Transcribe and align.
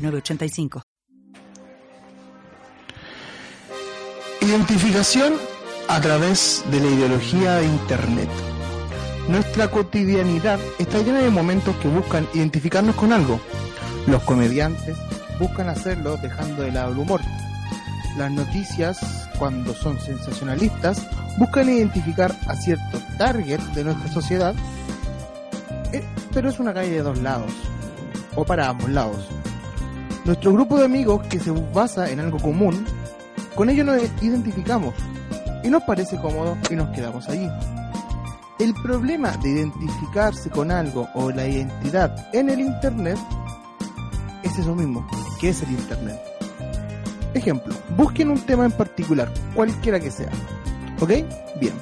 906985. 0.00 0.82
Identificación 4.42 5.34
a 5.88 6.00
través 6.00 6.64
de 6.70 6.80
la 6.80 6.86
ideología 6.86 7.54
de 7.56 7.66
Internet. 7.66 8.28
Nuestra 9.28 9.68
cotidianidad 9.68 10.58
está 10.78 10.98
llena 10.98 11.20
de 11.20 11.30
momentos 11.30 11.76
que 11.76 11.88
buscan 11.88 12.26
identificarnos 12.34 12.96
con 12.96 13.12
algo. 13.12 13.40
Los 14.06 14.22
comediantes 14.22 14.96
buscan 15.38 15.68
hacerlo 15.68 16.16
dejando 16.16 16.62
de 16.62 16.72
lado 16.72 16.92
el 16.92 16.98
humor. 16.98 17.20
Las 18.16 18.30
noticias, 18.30 19.28
cuando 19.38 19.74
son 19.74 20.00
sensacionalistas, 20.00 21.06
buscan 21.38 21.68
identificar 21.68 22.34
a 22.48 22.56
cierto 22.56 22.98
target 23.18 23.60
de 23.74 23.84
nuestra 23.84 24.12
sociedad, 24.12 24.54
eh, 25.92 26.04
pero 26.32 26.48
es 26.48 26.58
una 26.58 26.74
calle 26.74 26.90
de 26.90 27.02
dos 27.02 27.18
lados, 27.18 27.52
o 28.34 28.44
para 28.44 28.68
ambos 28.68 28.90
lados. 28.90 29.39
Nuestro 30.24 30.52
grupo 30.52 30.76
de 30.76 30.84
amigos 30.84 31.26
que 31.28 31.40
se 31.40 31.50
basa 31.50 32.10
en 32.10 32.20
algo 32.20 32.38
común, 32.38 32.84
con 33.54 33.70
ello 33.70 33.84
nos 33.84 34.02
identificamos 34.22 34.94
y 35.64 35.68
nos 35.68 35.82
parece 35.84 36.16
cómodo 36.18 36.56
y 36.70 36.74
nos 36.74 36.90
quedamos 36.90 37.28
allí. 37.28 37.48
El 38.58 38.74
problema 38.82 39.30
de 39.38 39.48
identificarse 39.48 40.50
con 40.50 40.70
algo 40.70 41.08
o 41.14 41.30
la 41.30 41.48
identidad 41.48 42.28
en 42.34 42.50
el 42.50 42.60
Internet 42.60 43.18
es 44.42 44.58
eso 44.58 44.74
mismo, 44.74 45.06
que 45.40 45.48
es 45.48 45.62
el 45.62 45.70
Internet. 45.70 46.20
Ejemplo, 47.32 47.74
busquen 47.96 48.30
un 48.30 48.40
tema 48.40 48.66
en 48.66 48.72
particular, 48.72 49.32
cualquiera 49.54 49.98
que 49.98 50.10
sea. 50.10 50.30
¿Ok? 51.00 51.10
Bien. 51.58 51.72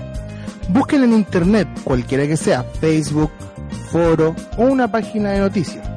Busquen 0.69 1.03
en 1.03 1.15
Internet, 1.15 1.67
cualquiera 1.83 2.27
que 2.27 2.37
sea, 2.37 2.63
Facebook, 2.63 3.31
foro 3.91 4.37
o 4.57 4.65
una 4.65 4.91
página 4.91 5.31
de 5.31 5.41
noticias. 5.41 5.89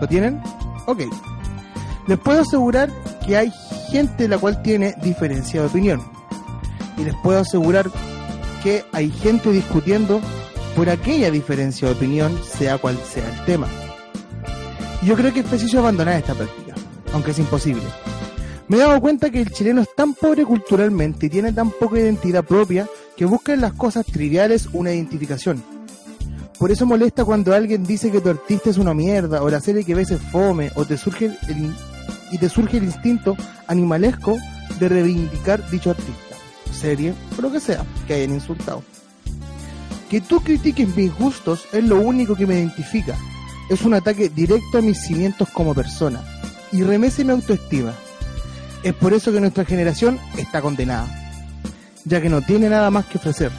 ¿Lo 0.00 0.08
tienen? 0.08 0.40
Ok. 0.86 1.02
Les 2.06 2.18
puedo 2.18 2.42
asegurar 2.42 2.90
que 3.26 3.36
hay 3.36 3.52
gente 3.90 4.28
la 4.28 4.38
cual 4.38 4.60
tiene 4.62 4.94
diferencia 5.02 5.60
de 5.60 5.66
opinión. 5.66 6.02
Y 6.98 7.04
les 7.04 7.14
puedo 7.22 7.40
asegurar 7.40 7.90
que 8.62 8.84
hay 8.92 9.10
gente 9.10 9.50
discutiendo 9.50 10.20
por 10.76 10.90
aquella 10.90 11.30
diferencia 11.30 11.88
de 11.88 11.94
opinión, 11.94 12.38
sea 12.44 12.78
cual 12.78 12.98
sea 12.98 13.28
el 13.28 13.44
tema. 13.44 13.68
Yo 15.02 15.14
creo 15.16 15.32
que 15.32 15.40
es 15.40 15.46
preciso 15.46 15.78
abandonar 15.78 16.16
esta 16.16 16.34
práctica, 16.34 16.74
aunque 17.12 17.30
es 17.30 17.38
imposible. 17.38 17.82
Me 18.68 18.78
he 18.78 18.80
dado 18.80 19.00
cuenta 19.00 19.30
que 19.30 19.42
el 19.42 19.50
chileno 19.50 19.82
es 19.82 19.94
tan 19.94 20.14
pobre 20.14 20.44
culturalmente 20.44 21.26
y 21.26 21.30
tiene 21.30 21.52
tan 21.52 21.70
poca 21.70 21.98
identidad 21.98 22.44
propia 22.44 22.88
que 23.16 23.26
busca 23.26 23.52
en 23.52 23.60
las 23.60 23.74
cosas 23.74 24.06
triviales 24.06 24.68
una 24.72 24.92
identificación. 24.92 25.62
Por 26.58 26.70
eso 26.70 26.86
molesta 26.86 27.24
cuando 27.24 27.54
alguien 27.54 27.84
dice 27.84 28.10
que 28.10 28.20
tu 28.20 28.30
artista 28.30 28.70
es 28.70 28.78
una 28.78 28.94
mierda, 28.94 29.42
o 29.42 29.50
la 29.50 29.60
serie 29.60 29.84
que 29.84 29.94
ves 29.94 30.10
es 30.10 30.20
fome, 30.32 30.70
o 30.76 30.84
te 30.84 30.96
surge 30.96 31.26
el, 31.26 31.74
y 32.30 32.38
te 32.38 32.48
surge 32.48 32.78
el 32.78 32.84
instinto 32.84 33.36
animalesco 33.66 34.36
de 34.78 34.88
reivindicar 34.88 35.68
dicho 35.70 35.90
artista, 35.90 36.36
serie 36.72 37.14
o 37.38 37.42
lo 37.42 37.50
que 37.52 37.60
sea 37.60 37.84
que 38.06 38.14
hayan 38.14 38.34
insultado. 38.34 38.82
Que 40.08 40.20
tú 40.20 40.40
critiques 40.40 40.94
mis 40.96 41.14
gustos 41.14 41.66
es 41.72 41.84
lo 41.84 42.00
único 42.00 42.36
que 42.36 42.46
me 42.46 42.54
identifica. 42.54 43.16
Es 43.68 43.82
un 43.82 43.94
ataque 43.94 44.28
directo 44.28 44.78
a 44.78 44.82
mis 44.82 45.00
cimientos 45.00 45.48
como 45.50 45.74
persona 45.74 46.20
y 46.70 46.82
remece 46.82 47.24
mi 47.24 47.32
autoestima. 47.32 47.94
Es 48.82 48.94
por 48.94 49.14
eso 49.14 49.32
que 49.32 49.40
nuestra 49.40 49.64
generación 49.64 50.18
está 50.36 50.60
condenada, 50.60 51.08
ya 52.04 52.20
que 52.20 52.28
no 52.28 52.42
tiene 52.42 52.68
nada 52.68 52.90
más 52.90 53.06
que 53.06 53.18
ofrecer. 53.18 53.50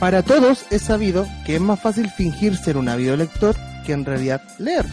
Para 0.00 0.22
todos 0.22 0.66
es 0.70 0.82
sabido 0.82 1.26
que 1.46 1.54
es 1.54 1.60
más 1.60 1.80
fácil 1.80 2.10
fingir 2.10 2.56
ser 2.56 2.76
un 2.76 2.88
ávido 2.88 3.16
lector 3.16 3.54
que 3.86 3.92
en 3.92 4.04
realidad 4.04 4.42
leer. 4.58 4.86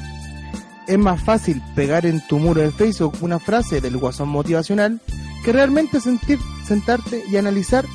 Es 0.88 0.97
más 0.97 1.22
fácil 1.22 1.62
pegar 1.75 2.06
en 2.06 2.25
tu 2.28 2.40
muro 2.40 2.62
de 2.62 2.72
Facebook 2.72 3.18
una 3.22 3.40
frase 3.40 3.81
del 3.81 3.97
guasón 3.97 4.30
motivacional 4.30 5.00
que 5.44 5.52
realmente 5.52 6.00
sentir, 6.00 6.40
sentarte 6.66 7.24
y 7.30 7.38
analizar 7.38 7.86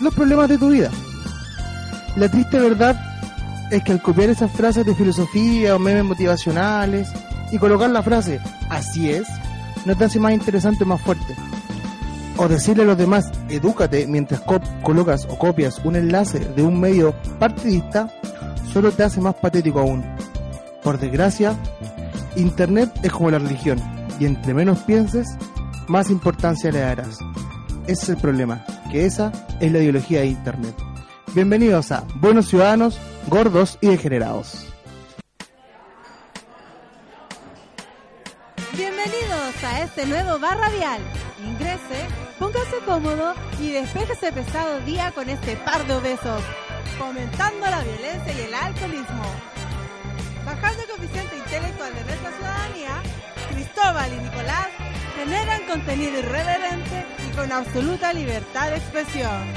los 0.00 0.14
problemas 0.14 0.48
de 0.48 0.58
tu 0.58 0.70
vida. 0.70 0.90
La 2.16 2.30
triste 2.30 2.58
verdad 2.58 2.98
es 3.70 3.82
que 3.84 3.92
al 3.92 4.02
copiar 4.02 4.30
esas 4.30 4.50
frases 4.50 4.84
de 4.86 4.94
filosofía 4.94 5.76
o 5.76 5.78
memes 5.78 6.04
motivacionales 6.04 7.08
y 7.52 7.58
colocar 7.58 7.90
la 7.90 8.02
frase 8.02 8.40
así 8.70 9.10
es, 9.10 9.26
no 9.84 9.96
te 9.96 10.04
hace 10.04 10.18
más 10.18 10.32
interesante 10.32 10.84
o 10.84 10.86
más 10.86 11.00
fuerte. 11.00 11.34
O 12.36 12.48
decirle 12.48 12.84
a 12.84 12.86
los 12.86 12.98
demás, 12.98 13.30
edúcate 13.48 14.06
mientras 14.06 14.40
colocas 14.82 15.26
o 15.28 15.38
copias 15.38 15.80
un 15.84 15.96
enlace 15.96 16.38
de 16.38 16.62
un 16.62 16.78
medio 16.78 17.14
partidista, 17.38 18.12
solo 18.72 18.92
te 18.92 19.02
hace 19.02 19.20
más 19.20 19.34
patético 19.34 19.80
aún. 19.80 20.04
Por 20.82 20.98
desgracia, 20.98 21.56
Internet 22.38 22.92
es 23.02 23.10
como 23.10 23.32
la 23.32 23.40
religión, 23.40 23.82
y 24.20 24.24
entre 24.24 24.54
menos 24.54 24.78
pienses, 24.84 25.36
más 25.88 26.08
importancia 26.08 26.70
le 26.70 26.78
darás. 26.78 27.18
Ese 27.88 28.02
es 28.02 28.08
el 28.10 28.16
problema, 28.18 28.64
que 28.92 29.06
esa 29.06 29.32
es 29.58 29.72
la 29.72 29.80
ideología 29.80 30.20
de 30.20 30.26
Internet. 30.26 30.74
Bienvenidos 31.34 31.90
a 31.90 32.04
Buenos 32.20 32.46
Ciudadanos, 32.46 33.00
Gordos 33.26 33.76
y 33.80 33.88
Degenerados. 33.88 34.72
Bienvenidos 38.72 39.64
a 39.64 39.82
este 39.82 40.06
nuevo 40.06 40.38
bar 40.38 40.58
radial. 40.58 41.02
Ingrese, 41.44 42.06
póngase 42.38 42.76
cómodo 42.86 43.34
y 43.60 43.72
despéjese 43.72 44.30
pesado 44.30 44.78
día 44.82 45.10
con 45.10 45.28
este 45.28 45.56
par 45.56 45.84
de 45.88 45.94
obesos, 45.94 46.42
fomentando 47.00 47.68
la 47.68 47.82
violencia 47.82 48.32
y 48.32 48.40
el 48.42 48.54
alcoholismo. 48.54 49.57
Bajando 50.48 50.82
el 50.82 50.88
coeficiente 50.88 51.36
intelectual 51.36 51.94
de 51.94 52.04
nuestra 52.04 52.32
ciudadanía, 52.32 53.02
Cristóbal 53.50 54.12
y 54.14 54.16
Nicolás 54.16 54.68
generan 55.14 55.66
contenido 55.66 56.20
irreverente 56.20 57.06
y 57.26 57.36
con 57.36 57.52
absoluta 57.52 58.14
libertad 58.14 58.70
de 58.70 58.76
expresión. 58.76 59.52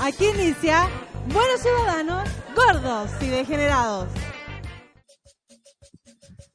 Aquí 0.00 0.26
inicia 0.26 0.88
Buenos 1.26 1.60
Ciudadanos, 1.60 2.28
Gordos 2.56 3.10
y 3.20 3.28
Degenerados. 3.28 4.08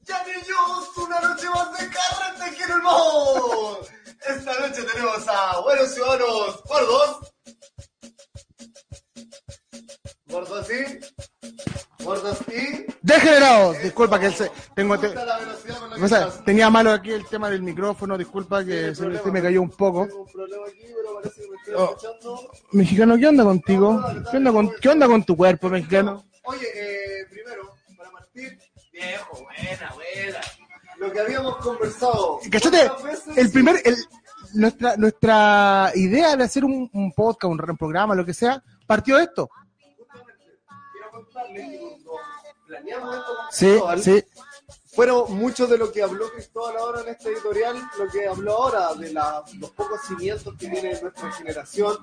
Ya 0.02 0.24
niños, 0.24 0.96
una 0.98 1.20
noche 1.22 1.48
más 1.48 1.72
de 1.72 1.88
carrete 1.88 2.82
Mall. 2.82 3.78
Esta 4.28 4.58
noche 4.60 4.82
tenemos 4.82 5.26
a 5.26 5.60
Buenos 5.60 5.94
Ciudadanos 5.94 6.62
Gordos. 6.64 7.32
Gordos 10.26 10.68
y... 10.70 11.31
Gordos 12.04 12.38
y... 12.48 12.86
Degenerados, 13.02 13.82
disculpa 13.82 14.18
que 14.20 14.30
se, 14.30 14.50
tengo, 14.74 14.98
te- 14.98 15.12
o 16.02 16.08
sea, 16.08 16.28
tenía 16.44 16.70
malo 16.70 16.92
aquí 16.92 17.10
el 17.10 17.26
tema 17.26 17.50
del 17.50 17.62
micrófono, 17.62 18.16
disculpa 18.16 18.64
que 18.64 18.94
se, 18.94 19.18
se 19.18 19.30
me 19.30 19.42
cayó 19.42 19.60
un 19.62 19.70
poco. 19.70 20.02
Un 20.02 20.08
aquí, 20.66 20.86
me 20.86 21.74
Oh. 21.74 21.96
Mexicano, 22.72 23.16
¿qué 23.16 23.26
onda 23.26 23.44
contigo? 23.44 24.04
¿Qué 24.30 24.36
onda 24.36 24.52
con, 24.52 24.70
qué 24.80 24.88
onda 24.88 25.06
con 25.06 25.24
tu 25.24 25.36
cuerpo, 25.36 25.68
mexicano? 25.68 26.24
Oye, 26.44 26.66
eh, 26.74 27.26
primero, 27.30 27.70
para 27.96 28.10
partir, 28.10 28.58
viejo, 28.92 29.42
buena, 29.42 29.94
buena. 29.94 30.40
Lo 30.98 31.12
que 31.12 31.20
habíamos 31.20 31.56
conversado. 31.58 32.40
¿Cachate? 32.50 32.90
El 33.36 33.50
primer, 33.50 33.76
el, 33.84 33.96
nuestra, 34.54 34.96
nuestra 34.96 35.90
idea 35.94 36.36
de 36.36 36.44
hacer 36.44 36.64
un, 36.64 36.90
un 36.92 37.12
podcast, 37.12 37.50
un, 37.50 37.58
re- 37.58 37.74
programa, 37.74 38.14
lo 38.14 38.24
que 38.24 38.34
sea, 38.34 38.62
partió 38.86 39.16
de 39.16 39.24
esto. 39.24 39.48
Quiero 41.52 41.80
contarles 41.80 41.98
que 41.98 42.04
cuando 42.04 42.12
planeamos 42.66 43.16
esto 43.16 43.36
con 43.36 43.52
Sí, 43.52 43.66
Cristóbal, 43.66 44.02
sí. 44.02 44.24
fueron 44.94 45.36
muchos 45.36 45.70
de 45.70 45.78
lo 45.78 45.92
que 45.92 46.02
habló 46.02 46.30
Cristóbal 46.32 46.76
ahora 46.76 47.00
en 47.02 47.08
este 47.08 47.30
editorial, 47.30 47.76
lo 47.98 48.08
que 48.10 48.26
habló 48.28 48.52
ahora 48.62 48.94
de 48.94 49.12
la- 49.12 49.42
los 49.58 49.70
pocos 49.70 50.00
cimientos 50.06 50.54
que 50.58 50.68
tiene 50.68 51.00
nuestra 51.00 51.32
generación, 51.32 51.96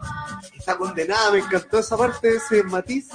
está 0.58 0.78
condenada, 0.78 1.32
me 1.32 1.40
encantó 1.40 1.80
esa 1.80 1.98
parte, 1.98 2.36
ese 2.36 2.64
matiz, 2.64 3.10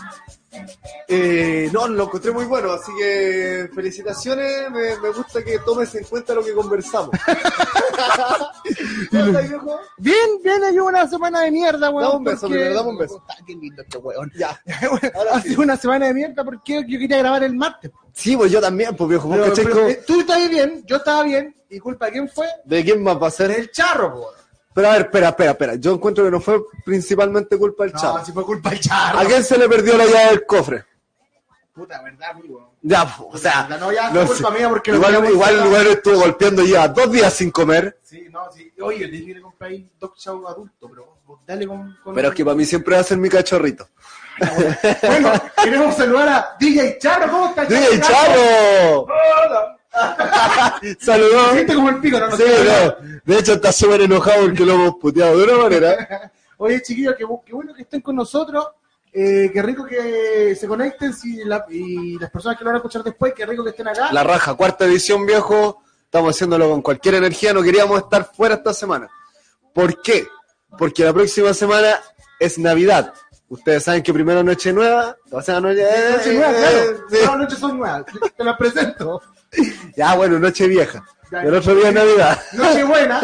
Eh, 1.09 1.69
no, 1.73 1.87
lo 1.89 2.05
encontré 2.05 2.31
muy 2.33 2.45
bueno, 2.47 2.73
así 2.73 2.91
que 2.99 3.69
felicitaciones. 3.75 4.71
Me, 4.71 4.97
me 4.99 5.11
gusta 5.11 5.43
que 5.45 5.59
tomes 5.61 5.95
en 5.95 6.05
cuenta 6.05 6.35
lo 6.35 6.45
que 6.45 6.53
conversamos. 6.55 7.11
¿Cómo 9.11 9.25
estás, 9.27 9.49
viejo? 9.49 9.81
Bien, 9.99 10.29
bien, 10.43 10.65
hay 10.65 10.79
una 10.79 11.09
semana 11.09 11.41
de 11.43 11.51
mierda, 11.51 11.91
weón. 11.91 12.05
Dame 12.05 12.17
un 12.19 12.25
beso, 12.25 12.41
porque- 12.43 12.55
primero, 12.55 12.75
dame 12.75 12.89
un 12.91 12.99
beso. 12.99 13.19
Puta, 13.21 13.37
qué 13.47 13.55
lindo 13.55 13.83
este 13.83 13.99
weón. 13.99 14.33
Ya. 14.37 14.61
ha 15.33 15.41
sido 15.43 15.63
una 15.63 15.77
semana 15.77 16.07
de 16.07 16.15
mierda 16.15 16.45
porque 16.45 16.85
yo 16.87 16.99
quería 16.99 17.19
grabar 17.19 17.45
el 17.45 17.55
martes. 17.55 17.91
Sí, 18.13 18.37
pues 18.37 18.51
yo 18.53 18.61
también, 18.61 18.95
pues 18.97 19.09
viejo. 19.11 19.29
¿Vos 19.29 19.39
Pero- 19.55 19.69
pero, 19.69 19.89
eh, 19.89 20.03
tú 20.07 20.21
estabas 20.21 20.49
bien, 20.49 20.83
yo 20.87 20.97
estaba 20.97 21.23
bien, 21.25 21.55
y 21.69 21.79
culpa 21.79 22.07
de 22.07 22.13
quién 22.13 22.29
fue? 22.29 22.47
¿De 22.65 22.85
quién 22.85 23.03
más 23.03 23.21
va 23.21 23.29
a 23.29 23.31
ser? 23.31 23.49
Del 23.49 23.71
charro, 23.71 24.15
po. 24.15 24.27
Pero 24.75 24.89
a 24.89 24.93
ver, 24.93 25.03
espera, 25.03 25.29
espera, 25.29 25.51
espera. 25.53 25.75
Yo 25.77 25.93
encuentro 25.95 26.25
que 26.25 26.31
no 26.33 26.41
fue 26.41 26.61
principalmente 26.85 27.57
culpa 27.57 27.85
del 27.85 27.93
No, 27.93 28.01
chavo. 28.01 28.25
si 28.25 28.33
fue 28.33 28.45
culpa 28.45 28.71
del 28.71 28.81
charro. 28.81 29.19
¿A 29.21 29.25
quién 29.25 29.45
se 29.45 29.57
le 29.57 29.69
perdió 29.69 29.97
la 29.97 30.05
llave 30.07 30.31
del 30.31 30.45
cofre? 30.47 30.85
Puta, 31.73 32.01
verdad, 32.03 32.31
amigo. 32.31 32.73
Ya, 32.83 33.05
pues, 33.05 33.29
o 33.35 33.39
sea, 33.39 33.67
No, 33.81 33.91
ya, 33.93 34.11
no 34.11 34.27
culpa 34.27 34.51
mía 34.51 34.69
porque 34.69 34.91
igual, 34.93 35.07
teníamos 35.13 35.31
igual, 35.33 35.51
cerrado. 35.51 35.69
igual 35.71 35.87
estuvo 35.89 36.17
golpeando 36.21 36.65
ya 36.65 36.87
dos 36.89 37.11
días 37.11 37.33
sin 37.33 37.51
comer. 37.51 37.99
Sí, 38.03 38.27
no, 38.31 38.51
sí. 38.53 38.73
Oye, 38.81 39.09
te 39.09 39.25
que 39.25 39.41
compré 39.41 39.69
ahí 39.69 39.91
Dog 39.99 40.17
Show 40.17 40.47
adulto, 40.47 40.89
pero 40.89 41.19
vos 41.27 41.41
dale 41.47 41.67
con. 41.67 41.97
con- 42.05 42.15
Pero 42.15 42.29
es 42.29 42.35
que 42.35 42.45
para 42.45 42.57
mí 42.57 42.65
siempre 42.65 42.95
va 42.95 43.01
a 43.01 43.05
ser 43.05 43.19
mi 43.19 43.29
cachorrito. 43.29 43.89
Bueno, 45.03 45.33
queremos 45.65 45.97
saludar 45.97 46.29
a 46.29 46.57
DJ 46.61 46.99
Charro, 46.99 47.31
¿cómo 47.31 47.47
estás? 47.49 47.69
¡DJ 47.69 48.01
Chavo! 48.01 49.07
Saludó. 51.01 51.53
Siente 51.53 51.75
como 51.75 51.89
el 51.91 52.01
pico, 52.01 52.19
no, 52.19 52.29
no 52.29 52.37
Sí, 52.37 52.43
no. 52.43 52.97
De 53.25 53.39
hecho, 53.39 53.53
está 53.55 53.73
súper 53.73 54.03
enojado 54.03 54.43
porque 54.43 54.65
lo 54.65 54.75
hemos 54.75 54.95
puteado 54.97 55.39
de 55.39 55.45
una 55.45 55.63
manera. 55.63 56.33
Oye, 56.59 56.81
chiquillos, 56.83 57.15
qué, 57.17 57.25
bu- 57.25 57.43
qué 57.45 57.53
bueno 57.55 57.75
que 57.75 57.83
estén 57.83 58.01
con 58.01 58.17
nosotros. 58.17 58.67
Eh, 59.13 59.51
qué 59.53 59.63
rico 59.63 59.85
que 59.87 60.57
se 60.59 60.67
conecten 60.67 61.13
si 61.15 61.45
la- 61.45 61.65
y 61.71 62.19
las 62.19 62.31
personas 62.31 62.59
que 62.59 62.65
lo 62.65 62.69
van 62.71 62.77
a 62.77 62.79
escuchar 62.79 63.03
después, 63.05 63.33
qué 63.35 63.47
rico 63.47 63.63
que 63.63 63.71
estén 63.71 63.89
acá. 63.89 64.13
La 64.13 64.25
raja, 64.25 64.55
cuarta 64.55 64.85
edición, 64.85 65.25
viejo. 65.27 65.83
Estamos 66.05 66.35
haciéndolo 66.35 66.69
con 66.71 66.83
cualquier 66.83 67.17
energía. 67.17 67.53
No 67.53 67.63
queríamos 67.63 67.99
estar 68.03 68.31
fuera 68.35 68.57
esta 68.57 68.73
semana. 68.73 69.09
¿Por 69.73 70.01
qué? 70.03 70.27
Porque 70.79 71.05
la 71.05 71.13
próxima 71.13 71.53
semana 71.55 72.01
es 72.39 72.59
Navidad. 72.59 73.13
Ustedes 73.49 73.85
saben 73.85 74.03
que 74.03 74.13
primero 74.13 74.43
Noche 74.43 74.73
Nueva, 74.73 75.17
o 75.31 75.43
sea, 75.43 75.61
Noche, 75.61 75.85
Noche 76.11 76.33
nueva, 76.35 76.51
eh, 76.53 76.55
claro. 77.09 77.33
sí. 77.33 77.39
Noches 77.39 77.59
son 77.59 77.79
nuevas. 77.79 78.05
Te 78.37 78.43
las 78.45 78.57
presento. 78.57 79.23
Ya, 79.97 80.15
bueno, 80.15 80.39
Noche 80.39 80.67
Vieja. 80.69 81.05
Ya. 81.31 81.43
Y 81.45 81.47
el 81.49 81.55
otro 81.55 81.75
día 81.75 81.91
Navidad. 81.91 82.41
Noche 82.53 82.85
buena. 82.85 83.21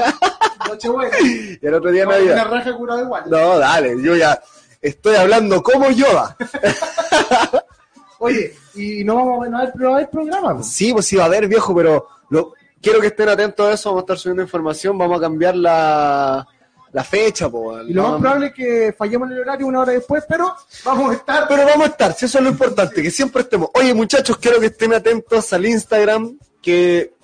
Noche 0.68 0.88
buena. 0.88 1.16
Y 1.20 1.58
el 1.62 1.74
otro 1.74 1.90
día 1.90 2.06
Una 2.06 2.16
Navidad. 2.16 2.50
raja 2.50 2.74
curada 2.74 3.02
igual. 3.02 3.24
No, 3.26 3.58
dale, 3.58 4.02
yo 4.02 4.16
ya 4.16 4.40
estoy 4.80 5.16
hablando 5.16 5.62
como 5.62 5.90
Yoda. 5.90 6.36
Oye, 8.18 8.54
y 8.74 9.04
no 9.04 9.16
vamos 9.16 9.46
a 9.46 9.64
ver, 9.64 9.76
no 9.76 9.94
haber 9.94 10.10
programa. 10.10 10.62
Sí, 10.62 10.92
pues 10.92 11.06
sí 11.06 11.16
va 11.16 11.24
a 11.24 11.26
haber, 11.26 11.48
viejo, 11.48 11.74
pero 11.74 12.06
lo, 12.30 12.54
quiero 12.82 13.00
que 13.00 13.08
estén 13.08 13.28
atentos 13.28 13.66
a 13.66 13.72
eso. 13.72 13.90
Vamos 13.90 14.02
a 14.02 14.04
estar 14.04 14.18
subiendo 14.18 14.42
información. 14.42 14.98
Vamos 14.98 15.18
a 15.18 15.20
cambiar 15.20 15.56
la, 15.56 16.46
la 16.92 17.04
fecha, 17.04 17.48
po. 17.48 17.80
Y 17.82 17.92
lo 17.92 18.02
más 18.10 18.20
probable 18.20 18.46
es 18.48 18.54
que 18.54 18.94
fallemos 18.96 19.28
en 19.30 19.36
el 19.36 19.42
horario 19.42 19.66
una 19.66 19.80
hora 19.80 19.92
después, 19.92 20.24
pero 20.28 20.54
vamos 20.84 21.10
a 21.10 21.14
estar. 21.14 21.48
Pero 21.48 21.64
vamos 21.64 21.86
a 21.86 21.90
estar, 21.90 22.14
si 22.14 22.26
eso 22.26 22.38
es 22.38 22.44
lo 22.44 22.50
importante, 22.50 23.02
que 23.02 23.10
siempre 23.10 23.42
estemos. 23.42 23.70
Oye, 23.74 23.94
muchachos, 23.94 24.36
quiero 24.38 24.58
que 24.58 24.66
estén 24.66 24.92
atentos 24.94 25.52
al 25.52 25.66
Instagram, 25.66 26.38
que 26.60 27.14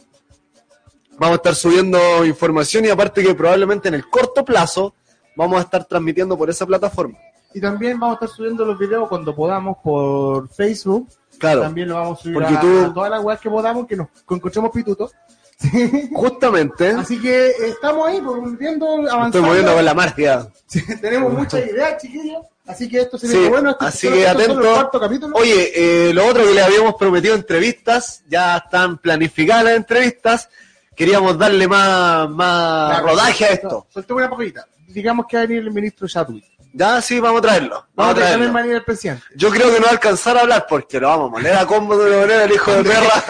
vamos 1.19 1.35
a 1.35 1.37
estar 1.37 1.55
subiendo 1.55 2.25
información 2.25 2.85
y 2.85 2.91
aparte 2.91 3.23
que 3.23 3.35
probablemente 3.35 3.89
en 3.89 3.95
el 3.95 4.09
corto 4.09 4.45
plazo 4.45 4.95
vamos 5.35 5.59
a 5.59 5.63
estar 5.63 5.85
transmitiendo 5.85 6.37
por 6.37 6.49
esa 6.51 6.67
plataforma. 6.67 7.19
Y 7.55 7.61
también 7.61 7.99
vamos 7.99 8.15
a 8.15 8.25
estar 8.25 8.37
subiendo 8.37 8.65
los 8.65 8.79
videos 8.79 9.09
cuando 9.09 9.35
podamos 9.35 9.79
por 9.83 10.49
Facebook. 10.49 11.09
Claro, 11.39 11.63
También 11.63 11.89
lo 11.89 11.95
vamos 11.97 12.19
a 12.19 12.23
subir 12.23 12.35
Por 12.35 12.45
a, 12.45 12.51
YouTube. 12.51 12.85
a 12.87 12.95
todas 12.95 13.11
las 13.11 13.23
weas 13.23 13.41
que 13.41 13.51
podamos, 13.51 13.87
que 13.87 13.97
nos 13.97 14.09
encontremos 14.29 14.71
pitutos. 14.71 15.13
justamente 16.13 16.91
Así 16.91 17.21
que 17.21 17.49
estamos 17.49 18.07
ahí, 18.07 18.21
pues, 18.21 18.59
viendo, 18.59 18.87
avanzando. 18.87 19.27
estoy 19.27 19.43
moviendo 19.43 19.75
con 19.75 19.85
la. 19.85 20.53
Sí, 20.67 20.83
Tenemos 21.01 21.33
muchas 21.33 21.65
ideas, 21.67 22.03
chiquillos. 22.03 22.45
Así 22.67 22.89
que 22.89 23.01
esto 23.01 23.17
se 23.17 23.29
Sí, 23.29 23.49
bueno. 23.49 23.71
Este 23.71 23.85
así 23.85 24.09
que 24.09 24.27
atento. 24.27 24.91
Oye, 25.35 26.09
eh, 26.09 26.13
lo 26.13 26.27
otro 26.27 26.45
que 26.45 26.53
le 26.53 26.63
habíamos 26.63 26.95
prometido 26.97 27.35
entrevistas, 27.37 28.25
ya 28.29 28.57
están 28.57 28.99
planificadas 28.99 29.65
las 29.65 29.77
entrevistas. 29.77 30.49
Queríamos 30.97 31.39
darle 31.39 31.69
más, 31.69 32.29
más 32.31 32.91
Claro, 32.91 33.07
rodaje 33.09 33.45
a 33.45 33.49
esto. 33.51 33.87
Soltemos 33.91 34.23
una 34.23 34.31
poquita. 34.31 34.67
Digamos 34.89 35.27
que 35.27 35.37
va 35.37 35.43
a 35.43 35.47
venir 35.47 35.63
el 35.63 35.71
ministro 35.71 36.09
Chadwick. 36.09 36.45
Ya 36.79 37.01
sí, 37.01 37.21
vamos 37.21 37.39
a 37.39 37.43
traerlo. 37.43 37.71
Vamos 37.71 37.87
Vamos 37.95 38.09
a 38.09 38.11
a 38.11 38.15
traerlo. 38.37 38.53
venir 38.53 38.73
el 38.75 38.85
presidente. 38.85 39.23
Yo 39.35 39.49
creo 39.49 39.73
que 39.73 39.79
no 39.79 39.85
va 39.85 39.89
a 39.89 39.93
alcanzar 39.93 40.37
a 40.37 40.41
hablar 40.43 40.67
porque 40.69 41.01
lo 41.01 41.09
vamos 41.09 41.29
a 41.29 41.31
moler 41.31 41.55
a 41.57 41.65
combo 41.65 41.97
de 41.97 42.15
manera 42.15 42.45
el 42.45 42.53
hijo 42.53 42.71
de 42.71 42.85
perra. 42.85 43.25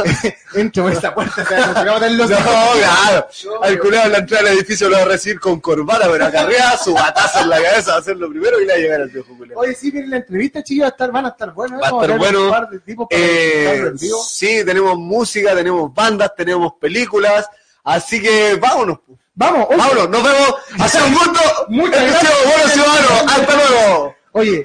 Entro 0.55 0.83
por 0.83 0.93
esta 0.93 1.15
puerta, 1.15 1.43
o 1.43 1.47
sea, 1.47 1.67
nos 1.67 1.77
tiramos 1.77 2.01
del 2.01 2.17
No, 2.19 2.27
claro. 2.27 3.29
Al 3.63 3.79
culiado 3.79 4.07
en 4.07 4.13
la 4.13 4.19
entrada 4.19 4.49
del 4.49 4.59
edificio 4.59 4.89
lo 4.89 4.97
va 4.97 5.03
a 5.03 5.07
recibir 5.07 5.39
con 5.39 5.61
corbata, 5.61 6.11
pero 6.11 6.27
acá 6.27 6.41
arriba 6.41 6.77
su 6.77 6.93
batazo 6.93 7.43
en 7.43 7.51
la 7.51 7.63
cabeza 7.63 7.93
va 7.93 7.99
a 7.99 8.03
ser 8.03 8.17
lo 8.17 8.29
primero 8.31 8.59
que 8.59 8.65
le 8.65 8.73
va 8.73 8.75
a 8.75 8.79
llegar 8.79 9.01
al 9.03 9.11
viejo 9.11 9.37
culiado. 9.37 9.61
Oye, 9.61 9.75
sí, 9.77 9.93
miren 9.93 10.11
la 10.11 10.17
entrevista, 10.17 10.65
chicos, 10.65 10.93
a 10.99 11.07
van 11.07 11.27
a 11.27 11.29
estar 11.29 11.53
buenas. 11.55 11.81
Va 11.81 11.87
a 11.87 11.91
Vamos 11.93 12.03
estar 12.05 12.19
bueno. 12.19 13.09
Eh, 13.11 13.93
sí, 14.27 14.65
tenemos 14.65 14.99
música, 14.99 15.55
tenemos 15.55 15.95
bandas, 15.95 16.35
tenemos 16.37 16.73
películas. 16.81 17.47
Así 17.85 18.21
que 18.21 18.57
vámonos. 18.61 18.99
pu. 18.99 19.17
Vamos, 19.39 19.67
oye, 19.69 19.77
Vámonos, 19.79 20.09
nos 20.11 20.23
vemos. 20.23 20.55
Ha 20.81 20.89
sido 20.89 21.07
un 21.07 21.13
gusto. 21.15 21.41
Muchas 21.69 22.01
ha 22.01 22.05
gracias. 22.07 22.33
sido 22.33 22.51
Bueno 22.53 22.69
Ciudadano. 22.69 23.31
Hasta 23.33 23.55
luego. 23.57 24.15
oye, 24.33 24.65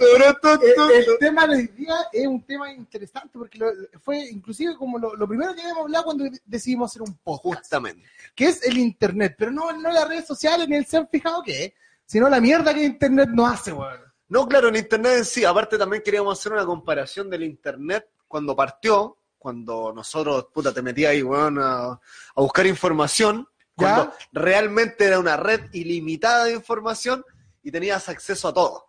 el 1.05 1.17
tema 1.19 1.47
de 1.47 1.55
hoy 1.57 1.67
día 1.67 1.95
es 2.13 2.27
un 2.27 2.41
tema 2.45 2.71
interesante 2.71 3.29
porque 3.37 3.57
lo- 3.59 3.71
fue 4.01 4.19
inclusive 4.29 4.75
como 4.77 4.97
lo, 4.97 5.15
lo 5.15 5.27
primero 5.27 5.53
que 5.53 5.61
habíamos 5.61 5.83
hablado 5.83 6.05
cuando 6.05 6.25
decidimos 6.45 6.89
hacer 6.91 7.01
un 7.01 7.17
podcast, 7.23 7.63
Justamente. 7.63 8.07
que 8.33 8.45
es 8.45 8.63
el 8.63 8.77
internet, 8.77 9.35
pero 9.37 9.51
no, 9.51 9.71
no 9.73 9.91
las 9.91 10.07
redes 10.07 10.25
sociales 10.25 10.67
ni 10.69 10.77
el 10.77 10.85
se 10.85 10.97
han 10.97 11.07
fijado 11.09 11.43
qué 11.43 11.65
es, 11.65 11.73
sino 12.05 12.29
la 12.29 12.39
mierda 12.41 12.73
que 12.73 12.83
internet 12.83 13.29
no 13.33 13.45
hace, 13.47 13.71
weón. 13.73 13.99
No, 14.29 14.47
claro, 14.47 14.69
en 14.69 14.77
Internet 14.77 15.17
en 15.17 15.25
sí. 15.25 15.43
Aparte 15.43 15.77
también 15.77 16.01
queríamos 16.01 16.39
hacer 16.39 16.53
una 16.53 16.65
comparación 16.65 17.29
del 17.29 17.43
Internet 17.43 18.07
cuando 18.29 18.55
partió, 18.55 19.17
cuando 19.37 19.91
nosotros, 19.93 20.47
puta, 20.53 20.73
te 20.73 20.81
metías 20.81 21.11
ahí, 21.11 21.21
weón, 21.21 21.59
a, 21.59 21.87
a 21.91 21.99
buscar 22.35 22.65
información. 22.65 23.45
Cuando 23.81 24.13
realmente 24.31 25.05
era 25.05 25.19
una 25.19 25.37
red 25.37 25.61
ilimitada 25.73 26.45
de 26.45 26.53
información 26.53 27.23
y 27.63 27.71
tenías 27.71 28.07
acceso 28.09 28.47
a 28.47 28.53
todo. 28.53 28.85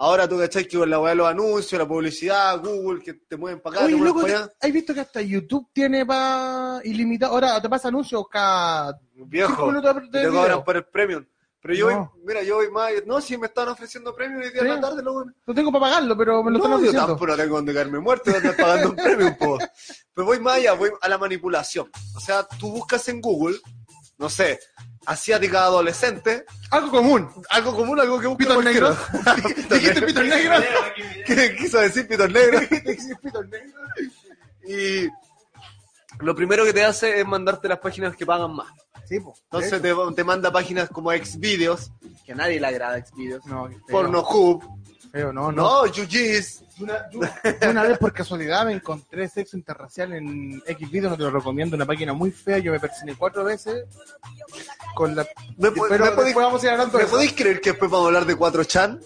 Ahora 0.00 0.28
tú 0.28 0.38
cachai 0.38 0.66
que 0.68 0.78
con 0.78 0.88
la 0.88 1.00
weá 1.00 1.10
de 1.10 1.16
los 1.16 1.28
anuncios, 1.28 1.76
la 1.76 1.88
publicidad, 1.88 2.60
Google, 2.62 3.02
que 3.02 3.14
te 3.14 3.36
mueven 3.36 3.60
para 3.60 3.76
acá, 3.78 3.84
Oye, 3.86 3.94
te 3.94 3.98
mueven 3.98 4.14
loco, 4.14 4.26
para 4.28 4.38
allá. 4.44 4.52
¿has 4.60 4.72
visto 4.72 4.94
que 4.94 5.00
hasta 5.00 5.20
YouTube 5.20 5.68
tiene 5.72 6.06
para 6.06 6.80
ilimitado? 6.84 7.32
Ahora 7.32 7.60
te 7.60 7.68
pasa 7.68 7.88
anuncios 7.88 8.24
cada 8.30 8.96
Viejo, 9.14 9.72
de, 9.72 9.80
de 10.20 10.20
te 10.22 10.28
cobran 10.30 10.62
por 10.64 10.76
el 10.76 10.84
premium. 10.84 11.24
Pero 11.60 11.74
yo 11.74 11.90
No. 11.90 12.12
voy, 12.14 12.22
mira, 12.24 12.42
yo 12.44 12.54
voy 12.54 12.70
más, 12.70 12.92
no, 13.04 13.20
si 13.20 13.36
me 13.36 13.48
estaban 13.48 13.70
ofreciendo 13.72 14.14
premium 14.14 14.40
hoy 14.42 14.50
día 14.52 14.62
en 14.62 14.68
la 14.68 14.80
tarde, 14.80 15.02
lo 15.02 15.24
No 15.44 15.52
tengo 15.52 15.72
para 15.72 15.86
pagarlo, 15.86 16.16
pero 16.16 16.44
me 16.44 16.52
lo 16.52 16.58
están 16.58 16.70
no, 16.70 16.76
yo 16.76 16.82
ofreciendo. 16.84 17.06
tampoco 17.08 17.26
no 17.26 17.36
tengo 17.36 17.56
donde 17.56 17.74
caerme 17.74 17.98
muerto, 17.98 18.30
donde 18.30 18.52
pagando 18.52 18.90
un 18.90 18.96
premium, 18.96 19.36
po. 19.36 19.58
Pero 20.14 20.26
voy 20.26 20.38
más 20.38 20.54
allá, 20.54 20.74
voy 20.74 20.90
a 21.00 21.08
la 21.08 21.18
manipulación. 21.18 21.90
O 22.14 22.20
sea, 22.20 22.46
tú 22.60 22.70
buscas 22.70 23.08
en 23.08 23.20
Google, 23.20 23.58
no 24.18 24.28
sé, 24.28 24.58
asiática 25.06 25.62
adolescente, 25.62 26.44
Algo 26.70 26.90
común. 26.90 27.28
algo 27.50 27.74
común, 27.74 27.98
algo 28.00 28.20
que 28.20 28.26
busque 28.26 28.44
Pitos 28.44 28.64
negros. 28.64 28.98
Dijiste 29.70 30.02
pitos 30.02 30.24
negros. 30.24 30.64
¿Qué 31.26 31.56
quiso 31.56 31.78
decir 31.78 32.06
pitos 32.06 32.30
negros? 32.30 32.62
Y 34.66 35.08
lo 36.20 36.34
primero 36.34 36.64
que 36.64 36.72
te 36.72 36.84
hace 36.84 37.20
es 37.20 37.26
mandarte 37.26 37.68
las 37.68 37.78
páginas 37.78 38.16
que 38.16 38.26
pagan 38.26 38.54
más. 38.54 38.68
Sí, 39.06 39.20
po. 39.20 39.34
Entonces 39.44 39.80
te, 39.80 39.94
te 40.14 40.24
manda 40.24 40.52
páginas 40.52 40.90
como 40.90 41.10
Xvideos, 41.12 41.90
que 42.26 42.32
a 42.32 42.34
nadie 42.34 42.60
le 42.60 42.66
agrada 42.66 43.02
Xvideos, 43.04 43.46
No. 43.46 43.68
Pornohub, 43.88 44.62
Feo, 45.12 45.32
no, 45.32 45.50
no. 45.50 45.84
no, 45.86 45.92
Jujis, 45.92 46.62
Una, 46.80 47.08
yo- 47.10 47.20
una 47.70 47.82
vez 47.82 47.98
por 47.98 48.12
casualidad 48.12 48.66
me 48.66 48.72
encontré 48.74 49.28
sexo 49.28 49.56
interracial 49.56 50.12
en 50.12 50.62
X 50.66 50.90
video, 50.90 51.10
no 51.10 51.16
te 51.16 51.22
lo 51.22 51.30
recomiendo, 51.30 51.76
una 51.76 51.86
página 51.86 52.12
muy 52.12 52.30
fea, 52.30 52.58
yo 52.58 52.72
me 52.72 52.80
persiné 52.80 53.14
cuatro 53.16 53.44
veces 53.44 53.84
con 54.94 55.14
la... 55.16 55.26
¿Me, 55.56 55.70
po- 55.72 55.86
pero 55.88 56.04
me 56.04 56.10
podéis- 56.12 56.24
después 56.26 56.46
vamos 56.46 56.62
a 56.62 56.66
ir 56.66 56.72
hablando 56.72 56.98
¿me 56.98 57.04
podéis 57.06 57.32
creer 57.32 57.60
que 57.60 57.70
después 57.70 57.90
vamos 57.90 58.04
a 58.04 58.08
hablar 58.08 58.26
de 58.26 58.36
4chan? 58.36 59.00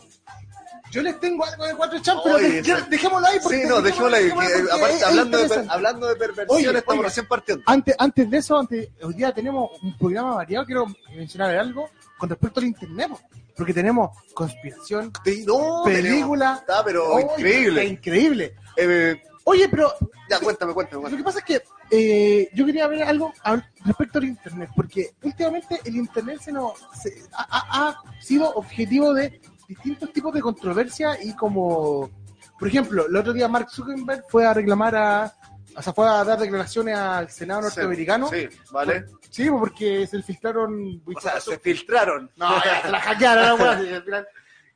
Yo 0.91 1.01
les 1.01 1.19
tengo 1.21 1.43
algo 1.47 1.65
de 1.65 1.75
cuatro 1.75 1.99
champ, 2.03 2.21
pero 2.23 2.37
Oye, 2.37 2.49
de- 2.51 2.63
ya, 2.63 2.77
eso- 2.77 2.87
dejémoslo 2.91 3.27
ahí 3.27 3.39
porque 3.43 3.63
Sí, 3.63 3.69
no, 3.69 3.81
dejémoslo 3.81 4.15
ahí. 4.17 4.25
dejémoslo 4.25 4.49
que, 4.51 4.55
porque 4.61 4.73
aparte, 4.75 4.97
es- 4.97 5.03
hablando, 5.05 5.39
es 5.39 5.49
de, 5.51 5.67
hablando 5.71 6.07
de 6.09 6.17
perversión, 6.17 6.57
Oye, 6.59 6.67
estamos 6.67 6.87
oye. 6.89 7.03
recién 7.03 7.27
partiendo. 7.27 7.63
Antes, 7.67 7.95
antes 7.99 8.31
de 8.31 8.37
eso, 8.37 8.59
antes, 8.59 8.89
hoy 9.03 9.15
día 9.15 9.33
tenemos 9.33 9.71
un 9.83 9.97
programa 9.97 10.35
variado, 10.35 10.67
quiero 10.67 10.87
mencionar 11.17 11.57
algo 11.57 11.89
con 12.19 12.29
respecto 12.29 12.61
al 12.61 12.67
internet. 12.67 13.09
Porque 13.57 13.75
tenemos 13.75 14.11
conspiración, 14.35 15.13
no, 15.47 15.83
película, 15.85 16.57
Está, 16.61 16.85
pero 16.85 17.19
increíble. 17.21 17.81
está 17.83 17.93
increíble. 17.93 18.55
Eh, 18.77 19.23
Oye, 19.45 19.69
pero 19.69 19.93
ya, 20.31 20.39
cuéntame, 20.39 20.73
cuéntame. 20.73 21.11
Lo 21.11 21.17
que 21.17 21.25
pasa 21.25 21.41
es 21.41 21.45
que 21.45 21.63
eh, 21.91 22.49
yo 22.55 22.65
quería 22.65 22.87
ver 22.87 23.03
algo 23.03 23.33
al- 23.43 23.69
respecto 23.85 24.19
al 24.19 24.25
Internet, 24.25 24.71
porque 24.77 25.15
últimamente 25.23 25.81
el 25.85 25.97
Internet 25.97 26.41
se 26.41 26.53
nos, 26.53 26.75
se- 27.03 27.25
ha, 27.37 27.43
ha- 27.51 27.89
ha 27.89 28.23
sido 28.23 28.49
objetivo 28.55 29.13
de 29.13 29.41
distintos 29.67 30.13
tipos 30.13 30.33
de 30.33 30.41
controversia 30.41 31.19
y 31.23 31.35
como 31.35 32.09
Por 32.57 32.69
ejemplo, 32.69 33.07
el 33.09 33.17
otro 33.17 33.33
día 33.33 33.49
Mark 33.49 33.69
Zuckerberg 33.69 34.25
fue 34.29 34.47
a 34.47 34.55
reclamar 34.55 34.95
a. 34.95 35.35
O 35.77 35.83
sea, 35.83 35.93
fue 35.93 36.09
a 36.09 36.25
dar 36.25 36.39
declaraciones 36.39 36.97
al 36.97 37.31
Senado 37.31 37.63
norteamericano. 37.63 38.29
Sí, 38.29 38.49
vale. 38.71 39.05
Sí, 39.31 39.49
pues, 39.49 39.61
porque 39.61 40.07
se 40.07 40.23
filtraron. 40.23 41.03
O 41.15 41.21
sea, 41.21 41.41
se 41.41 41.59
filtraron. 41.59 42.31
No, 42.37 42.63
ya, 42.65 42.83
se 42.83 42.91
la 42.91 43.01
hackearon 43.01 43.87
y 43.87 43.93
al 43.95 44.03
final- 44.05 44.29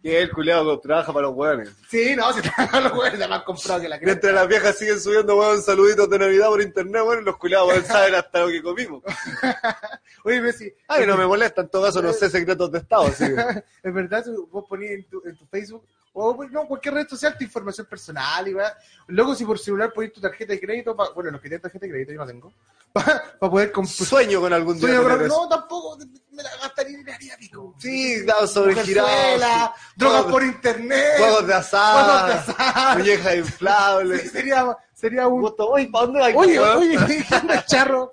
Que 0.02 0.22
el 0.22 0.30
culiado 0.30 0.78
trabaja 0.80 1.12
para 1.12 1.26
los 1.26 1.34
hueones. 1.36 1.70
Sí, 1.88 2.14
no, 2.16 2.32
se 2.32 2.40
tragan 2.50 2.84
los 2.84 2.92
weones, 2.92 3.18
se 3.18 3.26
la 3.28 3.36
han 3.36 3.42
comprado 3.44 3.80
que 3.80 3.88
la 3.88 3.96
creen. 3.98 4.06
Mientras 4.10 4.34
las 4.34 4.46
viejas 4.48 4.78
siguen 4.78 5.00
subiendo 5.00 5.36
huevos 5.36 5.64
saluditos 5.64 6.08
de 6.08 6.18
Navidad 6.18 6.46
por 6.48 6.62
internet, 6.62 7.02
bueno, 7.04 7.22
los 7.22 7.36
culiados 7.36 7.68
weón, 7.68 7.84
saben 7.84 8.14
hasta 8.14 8.40
lo 8.40 8.48
que 8.48 8.62
comimos. 8.62 9.02
Oye, 10.24 10.40
Messi, 10.40 10.72
Ay, 10.88 11.06
no 11.06 11.16
me 11.16 11.26
molesta, 11.26 11.60
en 11.62 11.68
todo 11.68 11.84
caso 11.84 12.02
no 12.02 12.12
sé 12.12 12.28
secretos 12.30 12.70
de 12.72 12.78
Estado, 12.78 13.04
así 13.06 13.24
es 13.82 13.94
verdad, 13.94 14.24
tú- 14.24 14.48
vos 14.50 14.64
ponías 14.68 14.92
en 14.92 15.08
tu, 15.08 15.22
en 15.24 15.36
tu 15.36 15.46
Facebook 15.46 15.86
o 16.18 16.34
pues, 16.34 16.50
no, 16.50 16.66
cualquier 16.66 16.94
red 16.94 17.06
social 17.08 17.36
tu 17.36 17.44
información 17.44 17.86
personal 17.86 18.48
y 18.48 18.54
weá. 18.54 18.74
Luego, 19.08 19.34
si 19.34 19.44
por 19.44 19.58
celular 19.58 19.92
pones 19.92 20.12
tu 20.14 20.20
tarjeta 20.20 20.54
de 20.54 20.60
crédito, 20.60 20.96
pa- 20.96 21.10
bueno, 21.10 21.30
los 21.30 21.40
que 21.42 21.48
tienen 21.48 21.60
tarjeta 21.60 21.84
de 21.84 21.92
crédito, 21.92 22.12
yo 22.12 22.18
no 22.20 22.26
tengo, 22.26 22.52
para 22.92 23.38
poder 23.38 23.70
comprar. 23.70 23.94
Sueño 23.94 24.40
con 24.40 24.52
algún 24.52 24.78
día 24.80 24.88
eso. 24.98 25.26
No, 25.28 25.48
tampoco, 25.48 25.98
me 26.30 26.42
la 26.42 26.50
gastaría 26.62 26.98
me 27.02 27.12
haría 27.12 27.36
pico. 27.36 27.74
Sí, 27.78 28.24
dados 28.24 28.50
sobregirados. 28.52 29.10
Mujerzuela, 29.10 29.74
drogas 29.94 30.22
juegos- 30.22 30.32
por 30.32 30.42
internet. 30.44 31.14
Juegos 31.18 31.46
de 31.46 31.54
azar. 31.54 32.04
Juegos 32.04 32.26
de 32.46 32.52
azar. 32.52 32.98
Muñecas 32.98 33.32
Sí, 33.32 33.38
inflables. 33.38 34.30
sería, 34.32 34.76
sería 34.94 35.26
un. 35.28 35.54
Oye, 35.58 35.88
¿para 35.92 36.04
dónde 36.06 36.20
vas? 36.20 36.32
Oye, 36.34 36.58
oye, 36.58 36.96
¿qué 37.28 37.34
anda, 37.34 37.64
charro? 37.66 38.12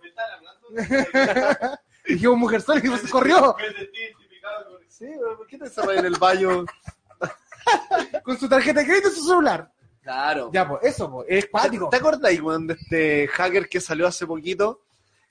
Dijimos 2.06 2.38
mujer 2.38 2.62
sola 2.62 2.82
y 2.84 2.98
se 2.98 3.10
corrió 3.10 3.56
Sí, 4.90 5.06
¿por 5.38 5.48
qué 5.48 5.58
te 5.58 5.66
encerras 5.66 5.98
en 5.98 6.06
el 6.06 6.18
baño? 6.18 6.66
con 8.24 8.38
su 8.38 8.48
tarjeta 8.48 8.82
de 8.82 8.86
crédito 8.86 9.10
y 9.10 9.12
su 9.12 9.24
celular. 9.24 9.72
Claro. 10.02 10.50
Ya, 10.54 10.68
pues, 10.68 10.84
eso, 10.84 11.10
pues, 11.10 11.28
es 11.30 11.48
cuático. 11.48 11.90
¿Te 11.90 11.98
acuerdas, 11.98 12.40
weón, 12.40 12.68
de 12.68 12.74
este 12.74 13.28
hacker 13.28 13.70
que 13.70 13.80
salió 13.80 14.06
hace 14.06 14.28
poquito? 14.28 14.82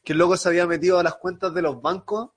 Que 0.02 0.12
el 0.12 0.18
loco 0.18 0.36
se 0.36 0.48
había 0.48 0.66
metido 0.66 0.98
a 0.98 1.02
las 1.02 1.16
cuentas 1.16 1.52
de 1.54 1.62
los 1.62 1.80
bancos 1.80 2.30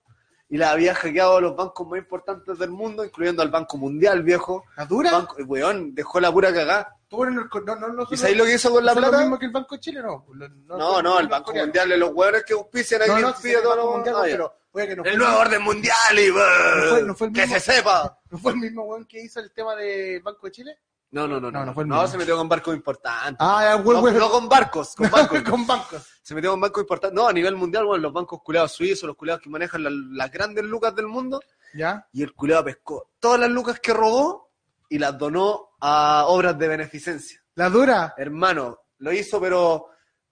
y 0.49 0.57
las 0.57 0.69
había 0.69 0.93
hackeado 0.93 1.37
a 1.37 1.41
los 1.41 1.55
bancos 1.55 1.87
más 1.87 1.99
importantes 1.99 2.59
del 2.59 2.69
mundo, 2.69 3.03
incluyendo 3.03 3.41
al 3.41 3.49
Banco 3.49 3.77
Mundial, 3.77 4.21
viejo. 4.21 4.65
¿La 4.77 4.85
dura? 4.85 5.11
Banco, 5.11 5.35
weón, 5.45 5.95
dejó 5.95 6.19
la 6.19 6.31
pura 6.31 6.53
cagada. 6.53 6.94
No, 7.11 7.75
no, 7.75 7.87
no, 7.89 8.07
¿Y 8.11 8.17
sabéis 8.17 8.37
lo 8.37 8.45
que 8.45 8.55
hizo 8.55 8.71
con 8.71 8.83
la 8.85 8.93
¿Son 8.93 9.01
lo 9.01 9.07
plata? 9.09 9.23
mismo 9.23 9.39
que 9.39 9.45
el 9.45 9.51
Banco 9.51 9.75
de 9.75 9.81
Chile? 9.81 10.01
No, 10.01 10.25
Lo- 10.33 10.49
No, 10.49 11.01
no, 11.01 11.19
el 11.19 11.27
Banco. 11.27 11.53
Mundial 11.53 11.99
los 11.99 12.11
hueones 12.13 12.43
que 12.43 12.53
auspician 12.53 13.01
aquí 13.01 13.11
No, 13.11 13.19
no, 13.19 13.27
el 13.29 13.35
sí, 13.35 13.41
pide 13.43 13.53
el 13.55 13.61
todo 13.61 13.69
Banco 13.75 13.85
lo- 13.85 13.91
Mundial, 13.93 14.15
pero 14.23 14.53
oye, 14.71 14.87
que 14.87 14.95
no 14.95 15.03
El 15.05 15.17
nuevo 15.17 15.37
orden 15.39 15.61
mundial 15.61 15.95
y 16.19 16.29
fue- 16.31 17.13
fue 17.15 17.27
el 17.27 17.33
que 17.33 17.47
se 17.47 17.59
sepa. 17.59 18.19
¿no 18.29 18.37
fue 18.37 18.51
el 18.53 18.57
mismo 18.57 18.83
weón 18.83 19.05
que 19.05 19.21
hizo 19.21 19.39
el 19.39 19.51
tema 19.53 19.75
del 19.75 20.21
Banco 20.21 20.47
de 20.47 20.51
Chile? 20.51 20.79
No, 21.11 21.27
no, 21.27 21.39
no, 21.39 21.49
no. 21.49 21.63
No, 21.65 21.73
fue 21.73 21.83
el 21.83 21.89
No, 21.89 21.95
mismo. 21.95 22.07
se 22.11 22.17
metió 22.17 22.35
con 22.35 22.49
barcos 22.49 22.75
importantes. 22.75 23.37
Ah, 23.39 23.79
weón, 23.83 24.03
weón. 24.03 24.17
no 24.17 24.29
con 24.29 24.49
barcos, 24.49 24.95
con 24.95 25.09
bancos. 25.11 25.41
con 25.43 25.65
bancos. 25.65 26.05
Se 26.21 26.35
metió 26.35 26.51
con 26.51 26.59
bancos 26.59 26.81
importantes. 26.81 27.15
No, 27.15 27.27
a 27.27 27.31
nivel 27.33 27.55
mundial, 27.55 27.85
bueno, 27.85 28.01
los 28.01 28.11
bancos 28.13 28.41
culeados 28.43 28.73
suizos, 28.73 29.07
los 29.07 29.15
culeados 29.15 29.41
que 29.41 29.49
manejan 29.49 29.83
la- 29.83 29.91
las 29.91 30.31
grandes 30.31 30.65
lucas 30.65 30.93
del 30.95 31.07
mundo. 31.07 31.39
¿Ya? 31.73 32.05
Y 32.11 32.23
el 32.23 32.33
culeado 32.33 32.65
pescó 32.65 33.11
todas 33.19 33.39
las 33.39 33.49
lucas 33.49 33.79
que 33.79 33.93
robó 33.93 34.51
y 34.89 34.97
las 34.97 35.17
donó 35.17 35.69
a 35.87 36.25
obras 36.27 36.57
de 36.57 36.67
beneficencia. 36.67 37.39
La 37.55 37.69
dura. 37.69 38.13
Hermano, 38.17 38.79
lo 38.97 39.13
hizo, 39.13 39.39
pero 39.39 39.89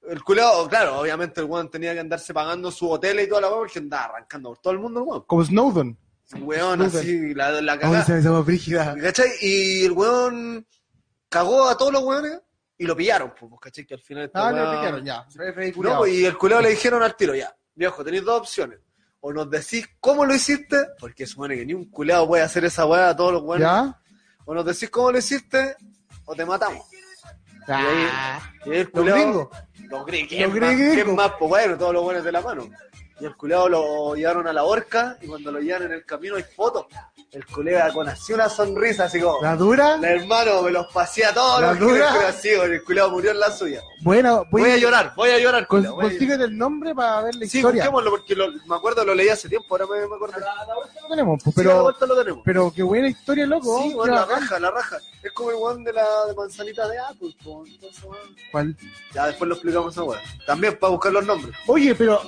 el 0.09 0.23
culeado, 0.23 0.67
claro, 0.67 0.99
obviamente 0.99 1.41
el 1.41 1.45
weón 1.47 1.69
tenía 1.69 1.93
que 1.93 1.99
andarse 1.99 2.33
pagando 2.33 2.71
su 2.71 2.89
hotel 2.89 3.19
y 3.19 3.27
toda 3.29 3.41
la 3.41 3.47
weón 3.49 3.59
porque 3.59 3.79
andaba 3.79 4.05
arrancando 4.05 4.49
por 4.49 4.57
todo 4.59 4.73
el 4.73 4.79
mundo 4.79 5.01
el 5.01 5.07
weón. 5.07 5.23
Como 5.27 5.45
Snowden. 5.45 5.97
Weón, 6.39 6.81
así, 6.81 7.33
la, 7.35 7.61
la 7.61 7.77
cagada. 7.79 8.39
brígida. 8.41 8.95
¿Cachai? 8.99 9.29
Y 9.41 9.85
el 9.85 9.91
weón 9.91 10.65
cagó 11.29 11.67
a 11.69 11.77
todos 11.77 11.93
los 11.93 12.03
weones 12.03 12.41
y 12.77 12.85
lo 12.85 12.95
pillaron, 12.95 13.33
pues, 13.39 13.51
¿cachai? 13.61 13.85
Que 13.85 13.93
al 13.93 14.01
final 14.01 14.31
Ah, 14.33 14.51
lo 14.51 14.71
pillaron, 14.79 15.05
ya. 15.05 15.25
No, 15.75 15.97
pues, 15.99 16.13
y 16.13 16.25
el 16.25 16.35
culeo 16.37 16.61
le 16.61 16.69
dijeron 16.69 17.03
al 17.03 17.15
tiro, 17.15 17.35
ya, 17.35 17.55
viejo, 17.75 18.03
tenéis 18.03 18.23
dos 18.23 18.39
opciones. 18.39 18.79
O 19.19 19.31
nos 19.31 19.49
decís 19.49 19.87
cómo 19.99 20.25
lo 20.25 20.33
hiciste, 20.33 20.77
porque 20.99 21.25
supone 21.27 21.55
que 21.55 21.65
ni 21.65 21.73
un 21.73 21.89
culeado 21.89 22.27
puede 22.27 22.43
hacer 22.43 22.65
esa 22.65 22.85
weá 22.85 23.09
a 23.09 23.15
todos 23.15 23.31
los 23.33 23.43
weones. 23.43 23.67
¿Ya? 23.67 23.99
O 24.45 24.53
nos 24.53 24.65
decís 24.65 24.89
cómo 24.89 25.11
lo 25.11 25.17
hiciste, 25.17 25.75
o 26.25 26.35
te 26.35 26.45
matamos. 26.45 26.85
Ah, 27.67 28.39
Y 28.65 28.71
ahí 28.71 28.77
el 28.79 28.89
Los 28.93 29.05
gringos. 29.05 29.47
Los 29.89 30.05
gringos. 30.05 30.29
Los 30.31 30.37
¿Quién 30.37 30.49
más? 30.49 30.55
gringos. 30.75 30.93
¿Quién 30.95 31.15
más? 31.15 31.31
Pues 31.39 31.49
bueno, 31.49 31.77
todos 31.77 31.93
los 31.93 32.03
buenos 32.03 32.23
de 32.23 32.31
la 32.31 32.41
mano. 32.41 32.67
Y 33.19 33.25
el 33.25 33.35
culeado 33.35 33.69
lo 33.69 34.15
llevaron 34.15 34.47
a 34.47 34.53
la 34.53 34.63
horca 34.63 35.17
y 35.21 35.27
cuando 35.27 35.51
lo 35.51 35.59
llevan 35.59 35.83
en 35.83 35.91
el 35.93 36.03
camino 36.05 36.35
hay 36.35 36.43
fotos. 36.43 36.87
El 37.31 37.45
colega 37.47 37.91
con 37.93 38.07
así 38.07 38.33
una 38.33 38.47
sonrisa, 38.49 39.05
así 39.05 39.19
como, 39.19 39.41
¿La 39.41 39.55
dura? 39.55 39.97
"La 39.97 40.11
hermano, 40.11 40.61
me 40.61 40.71
los 40.71 40.85
pasé 40.93 41.25
a 41.25 41.33
todos 41.33 41.61
¿La 41.61 41.69
los 41.71 41.79
dura? 41.79 42.09
pero 42.13 42.27
así, 42.27 42.49
el 42.49 42.83
culeado 42.83 43.11
murió 43.11 43.31
en 43.31 43.39
la 43.39 43.49
suya. 43.51 43.81
Bueno, 44.01 44.43
Voy 44.51 44.69
a 44.69 44.77
llorar, 44.77 45.13
voy 45.15 45.29
a 45.31 45.39
llorar. 45.39 45.65
Voy 45.69 45.79
a 45.79 45.83
llorar. 45.89 46.09
consíguete 46.09 46.43
el 46.43 46.57
nombre 46.57 46.93
para 46.93 47.21
ver 47.23 47.35
la 47.35 47.47
Sí, 47.47 47.57
historia. 47.59 47.83
busquémoslo 47.83 48.09
porque 48.11 48.35
lo- 48.35 48.51
me 48.67 48.75
acuerdo, 48.75 49.05
lo 49.05 49.15
leí 49.15 49.29
hace 49.29 49.47
tiempo, 49.49 49.67
ahora 49.71 49.85
me, 49.87 50.07
me 50.07 50.15
acuerdo. 50.15 50.39
Lo 50.39 51.07
tenemos, 51.07 51.41
pues, 51.43 51.55
Sí, 51.55 51.61
a 51.61 51.63
la 51.63 51.69
pero, 51.71 51.83
vuelta 51.83 52.05
lo 52.05 52.17
tenemos. 52.17 52.41
pero 52.45 52.73
qué 52.75 52.83
buena 52.83 53.07
historia, 53.07 53.45
loco. 53.47 53.81
sí, 53.83 53.93
bueno, 53.93 54.15
la 54.15 54.25
raja, 54.25 54.59
la 54.59 54.71
raja. 54.71 54.97
Es 55.23 55.31
como 55.31 55.49
el 55.51 55.55
one 55.59 55.83
de 55.85 55.93
la 55.93 56.25
de 56.27 56.35
manzanita 56.35 56.87
de 56.87 56.99
Apple. 56.99 57.35
¿Cuál? 58.51 58.75
Ya 59.13 59.27
después 59.27 59.47
lo 59.47 59.55
explicamos 59.55 59.93
esa 59.93 60.03
weá. 60.03 60.19
También 60.45 60.77
para 60.77 60.91
buscar 60.91 61.11
los 61.13 61.25
nombres. 61.25 61.55
Oye, 61.67 61.95
pero, 61.95 62.21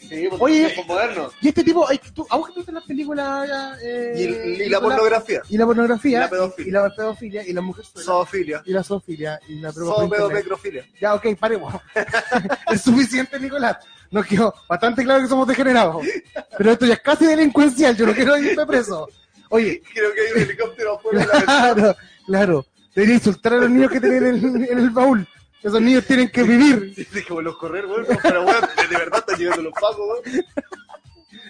Sí, 0.00 0.26
pues, 0.30 0.40
Oye. 0.40 0.74
modernos. 0.86 1.32
¿y 1.40 1.48
este 1.48 1.64
tipo, 1.64 1.86
tú, 2.14 2.26
a 2.30 2.36
vos 2.36 2.46
que 2.46 2.52
te 2.54 2.58
gustan 2.60 2.74
las 2.76 2.84
películas 2.84 3.48
eh, 3.82 4.12
Y, 4.16 4.22
el- 4.22 4.62
y 4.62 4.68
la 4.68 4.80
pornografía. 4.80 5.42
y 5.48 5.58
la 5.58 5.66
pornografía, 5.66 6.18
Y 6.18 6.20
la 6.20 6.30
pedofilia. 6.30 6.68
y 6.68 6.72
la 6.72 6.94
pedofilia, 6.94 7.46
y 7.48 7.52
la 7.52 7.60
mujer 7.60 7.84
Zoofilia. 7.84 8.62
y 8.64 8.72
la 8.72 8.82
zoofilia, 8.84 9.40
y 9.48 9.56
la. 9.60 9.72
Zoopedopecrofilia. 9.72 10.86
Ya, 11.00 11.14
ok, 11.14 11.26
paremos. 11.38 11.74
es 12.72 12.80
suficiente, 12.82 13.38
Nicolás. 13.40 13.76
Nos 14.10 14.24
quedó 14.26 14.54
bastante 14.68 15.02
claro 15.04 15.20
que 15.22 15.28
somos 15.28 15.46
degenerados. 15.46 16.02
Pero 16.56 16.72
esto 16.72 16.86
ya 16.86 16.94
es 16.94 17.00
casi 17.00 17.26
delincuencial, 17.26 17.96
yo 17.96 18.06
no 18.06 18.14
quiero 18.14 18.38
irme 18.38 18.64
preso. 18.66 19.08
Oye, 19.50 19.82
Creo 19.92 20.12
que 20.14 20.20
hay 20.20 20.32
un 20.34 20.42
helicóptero 20.42 20.94
afuera 20.96 21.20
de 21.20 21.26
la 21.26 21.42
claro, 21.44 21.96
claro. 22.26 22.66
Debería 22.94 23.14
insultar 23.16 23.52
a 23.54 23.56
los 23.58 23.70
niños 23.70 23.90
que 23.92 24.00
tienen 24.00 24.66
en 24.70 24.78
el 24.78 24.90
baúl. 24.90 25.26
Esos 25.62 25.80
niños 25.80 26.04
tienen 26.06 26.28
que 26.30 26.42
vivir. 26.42 26.94
Dije, 26.96 27.24
como 27.26 27.42
los 27.42 27.56
correr, 27.56 27.86
weón. 27.86 28.06
no, 28.08 28.16
Pero, 28.22 28.44
weón, 28.44 28.60
de 28.90 28.96
verdad 28.96 29.18
están 29.20 29.38
llegando 29.38 29.62
los 29.62 29.72
pacos, 29.74 29.98
weón. 29.98 30.44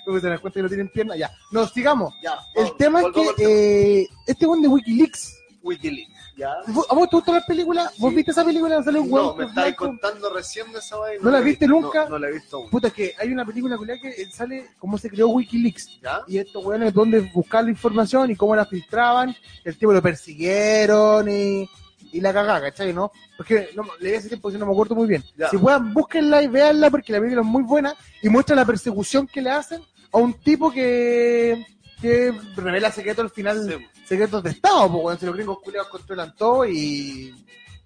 Porque 0.05 0.21
se 0.21 0.29
dan 0.29 0.39
cuenta 0.39 0.59
que 0.59 0.63
no 0.63 0.69
tienen 0.69 0.89
piernas. 0.89 1.19
Ya. 1.19 1.31
No, 1.51 1.67
sigamos. 1.69 2.15
Ya. 2.23 2.39
El 2.55 2.75
tema 2.77 3.03
es 3.03 3.07
que 3.15 4.01
eh, 4.03 4.09
este 4.27 4.47
one 4.47 4.63
de 4.63 4.69
Wikileaks. 4.69 5.35
Wikileaks. 5.63 6.13
Ya. 6.37 6.55
¿Vos- 6.69 6.87
¿A 6.89 6.95
vos 6.95 7.11
te 7.11 7.17
gustó 7.17 7.33
la 7.35 7.45
película? 7.45 7.91
¿Vos 7.99 8.11
Sí. 8.11 8.17
viste 8.17 8.31
esa 8.31 8.45
película? 8.45 8.83
¿Sale 8.83 9.01
un 9.01 9.11
No, 9.11 9.35
me 9.35 9.45
blanco? 9.47 9.87
contando 9.87 10.33
recién 10.33 10.73
de 10.73 10.79
esa 10.79 10.97
vaina. 10.97 11.21
¿No 11.23 11.31
la 11.31 11.41
viste 11.41 11.67
vi- 11.67 11.73
nunca? 11.73 12.05
No, 12.05 12.11
no 12.11 12.19
la 12.21 12.29
he 12.29 12.33
visto 12.33 12.57
aún. 12.57 12.71
Puta, 12.71 12.89
es 12.89 12.95
que 12.95 13.15
hay 13.19 13.33
una 13.33 13.45
película 13.45 13.77
que 14.01 14.27
sale 14.31 14.71
cómo 14.79 14.97
se 14.97 15.11
creó 15.11 15.29
Wikileaks. 15.29 16.01
¿Ya? 16.01 16.21
Y 16.29 16.39
estos 16.39 16.65
weones 16.65 16.95
donde 16.95 17.21
buscar 17.35 17.65
la 17.65 17.71
información 17.71 18.31
y 18.31 18.37
cómo 18.37 18.55
la 18.57 18.65
filtraban. 18.65 19.35
El 19.65 19.77
tipo 19.77 19.93
lo 19.93 20.01
persiguieron 20.01 21.29
y, 21.29 21.69
y 22.13 22.21
la 22.21 22.33
cagá, 22.33 22.61
¿cachai? 22.61 22.93
¿No? 22.93 23.13
Porque 23.37 23.71
no, 23.75 23.83
leí 24.01 24.15
hace 24.15 24.29
tiempo 24.29 24.51
que 24.51 24.59
no 24.59 24.67
me 24.67 24.73
acuerdo 24.73 24.95
muy 24.95 25.07
bien. 25.07 25.23
Ya. 25.37 25.49
Si 25.51 25.59
puedan, 25.59 25.93
búsquenla 25.93 26.43
y 26.43 26.49
véanla 26.49 26.91
porque 26.91 27.13
la 27.13 27.19
película 27.21 27.43
es 27.43 27.47
muy 27.47 27.63
buena 27.63 27.95
y 28.23 28.29
muestra 28.29 28.57
la 28.57 28.65
persecución 28.65 29.27
que 29.27 29.43
le 29.43 29.51
hacen 29.51 29.83
a 30.13 30.19
un 30.19 30.33
tipo 30.35 30.71
que, 30.71 31.65
que 32.01 32.33
revela 32.57 32.91
secretos 32.91 33.25
al 33.25 33.31
final, 33.31 33.69
Sí. 33.69 33.87
secretos 34.07 34.43
de 34.43 34.51
Estado, 34.51 34.91
pues, 34.91 35.05
weón, 35.05 35.19
si 35.19 35.27
los 35.27 35.35
gringos 35.35 35.59
culiados 35.61 35.89
controlan 35.89 36.35
todo 36.35 36.67
y... 36.67 37.35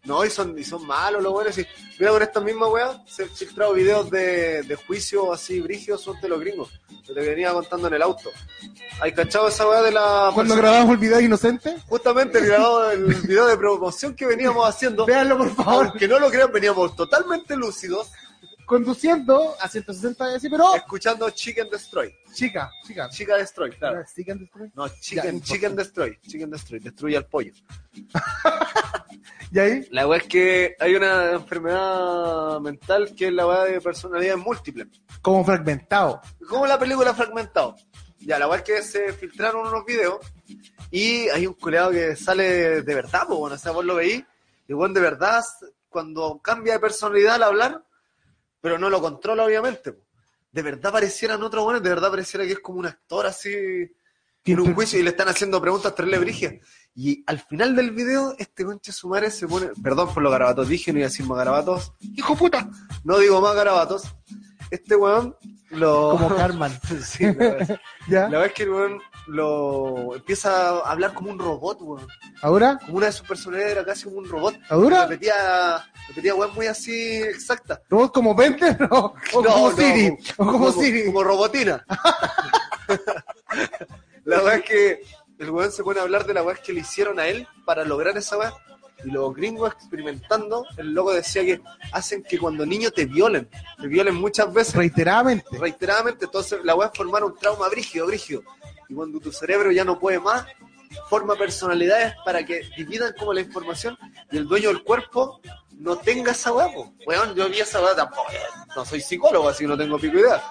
No, 0.04 0.24
y 0.24 0.30
son, 0.30 0.58
y 0.58 0.64
son 0.64 0.84
malos 0.84 1.22
los 1.22 1.32
buenos. 1.32 1.56
Mira, 1.98 2.10
con 2.10 2.22
esta 2.22 2.40
misma 2.40 2.66
weá 2.66 3.02
se 3.06 3.22
han 3.22 3.28
filtrado 3.30 3.72
videos 3.72 4.10
de, 4.10 4.62
de 4.62 4.74
juicio 4.74 5.32
así 5.32 5.60
brígidos 5.60 6.00
son 6.02 6.20
de 6.20 6.28
los 6.28 6.40
gringos. 6.40 6.70
Que 7.06 7.14
te 7.14 7.20
venía 7.20 7.52
contando 7.52 7.86
en 7.88 7.94
el 7.94 8.02
auto. 8.02 8.30
¿Hay 9.00 9.12
cachado 9.12 9.48
esa 9.48 9.68
weá 9.68 9.82
de 9.82 9.92
la. 9.92 10.30
Cuando 10.34 10.56
grabamos 10.56 10.90
el 10.92 10.96
video 10.96 11.20
inocente, 11.20 11.76
Justamente 11.88 12.40
grabado, 12.40 12.90
el 12.90 13.14
video 13.14 13.46
de 13.46 13.56
promoción 13.56 14.14
que 14.14 14.26
veníamos 14.26 14.68
haciendo. 14.68 15.06
véanlo 15.06 15.38
por 15.38 15.54
favor, 15.54 15.86
Aunque 15.86 16.08
no 16.08 16.18
lo 16.18 16.30
crean, 16.30 16.50
veníamos 16.52 16.96
totalmente 16.96 17.56
lúcidos 17.56 18.08
conduciendo 18.72 19.54
a 19.60 19.68
160 19.68 20.28
decibelios, 20.28 20.70
pero 20.70 20.76
escuchando 20.76 21.28
Chicken 21.28 21.68
Destroy. 21.68 22.10
chica, 22.32 22.70
chica, 22.86 23.06
Chica 23.10 23.36
Destroy, 23.36 23.70
claro. 23.72 24.02
Chicken 24.14 24.38
Destroy. 24.38 24.70
No, 24.74 24.88
Chicken, 24.88 25.42
chicken 25.42 25.76
Destroy. 25.76 26.18
Chicken 26.22 26.50
Destroy. 26.50 26.80
Destruye 26.80 27.18
al 27.18 27.26
pollo. 27.26 27.52
¿Y 29.52 29.58
ahí? 29.58 29.86
La 29.90 30.08
weá 30.08 30.20
es 30.20 30.26
que 30.26 30.74
hay 30.80 30.94
una 30.94 31.32
enfermedad 31.32 32.60
mental 32.60 33.14
que 33.14 33.26
es 33.26 33.32
la 33.34 33.46
weá 33.46 33.64
de 33.64 33.78
personalidad 33.82 34.38
múltiple. 34.38 34.86
Como 35.20 35.44
fragmentado. 35.44 36.22
Como 36.48 36.66
la 36.66 36.78
película 36.78 37.12
Fragmentado. 37.12 37.76
Ya, 38.20 38.38
la 38.38 38.48
weá 38.48 38.60
es 38.60 38.64
que 38.64 38.80
se 38.80 39.12
filtraron 39.12 39.66
unos 39.66 39.84
videos 39.84 40.24
y 40.90 41.28
hay 41.28 41.46
un 41.46 41.52
culeado 41.52 41.90
que 41.90 42.16
sale 42.16 42.80
de 42.80 42.94
verdad, 42.94 43.24
pues 43.26 43.38
bueno, 43.38 43.56
o 43.56 43.58
sea, 43.58 43.72
vos 43.72 43.84
lo 43.84 43.96
veís, 43.96 44.24
y 44.66 44.72
bueno, 44.72 44.94
de 44.94 45.00
verdad, 45.02 45.44
cuando 45.90 46.40
cambia 46.42 46.72
de 46.72 46.80
personalidad 46.80 47.34
al 47.34 47.42
hablar, 47.42 47.84
pero 48.62 48.78
no 48.78 48.88
lo 48.88 49.02
controla, 49.02 49.44
obviamente. 49.44 49.92
po. 49.92 50.02
De 50.50 50.62
verdad 50.62 50.92
parecieran 50.92 51.42
otros 51.42 51.64
buenos, 51.64 51.82
de 51.82 51.90
verdad 51.90 52.10
pareciera 52.10 52.46
que 52.46 52.52
es 52.52 52.60
como 52.60 52.78
un 52.78 52.86
actor 52.86 53.26
así. 53.26 53.52
en 54.44 54.60
un 54.60 54.74
juicio 54.74 54.98
y 54.98 55.02
le 55.02 55.10
están 55.10 55.28
haciendo 55.28 55.60
preguntas 55.60 55.94
terrible 55.94 56.18
brigias. 56.18 56.54
Y 56.94 57.24
al 57.26 57.40
final 57.40 57.74
del 57.74 57.90
video, 57.90 58.34
este 58.38 58.64
concha 58.64 58.92
su 58.92 59.08
madre 59.08 59.30
se 59.30 59.48
pone, 59.48 59.68
perdón 59.82 60.12
por 60.12 60.22
los 60.22 60.30
garabatos, 60.30 60.68
dije, 60.68 60.92
no 60.92 60.98
iba 60.98 61.06
a 61.06 61.10
decir 61.10 61.26
más 61.26 61.38
garabatos, 61.38 61.94
hijo 62.00 62.36
puta, 62.36 62.68
no 63.04 63.18
digo 63.18 63.40
más 63.40 63.54
garabatos. 63.54 64.04
Este 64.70 64.96
weón 64.96 65.36
lo... 65.70 66.10
Como 66.10 66.36
Carman. 66.36 66.72
Sí, 67.04 67.24
la 67.24 67.32
verdad. 67.32 67.80
¿Ya? 68.08 68.20
La 68.22 68.28
verdad 68.28 68.46
es 68.46 68.52
que 68.52 68.62
el 68.62 68.70
weón 68.70 69.00
lo 69.26 70.14
empieza 70.16 70.70
a 70.70 70.90
hablar 70.90 71.14
como 71.14 71.30
un 71.30 71.38
robot, 71.38 71.78
weón. 71.80 72.06
¿Ahora? 72.42 72.78
Como 72.84 72.98
una 72.98 73.06
de 73.06 73.12
sus 73.12 73.26
personalidades 73.26 73.72
era 73.76 73.84
casi 73.84 74.04
como 74.04 74.18
un 74.18 74.28
robot. 74.28 74.54
¿Ahora? 74.68 75.06
Repetía, 75.06 75.84
repetía 76.08 76.34
weón 76.34 76.54
muy 76.54 76.66
así 76.66 77.22
exacta. 77.22 77.80
¿Vos 77.88 78.10
como 78.10 78.34
Pente? 78.34 78.76
No, 78.80 79.14
o 79.34 79.42
No, 79.42 79.42
como 79.50 79.70
no, 79.70 79.76
Siri. 79.76 80.16
O 80.36 80.46
como, 80.46 80.72
Siri. 80.72 81.06
Como 81.06 81.22
robotina. 81.24 81.84
la 84.24 84.36
verdad 84.38 84.54
es 84.56 84.64
que 84.64 85.02
el 85.38 85.50
weón 85.50 85.72
se 85.72 85.82
pone 85.82 86.00
a 86.00 86.02
hablar 86.02 86.26
de 86.26 86.34
la 86.34 86.42
weá 86.42 86.56
que 86.56 86.72
le 86.72 86.80
hicieron 86.80 87.18
a 87.18 87.26
él 87.26 87.46
para 87.64 87.84
lograr 87.84 88.16
esa 88.16 88.38
weá. 88.38 88.52
Y 89.04 89.10
los 89.10 89.34
gringos 89.34 89.72
experimentando, 89.72 90.64
el 90.76 90.94
loco 90.94 91.12
decía 91.12 91.42
que 91.44 91.60
hacen 91.92 92.22
que 92.22 92.38
cuando 92.38 92.64
niños 92.64 92.92
te 92.94 93.04
violen, 93.04 93.48
te 93.80 93.88
violen 93.88 94.14
muchas 94.14 94.52
veces, 94.52 94.76
Reiteradamente. 94.76 95.58
reiteradamente, 95.58 96.26
entonces 96.26 96.60
la 96.62 96.76
weá 96.76 96.88
es 96.88 96.96
formar 96.96 97.24
un 97.24 97.36
trauma 97.36 97.68
brígido, 97.68 98.06
brígido. 98.06 98.42
Y 98.92 98.94
cuando 98.94 99.18
tu 99.20 99.32
cerebro 99.32 99.72
ya 99.72 99.84
no 99.84 99.98
puede 99.98 100.20
más, 100.20 100.44
forma 101.08 101.34
personalidades 101.34 102.12
para 102.26 102.44
que 102.44 102.60
dividan 102.76 103.14
como 103.18 103.32
la 103.32 103.40
información 103.40 103.96
y 104.30 104.36
el 104.36 104.46
dueño 104.46 104.68
del 104.68 104.82
cuerpo 104.82 105.40
no 105.78 105.96
tenga 105.96 106.32
esa 106.32 106.52
weá. 106.52 106.68
Weón, 107.06 107.34
yo 107.34 107.48
vi 107.48 107.60
esa 107.60 107.80
weá 107.82 107.96
tampoco, 107.96 108.30
eh, 108.32 108.36
no 108.76 108.84
soy 108.84 109.00
psicólogo, 109.00 109.48
así 109.48 109.64
que 109.64 109.68
no 109.68 109.78
tengo 109.78 109.98
pico 109.98 110.18
idea. 110.18 110.42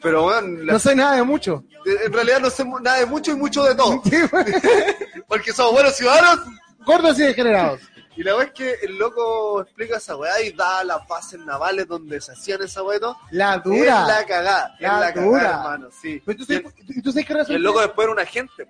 Pero 0.00 0.26
weón, 0.26 0.64
la- 0.64 0.74
No 0.74 0.78
sé 0.78 0.94
nada 0.94 1.16
de 1.16 1.24
mucho. 1.24 1.64
de- 1.84 2.04
en 2.06 2.12
realidad 2.12 2.38
no 2.38 2.50
sé 2.50 2.64
nada 2.80 2.98
de 2.98 3.06
mucho 3.06 3.32
y 3.32 3.34
mucho 3.34 3.64
de 3.64 3.74
todo, 3.74 4.00
porque 5.26 5.52
somos 5.52 5.72
buenos 5.72 5.96
ciudadanos. 5.96 6.46
Gordos 6.86 7.18
y 7.18 7.22
degenerados. 7.24 7.80
Y 8.18 8.24
la 8.24 8.34
weá 8.34 8.46
es 8.46 8.50
que 8.52 8.72
el 8.82 8.98
loco 8.98 9.60
explica 9.62 9.98
esa 9.98 10.16
weá 10.16 10.42
y 10.42 10.50
da 10.50 10.82
las 10.82 11.06
bases 11.06 11.38
navales 11.38 11.86
donde 11.86 12.20
se 12.20 12.32
hacían 12.32 12.60
esa 12.62 12.82
weá. 12.82 12.98
La 13.30 13.54
Es 13.54 13.62
dura. 13.62 14.04
la 14.08 14.26
cagada, 14.26 14.74
es 14.74 14.80
La 14.82 14.98
la 14.98 15.12
dura. 15.12 15.40
cagada, 15.40 15.62
hermano, 15.62 15.88
sí. 16.02 16.20
Pero 16.26 16.38
tú 16.44 16.52
el- 16.52 16.62
sabes, 16.64 16.74
¿y 16.88 17.00
tú 17.00 17.12
sabes 17.12 17.26
qué 17.26 17.34
razón 17.34 17.54
el 17.54 17.62
loco 17.62 17.80
después 17.80 18.04
era 18.06 18.12
un 18.12 18.18
agente. 18.18 18.66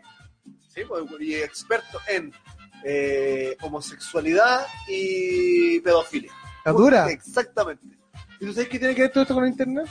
¿sí? 0.74 0.82
pues, 0.86 1.02
Y 1.20 1.34
experto 1.36 1.98
en 2.08 2.30
eh, 2.84 3.56
homosexualidad 3.62 4.66
y 4.86 5.80
pedofilia. 5.80 6.30
La 6.66 6.72
dura. 6.72 7.10
Exactamente. 7.10 7.86
¿Y 8.40 8.44
tú 8.46 8.52
sabes 8.52 8.68
qué 8.68 8.78
tiene 8.78 8.94
que 8.94 9.00
ver 9.02 9.12
todo 9.12 9.22
esto 9.22 9.34
con 9.34 9.46
internet? 9.46 9.86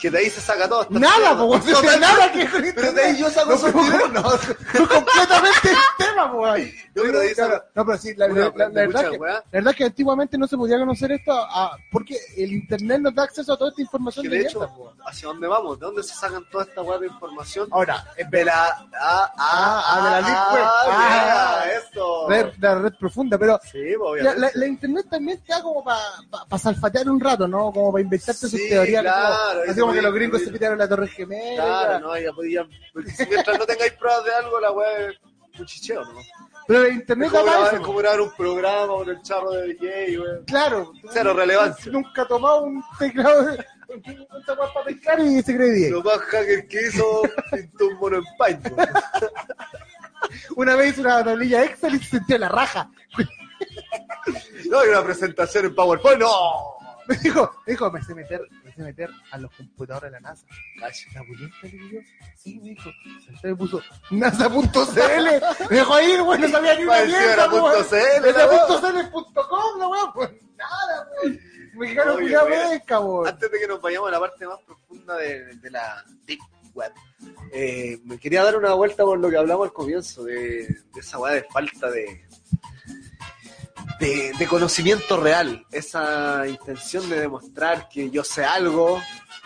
Que 0.00 0.10
de 0.10 0.18
ahí 0.18 0.30
se 0.30 0.40
saca 0.40 0.68
todo. 0.68 0.86
Nada, 0.90 1.36
po, 1.36 1.58
no 1.58 1.82
nada 2.00 2.30
que 2.32 2.48
con 2.48 2.62
Pero 2.74 2.92
de 2.92 3.02
ahí 3.02 3.18
yo 3.18 3.28
saco 3.30 3.50
No, 3.56 3.58
pero-. 3.62 4.08
No, 4.12 4.30
Fue 4.30 4.88
completamente 4.88 5.70
el 5.70 5.76
tema, 6.06 6.32
po. 6.32 6.46
Yo 6.94 7.02
que 7.12 7.18
ahí 7.20 7.34
Claro, 7.34 7.64
No, 7.74 7.84
pero 7.86 7.98
sí, 7.98 8.14
la, 8.14 8.26
Uno 8.26 8.34
la- 8.34 8.40
la- 8.40 8.46
aprende 8.48 8.80
la 8.80 8.86
verdad 8.86 9.00
mucha 9.02 9.10
que, 9.10 9.18
la 9.32 9.42
verdad 9.52 9.74
que 9.74 9.84
antiguamente 9.84 10.38
no 10.38 10.46
se 10.46 10.56
podía 10.56 10.78
conocer 10.78 11.12
esto 11.12 11.32
a- 11.32 11.76
porque 11.90 12.16
el 12.36 12.52
internet 12.52 13.00
nos 13.00 13.14
da 13.14 13.24
acceso 13.24 13.52
a 13.52 13.56
toda 13.58 13.70
esta 13.70 13.82
información 13.82 14.22
Que 14.24 14.28
de 14.30 14.38
de 14.38 14.42
hecho, 14.44 14.58
mierda, 14.60 14.74
po. 14.74 14.92
¿hacia 15.06 15.28
dónde 15.28 15.46
vamos? 15.48 15.78
¿De 15.80 15.86
dónde 15.86 16.02
se 16.02 16.14
sacan 16.14 16.44
toda 16.50 16.64
esta 16.64 16.82
weá 16.82 16.98
de 16.98 17.06
información? 17.08 17.68
Ahora, 17.70 18.04
De 18.30 18.44
la. 18.44 18.66
Ah, 19.00 19.32
ah, 19.36 19.84
Ah, 19.86 20.16
de 20.16 20.22
la. 20.22 20.28
Ah, 20.28 21.60
Ah. 21.60 21.64
eso. 21.70 22.28
red, 22.28 22.52
la 22.60 22.74
red 22.76 22.92
profunda, 22.98 23.38
pero 23.38 23.58
Sí, 23.70 23.78
la, 23.92 23.98
obviamente. 24.04 24.40
la- 24.40 24.50
la 24.54 24.66
internet 24.66 25.06
también 25.10 25.40
te 25.40 25.52
da 25.52 25.62
como 25.62 25.82
para 25.84 26.58
salfatear 26.58 27.08
un 27.08 27.20
rato, 27.20 27.46
¿no? 27.48 27.72
Como 27.72 27.92
para 27.92 28.02
inventarte 28.02 28.48
sus 28.48 28.68
teorías. 28.68 29.02
claro, 29.02 29.64
como- 29.88 29.94
que 30.00 30.02
los 30.02 30.14
gringos 30.14 30.42
se 30.42 30.50
pitearon 30.50 30.78
la 30.78 30.88
torre 30.88 31.08
gemela. 31.08 31.62
Claro, 31.64 32.00
no, 32.00 32.18
ya 32.18 32.32
podían. 32.32 32.68
porque 32.92 33.10
si 33.10 33.26
mientras 33.26 33.58
no 33.58 33.66
tengáis 33.66 33.92
pruebas 33.94 34.24
de 34.24 34.34
algo, 34.34 34.60
la 34.60 34.70
weá 34.72 35.08
es 35.10 35.16
un 35.60 35.66
chicheo, 35.66 36.04
¿no? 36.04 36.20
Pero 36.66 36.82
el 36.82 36.86
Es 36.88 36.94
internet 36.96 37.30
como, 37.30 37.46
es 37.72 37.80
como 37.80 37.98
grabar 37.98 38.20
un 38.20 38.30
programa 38.36 38.86
con 38.94 39.08
el 39.08 39.22
charro 39.22 39.50
de 39.52 39.68
DJ, 39.68 40.20
weón. 40.20 40.44
Claro. 40.44 40.92
Cero 41.12 41.32
relevancia. 41.34 41.90
Nunca 41.90 42.26
tomado 42.26 42.62
un 42.64 42.82
teclado 42.98 43.44
de 43.46 43.64
un 43.88 44.02
teclado 44.02 44.72
para 44.74 44.84
pescar 44.84 45.18
y 45.20 45.40
se 45.42 45.56
cree 45.56 45.70
10. 45.70 45.90
Lo 45.92 46.02
más 46.02 46.18
hacker 46.18 46.68
que 46.68 46.86
hizo 46.88 47.22
pintó 47.50 47.86
un 47.86 47.94
mono 47.98 48.18
en 48.18 48.24
weón. 48.74 48.88
Una 50.56 50.76
vez 50.76 50.98
una 50.98 51.24
tablilla 51.24 51.64
Excel 51.64 51.94
y 51.94 51.98
se 52.00 52.10
sentía 52.18 52.38
la 52.38 52.48
raja. 52.50 52.90
No, 54.68 54.80
hay 54.80 54.88
una 54.90 55.02
presentación 55.02 55.66
en 55.66 55.74
PowerPoint, 55.74 56.20
no. 56.20 56.30
Me 57.06 57.16
dijo, 57.16 57.50
me 57.66 57.72
dijo, 57.72 57.90
me 57.90 58.02
sé 58.02 58.14
meter, 58.14 58.42
sé 58.78 58.84
meter 58.84 59.10
a 59.30 59.38
los 59.38 59.50
computadores 59.54 60.12
de 60.12 60.20
la 60.20 60.20
NASA. 60.20 60.46
¿La 60.76 61.22
pulenta? 61.24 61.56
Le. 61.62 62.06
Sí, 62.36 62.58
me 62.60 62.70
dijo. 62.70 62.90
Entonces 63.28 63.56
puso 63.56 63.82
NASA.cl. 64.10 65.70
Me 65.70 65.76
dejó 65.76 65.94
ahí, 65.94 66.18
güey, 66.18 66.40
no 66.40 66.48
sabía 66.48 66.74
ni 66.76 66.84
una 66.84 67.04
mierda. 67.04 67.32
era 67.32 67.50
punto 67.50 67.72
pues, 67.74 67.88
CL, 67.88 68.28
Era 68.28 68.46
la 69.78 69.88
weá, 69.88 70.12
pues 70.14 70.30
nada, 70.56 71.08
pues. 71.20 71.38
Mexicano 71.74 72.16
pesca, 72.16 72.98
güey. 72.98 73.30
Antes 73.30 73.50
de 73.52 73.58
que 73.58 73.68
nos 73.68 73.80
vayamos 73.80 74.08
a 74.08 74.12
la 74.12 74.20
parte 74.20 74.46
más 74.46 74.58
profunda 74.62 75.16
de, 75.16 75.56
de 75.56 75.70
la 75.70 76.04
Deep 76.26 76.40
Web, 76.74 76.92
eh, 77.52 78.00
me 78.04 78.18
quería 78.18 78.42
dar 78.42 78.56
una 78.56 78.74
vuelta 78.74 79.04
por 79.04 79.18
lo 79.18 79.30
que 79.30 79.36
hablamos 79.36 79.66
al 79.66 79.72
comienzo, 79.72 80.24
de, 80.24 80.66
de 80.66 81.00
esa 81.00 81.18
weá 81.18 81.34
de 81.34 81.44
falta 81.44 81.90
de, 81.90 82.26
de, 83.98 84.32
de 84.38 84.46
conocimiento 84.46 85.16
real, 85.16 85.66
esa 85.72 86.46
intención 86.46 87.08
de 87.08 87.20
demostrar 87.20 87.88
que 87.88 88.10
yo 88.10 88.22
sé 88.22 88.44
algo, 88.44 89.00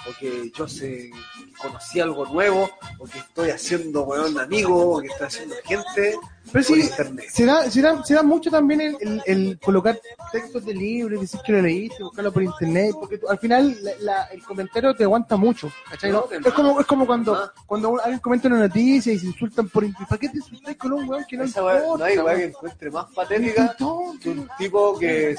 o 0.09 0.19
que 0.19 0.51
yo 0.55 0.69
sé 0.69 1.11
conocí 1.59 2.01
algo 2.01 2.27
nuevo, 2.27 2.71
o 2.99 3.05
que 3.05 3.19
estoy 3.19 3.51
haciendo 3.51 4.03
weón 4.03 4.39
amigo, 4.39 4.97
o 4.97 5.01
que 5.01 5.07
estoy 5.07 5.27
haciendo 5.27 5.55
gente 5.65 6.17
Pero 6.53 6.65
sí, 6.65 6.81
internet. 6.81 7.27
se 7.31 7.47
da, 7.47 7.71
se 7.71 7.81
da, 7.81 8.05
se 8.05 8.15
da 8.15 8.23
mucho 8.23 8.51
también 8.51 8.81
el, 8.83 8.97
el- 9.01 9.23
el 9.27 9.59
colocar 9.59 9.99
textos 10.31 10.65
de 10.65 10.75
libros, 10.75 11.21
decir 11.21 11.41
que 11.45 11.53
lo 11.53 11.63
leíste, 11.63 12.03
buscarlo 12.03 12.33
por 12.33 12.43
internet, 12.43 12.91
porque 12.99 13.19
tú- 13.19 13.29
al 13.29 13.39
final 13.39 13.77
la- 13.83 13.93
la- 14.01 14.25
el 14.27 14.43
comentario 14.43 14.95
te 14.95 15.05
aguanta 15.05 15.37
mucho. 15.37 15.71
¿cachai? 15.91 16.13
No, 16.13 16.27
es, 16.31 16.53
como, 16.53 16.81
es 16.81 16.87
como 16.87 17.07
cuando, 17.07 17.35
Ah. 17.35 17.53
cuando 17.67 17.99
alguien 18.01 18.21
comenta 18.21 18.49
una 18.49 18.59
noticia 18.59 19.13
y 19.13 19.19
se 19.19 19.27
insultan 19.27 19.69
por 19.69 19.85
internet. 19.85 20.09
¿Para 20.09 20.21
qué 20.21 20.29
te 20.29 20.37
insultáis 20.39 20.77
con 20.77 20.93
un 20.93 21.09
weón 21.09 21.25
que 21.29 21.37
no 21.37 21.45
Esa 21.45 21.61
importa? 21.61 21.99
no 21.99 22.05
hay 22.05 22.19
weá 22.19 22.25
que 22.35 22.39
weón? 22.41 22.51
encuentre 22.51 22.91
más 22.91 23.07
patética 23.15 23.77
que 24.21 24.29
un 24.31 24.49
tipo 24.59 24.99
que 24.99 25.37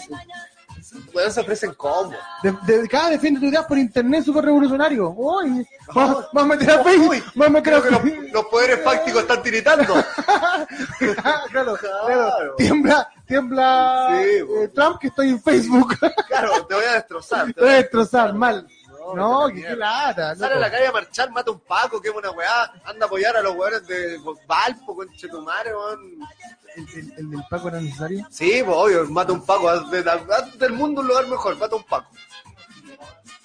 weón, 1.14 1.32
se 1.32 1.40
ofrecen. 1.42 1.76
De, 2.42 2.52
de- 2.78 2.88
cada 2.88 3.10
defiende 3.10 3.40
tu 3.40 3.46
idea 3.48 3.66
por 3.68 3.78
internet, 3.78 4.24
súper 4.24 4.46
revolucionario. 4.46 5.10
Uy, 5.10 5.68
vas 5.94 6.26
a 6.34 6.44
meter 6.46 6.72
a 6.72 6.84
Facebook, 6.84 7.24
vas 7.36 7.48
a 7.48 7.52
meter 7.52 7.74
a 7.76 7.82
Facebook. 7.82 8.30
los 8.34 8.46
poderes 8.46 8.84
fácticos 8.84 9.22
están 9.22 9.42
tiritando. 9.44 9.94
claro, 11.52 11.76
claro, 11.76 11.78
Claro. 12.06 12.56
tiembla, 12.58 13.10
tiembla 13.26 14.08
Sí, 14.12 14.28
eh. 14.62 14.68
Trump 14.74 15.00
que 15.00 15.08
estoy 15.08 15.30
en 15.30 15.42
Facebook. 15.42 15.98
Claro, 16.28 16.66
te 16.66 16.76
voy 16.76 16.84
a 16.86 16.94
destrozar. 16.94 17.54
Te 17.54 17.62
voy 17.62 17.70
a 17.70 17.74
destrozar 17.76 18.34
mal. 18.34 18.68
No, 19.16 19.48
que 19.48 19.62
qué 19.62 19.76
lata. 19.76 20.36
Sale 20.36 20.56
a 20.56 20.60
la 20.60 20.72
calle 20.72 20.88
a 20.88 20.92
marchar, 20.92 21.32
mata 21.32 21.52
un 21.52 21.60
paco, 21.60 22.02
quema 22.02 22.18
una 22.20 22.32
weá, 22.32 22.64
anda 22.86 23.06
a 23.06 23.08
apoyar 23.08 23.36
a 23.38 23.42
los 23.42 23.56
weones 23.56 23.86
de 23.88 24.20
Valpo, 24.48 24.96
con 24.96 25.10
Chetumare, 25.16 25.76
weón. 25.76 26.00
¿El, 26.76 26.90
el, 27.00 27.14
el 27.18 27.30
del 27.32 27.44
Paco 27.50 27.68
era 27.68 27.80
necesario? 27.80 28.26
Sí, 28.32 28.62
pues 28.66 28.76
obvio, 28.78 29.06
mata 29.06 29.32
un 29.34 29.46
paco, 29.46 29.70
haz, 29.70 29.90
de- 29.92 30.10
haz 30.10 30.58
del 30.58 30.74
mundo 30.74 31.02
un 31.02 31.08
lugar 31.08 31.28
mejor, 31.28 31.56
mata 31.58 31.76
un 31.76 31.84
paco. 31.84 32.10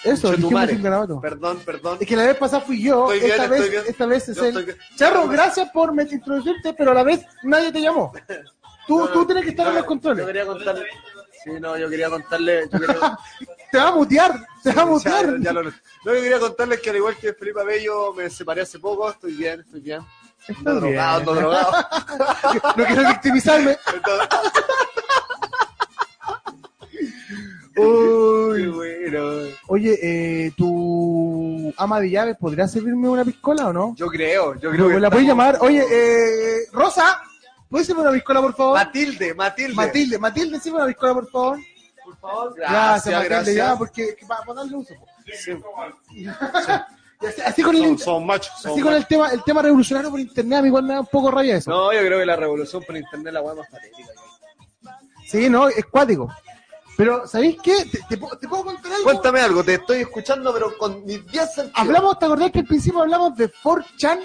Eso, 0.04 0.30
dijimos 0.30 0.66
sin 0.68 0.82
garabato. 0.82 1.20
Perdón, 1.20 1.58
perdón. 1.66 1.98
Es 2.00 2.06
que 2.06 2.16
la 2.16 2.24
vez 2.26 2.36
pasada 2.36 2.62
fui 2.64 2.80
yo, 2.82 3.12
Estoy 3.12 3.18
bien, 3.20 3.30
esta, 3.32 3.42
estoy 3.44 3.58
vez, 3.60 3.70
bien. 3.70 3.82
esta 3.88 4.06
vez 4.06 4.28
es 4.28 4.36
Yo 4.36 4.42
bien. 4.64 4.76
Charro, 4.96 5.28
gracias 5.28 5.68
por 5.70 5.92
me- 5.92 6.04
introducirte, 6.04 6.72
pero 6.72 6.92
a 6.92 6.94
la 6.94 7.02
vez 7.02 7.26
nadie 7.42 7.72
te 7.72 7.80
llamó. 7.80 8.12
Tú, 8.86 8.98
No, 9.00 9.08
tú 9.08 9.26
tienes 9.26 9.44
que 9.44 9.50
estar 9.50 9.66
yo- 9.66 9.70
en 9.70 9.74
los 9.76 9.82
Yo 9.84 9.88
controles. 9.88 10.24
quería 10.26 10.46
contarle. 10.46 10.86
Sí, 11.44 11.50
no, 11.60 11.76
yo 11.76 11.90
quería 11.90 12.08
contarle. 12.10 12.68
Yo 12.72 12.78
quería, 12.80 13.18
Te 13.70 13.78
va 13.78 13.88
a 13.88 13.92
mutear, 13.92 14.46
te 14.62 14.72
va 14.72 14.82
a 14.82 14.86
mutear. 14.86 15.38
ya 15.40 15.52
lo- 15.52 15.62
no, 15.62 15.70
yo 16.04 16.12
quería 16.12 16.38
contarles 16.40 16.80
que 16.80 16.90
al 16.90 16.96
igual 16.96 17.16
que 17.16 17.32
Felipe 17.34 17.60
Abello 17.60 18.12
me 18.14 18.30
separé 18.30 18.62
hace 18.62 18.78
poco, 18.78 19.10
estoy 19.10 19.34
bien, 19.34 19.60
estoy 19.60 19.80
bien. 19.80 20.00
Ando 20.48 20.70
bien. 20.72 20.80
drogado, 20.80 21.18
ando 21.18 21.34
drogado. 21.34 21.72
No 22.76 22.84
quiero 22.86 23.08
victimizarme. 23.08 23.76
Uy. 27.76 28.66
Bueno. 29.08 29.46
Oye, 29.68 29.98
eh, 30.02 30.52
¿tu 30.56 31.72
ama 31.78 31.98
de 32.00 32.10
llaves 32.10 32.36
podría 32.38 32.68
servirme 32.68 33.08
una 33.08 33.24
piscola 33.24 33.68
o 33.68 33.72
no? 33.72 33.94
Yo 33.96 34.08
creo, 34.08 34.54
yo 34.56 34.70
creo 34.70 34.88
¿Me 34.88 34.94
que 34.94 35.00
la 35.00 35.10
puedes 35.10 35.26
llamar? 35.26 35.56
Oye, 35.62 35.82
eh, 35.90 36.58
Rosa, 36.72 37.18
¿puedes 37.70 37.86
servirme 37.86 38.08
una 38.10 38.16
piscola, 38.16 38.42
por 38.42 38.54
favor? 38.54 38.74
Matilde, 38.74 39.32
Matilde. 39.34 39.74
Matilde, 39.74 40.18
Matilde, 40.18 40.60
sirve 40.60 40.76
una 40.76 40.86
piscola, 40.86 41.14
por 41.14 41.30
favor. 41.30 41.58
Favor. 42.30 42.54
Gracias, 42.56 43.24
Gracias, 43.24 43.56
ya, 43.56 43.76
porque 43.76 44.14
que 44.16 44.26
para 44.26 44.42
darle 44.54 44.76
uso. 44.76 44.94
Sí, 45.36 45.52
así, 47.26 47.40
así 47.44 47.62
con 47.62 47.74
el, 47.76 47.82
son, 47.82 47.98
son 47.98 48.26
machos. 48.26 48.52
son 48.60 48.72
así 48.72 48.80
con 48.80 48.92
el 48.92 48.98
machos. 49.00 49.08
tema, 49.08 49.28
el 49.30 49.42
tema 49.44 49.62
revolucionario 49.62 50.10
por 50.10 50.20
internet, 50.20 50.58
a 50.58 50.62
mí 50.62 50.68
igual 50.68 50.84
me 50.84 50.94
da 50.94 51.00
un 51.00 51.06
poco 51.06 51.30
raya 51.30 51.56
eso. 51.56 51.70
No, 51.70 51.92
yo 51.92 52.00
creo 52.00 52.18
que 52.18 52.26
la 52.26 52.36
revolución 52.36 52.82
por 52.84 52.96
internet 52.96 53.26
es 53.28 53.32
la 53.34 53.40
weá 53.42 53.54
más 53.54 53.68
patética. 53.68 54.08
Sí, 55.26 55.50
no, 55.50 55.68
es 55.68 55.84
cuático. 55.86 56.32
Pero, 56.96 57.26
¿sabéis 57.28 57.56
qué? 57.62 57.84
¿Te, 57.84 58.16
te 58.16 58.16
puedo 58.48 58.64
contar 58.64 58.92
algo? 58.92 59.04
Cuéntame 59.04 59.40
algo, 59.40 59.62
te 59.62 59.74
estoy 59.74 60.00
escuchando, 60.00 60.52
pero 60.52 60.76
con 60.76 61.04
mis 61.04 61.24
10 61.30 61.54
sentidos. 61.54 61.78
Hablamos, 61.78 62.18
¿te 62.18 62.24
acordás 62.24 62.50
que 62.50 62.58
al 62.60 62.64
principio 62.66 63.02
hablamos 63.02 63.36
de 63.36 63.52
4chan? 63.52 64.20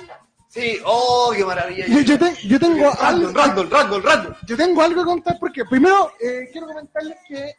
Sí, 0.54 0.78
oh, 0.86 1.34
qué 1.36 1.44
maravilla. 1.44 1.88
Yo, 1.88 2.02
yo 2.02 2.20
te- 2.20 2.48
yo 2.48 2.60
tengo 2.60 2.92
algo, 3.02 3.32
Random, 3.32 3.34
random, 3.34 3.70
random, 3.72 4.04
random. 4.04 4.34
yo 4.46 4.56
tengo 4.56 4.82
algo 4.84 5.02
que 5.02 5.06
contar 5.06 5.38
porque 5.40 5.66
primero 5.66 6.12
eh, 6.20 6.48
quiero 6.52 6.68
comentarles 6.68 7.18
que 7.28 7.44
eh, 7.44 7.56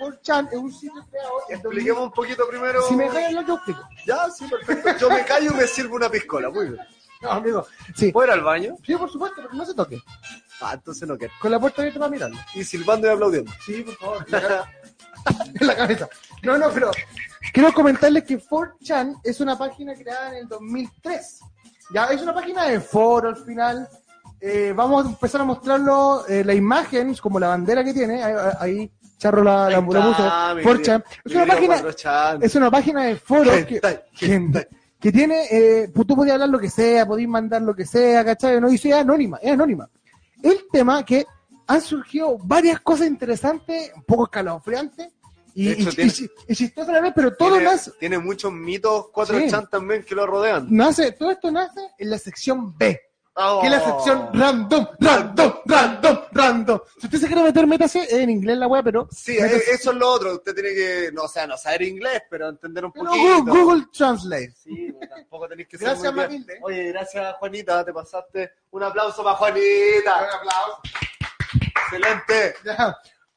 4chan 0.00 0.48
es 0.52 0.58
un 0.58 0.72
sitio 0.72 1.04
creado 1.10 1.32
en 1.48 1.56
2000. 1.62 1.66
Expliquemos 1.66 2.02
un 2.04 2.12
poquito 2.12 2.48
primero. 2.48 2.86
Si 2.86 2.94
me 2.94 3.06
hablar, 3.06 3.44
yo 3.46 3.54
explico. 3.54 3.80
Ya, 4.06 4.30
sí, 4.30 4.46
perfecto. 4.46 4.96
Yo 4.96 5.10
me 5.10 5.24
callo 5.24 5.50
y 5.50 5.54
me 5.54 5.66
sirvo 5.66 5.96
una 5.96 6.08
piscola. 6.08 6.48
Muy 6.50 6.66
bien. 6.70 6.80
No, 7.20 7.30
amigo. 7.32 7.66
Sí. 7.96 8.12
¿Puedo 8.12 8.28
ir 8.28 8.32
al 8.34 8.42
baño? 8.44 8.76
Sí, 8.86 8.94
por 8.94 9.10
supuesto, 9.10 9.42
pero 9.42 9.52
no 9.52 9.66
se 9.66 9.74
toque. 9.74 10.00
Ah, 10.60 10.74
entonces 10.74 11.08
no 11.08 11.18
quiero. 11.18 11.32
Con 11.40 11.50
la 11.50 11.58
puerta 11.58 11.82
abierta 11.82 11.98
para 11.98 12.10
mirarlo. 12.12 12.36
Y 12.54 12.62
silbando 12.62 13.08
y 13.08 13.10
aplaudiendo. 13.10 13.50
Sí, 13.64 13.82
por 13.82 13.96
favor. 13.96 14.26
en 15.60 15.66
la 15.66 15.74
cabeza. 15.76 16.08
No, 16.44 16.56
no, 16.58 16.70
pero 16.70 16.92
quiero 17.52 17.72
comentarles 17.72 18.22
que 18.22 18.38
4chan 18.38 19.20
es 19.24 19.40
una 19.40 19.58
página 19.58 19.94
creada 19.96 20.30
en 20.30 20.36
el 20.42 20.48
2003. 20.48 21.40
Ya, 21.90 22.06
es 22.06 22.22
una 22.22 22.34
página 22.34 22.64
de 22.64 22.80
foro 22.80 23.28
al 23.28 23.36
final. 23.36 23.88
Eh, 24.40 24.72
vamos 24.76 25.06
a 25.06 25.08
empezar 25.08 25.40
a 25.40 25.44
mostrarlo, 25.44 26.26
eh, 26.28 26.44
la 26.44 26.54
imagen, 26.54 27.14
como 27.16 27.38
la 27.38 27.48
bandera 27.48 27.82
que 27.82 27.94
tiene. 27.94 28.22
Ahí, 28.22 28.34
ahí 28.60 28.92
Charro 29.18 29.42
la, 29.42 29.70
la. 29.70 29.80
4chan. 29.80 31.04
Es 31.24 31.34
una 31.34 31.46
página, 31.46 31.82
es 32.42 32.54
una 32.54 32.70
página 32.70 33.04
de 33.04 33.16
foro 33.16 33.50
que, 33.66 33.80
que, 35.00 35.12
tiene, 35.12 35.46
eh, 35.50 35.90
tú 35.94 36.14
podías 36.14 36.34
hablar 36.34 36.50
lo 36.50 36.58
que 36.58 36.68
sea, 36.68 37.06
podías 37.06 37.28
mandar 37.28 37.62
lo 37.62 37.74
que 37.74 37.86
sea, 37.86 38.24
¿cachai? 38.24 38.60
No 38.60 38.68
dice 38.68 38.90
es 38.90 38.96
anónima, 38.96 39.38
es 39.40 39.52
anónima. 39.52 39.88
El 40.42 40.66
tema 40.70 41.02
que 41.04 41.24
han 41.66 41.80
surgido 41.80 42.36
varias 42.38 42.80
cosas 42.80 43.06
interesantes, 43.06 43.90
un 43.94 44.02
poco 44.02 44.24
escalofriantes 44.24 45.08
y, 45.56 45.72
hecho, 45.72 45.90
y- 45.90 45.94
tiene- 45.94 46.12
y- 46.18 46.52
y 46.52 46.54
chistosas 46.56 46.88
a 46.90 46.92
la 46.92 47.00
vez, 47.00 47.12
pero 47.14 47.34
todo 47.34 47.50
tiene, 47.52 47.64
nace, 47.64 47.90
tiene 47.98 48.18
muchos 48.18 48.52
mitos 48.52 49.06
4 49.12 49.38
Sí. 49.38 49.50
chan 49.50 49.68
también 49.70 50.04
que 50.04 50.14
lo 50.14 50.26
rodean. 50.26 50.66
nace, 50.70 51.12
todo 51.12 51.30
esto 51.30 51.50
nace 51.50 51.80
en 51.98 52.10
la 52.10 52.18
sección 52.18 52.76
B, 52.76 53.00
Oh. 53.38 53.60
que 53.60 53.66
es 53.66 53.72
la 53.72 53.84
sección 53.84 54.30
random, 54.32 54.86
random, 54.98 55.52
random, 55.66 56.18
random. 56.32 56.80
Si 56.98 57.06
usted 57.06 57.18
se 57.18 57.26
quiere 57.26 57.42
meter, 57.42 57.66
métase 57.66 58.06
en 58.22 58.30
inglés 58.30 58.56
la 58.56 58.66
web, 58.66 58.82
pero 58.84 59.08
Sí, 59.12 59.36
métase- 59.38 59.56
eh, 59.56 59.62
eso 59.74 59.90
es 59.90 59.96
lo 59.98 60.08
otro. 60.10 60.34
Usted 60.36 60.54
tiene 60.54 60.70
que, 60.74 61.10
no, 61.12 61.22
o 61.24 61.28
sea, 61.28 61.46
no 61.46 61.56
saber 61.58 61.82
inglés, 61.82 62.22
pero 62.30 62.48
entender 62.48 62.84
un 62.86 62.92
pero 62.92 63.06
poquito. 63.06 63.24
Google, 63.44 63.52
Google 63.60 63.84
Translate. 63.94 64.52
Sí, 64.62 64.90
tampoco 65.10 65.48
tenéis 65.48 65.68
que 65.68 65.76
ser 65.78 65.88
Gracias. 65.88 66.14
Matilde. 66.14 66.58
Oye, 66.62 66.84
gracias, 66.92 67.34
Juanita, 67.38 67.84
te 67.84 67.92
pasaste. 67.92 68.52
Un 68.70 68.82
aplauso 68.82 69.22
para 69.22 69.36
Juanita. 69.36 70.16
Un 70.16 70.34
aplauso. 70.38 70.80
Excelente. 71.88 72.54
Ya, 72.64 72.96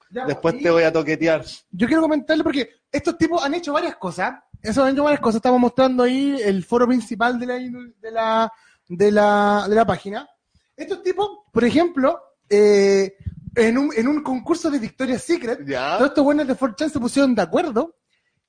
Después 0.10 0.56
y- 0.56 0.64
te 0.64 0.70
voy 0.72 0.84
a 0.84 0.92
toquetear. 0.92 1.44
yo 1.72 1.88
quiero 1.88 2.02
comentarle 2.02 2.44
porque 2.44 2.70
estos 2.92 3.18
tipos 3.18 3.44
han 3.44 3.54
hecho 3.54 3.74
varias 3.74 3.96
cosas. 3.98 4.34
Eso 4.62 4.84
han 4.84 4.94
hecho 4.94 5.04
varias 5.04 5.22
cosas. 5.22 5.36
Estamos 5.38 5.60
mostrando 5.60 6.04
ahí 6.04 6.38
el 6.44 6.64
foro 6.66 6.88
principal 6.88 7.40
de 7.40 7.46
la, 7.46 7.54
de 7.56 8.12
la, 8.12 8.52
de 8.88 9.12
la, 9.12 9.66
de 9.70 9.76
la 9.76 9.86
página. 9.86 10.28
Estos 10.76 11.04
tipos, 11.04 11.30
por 11.54 11.64
ejemplo, 11.64 12.20
eh, 12.50 13.14
en, 13.56 13.78
un, 13.78 13.92
en 13.96 14.08
un 14.08 14.24
concurso 14.24 14.70
de 14.72 14.80
Victoria's 14.80 15.24
Secret, 15.24 15.60
Ya. 15.66 15.98
todos 15.98 16.10
estos 16.10 16.24
buenos 16.24 16.48
de 16.48 16.56
4chan 16.58 16.90
se 16.90 17.00
pusieron 17.00 17.36
de 17.36 17.42
acuerdo 17.42 17.96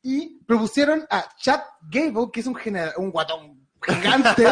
y 0.03 0.39
propusieron 0.45 1.05
a 1.11 1.29
Chad 1.39 1.61
Gable, 1.91 2.31
que 2.33 2.41
es 2.41 2.47
un, 2.47 2.55
genera- 2.55 2.95
un 2.97 3.11
guatón 3.11 3.60
gigante 3.83 4.47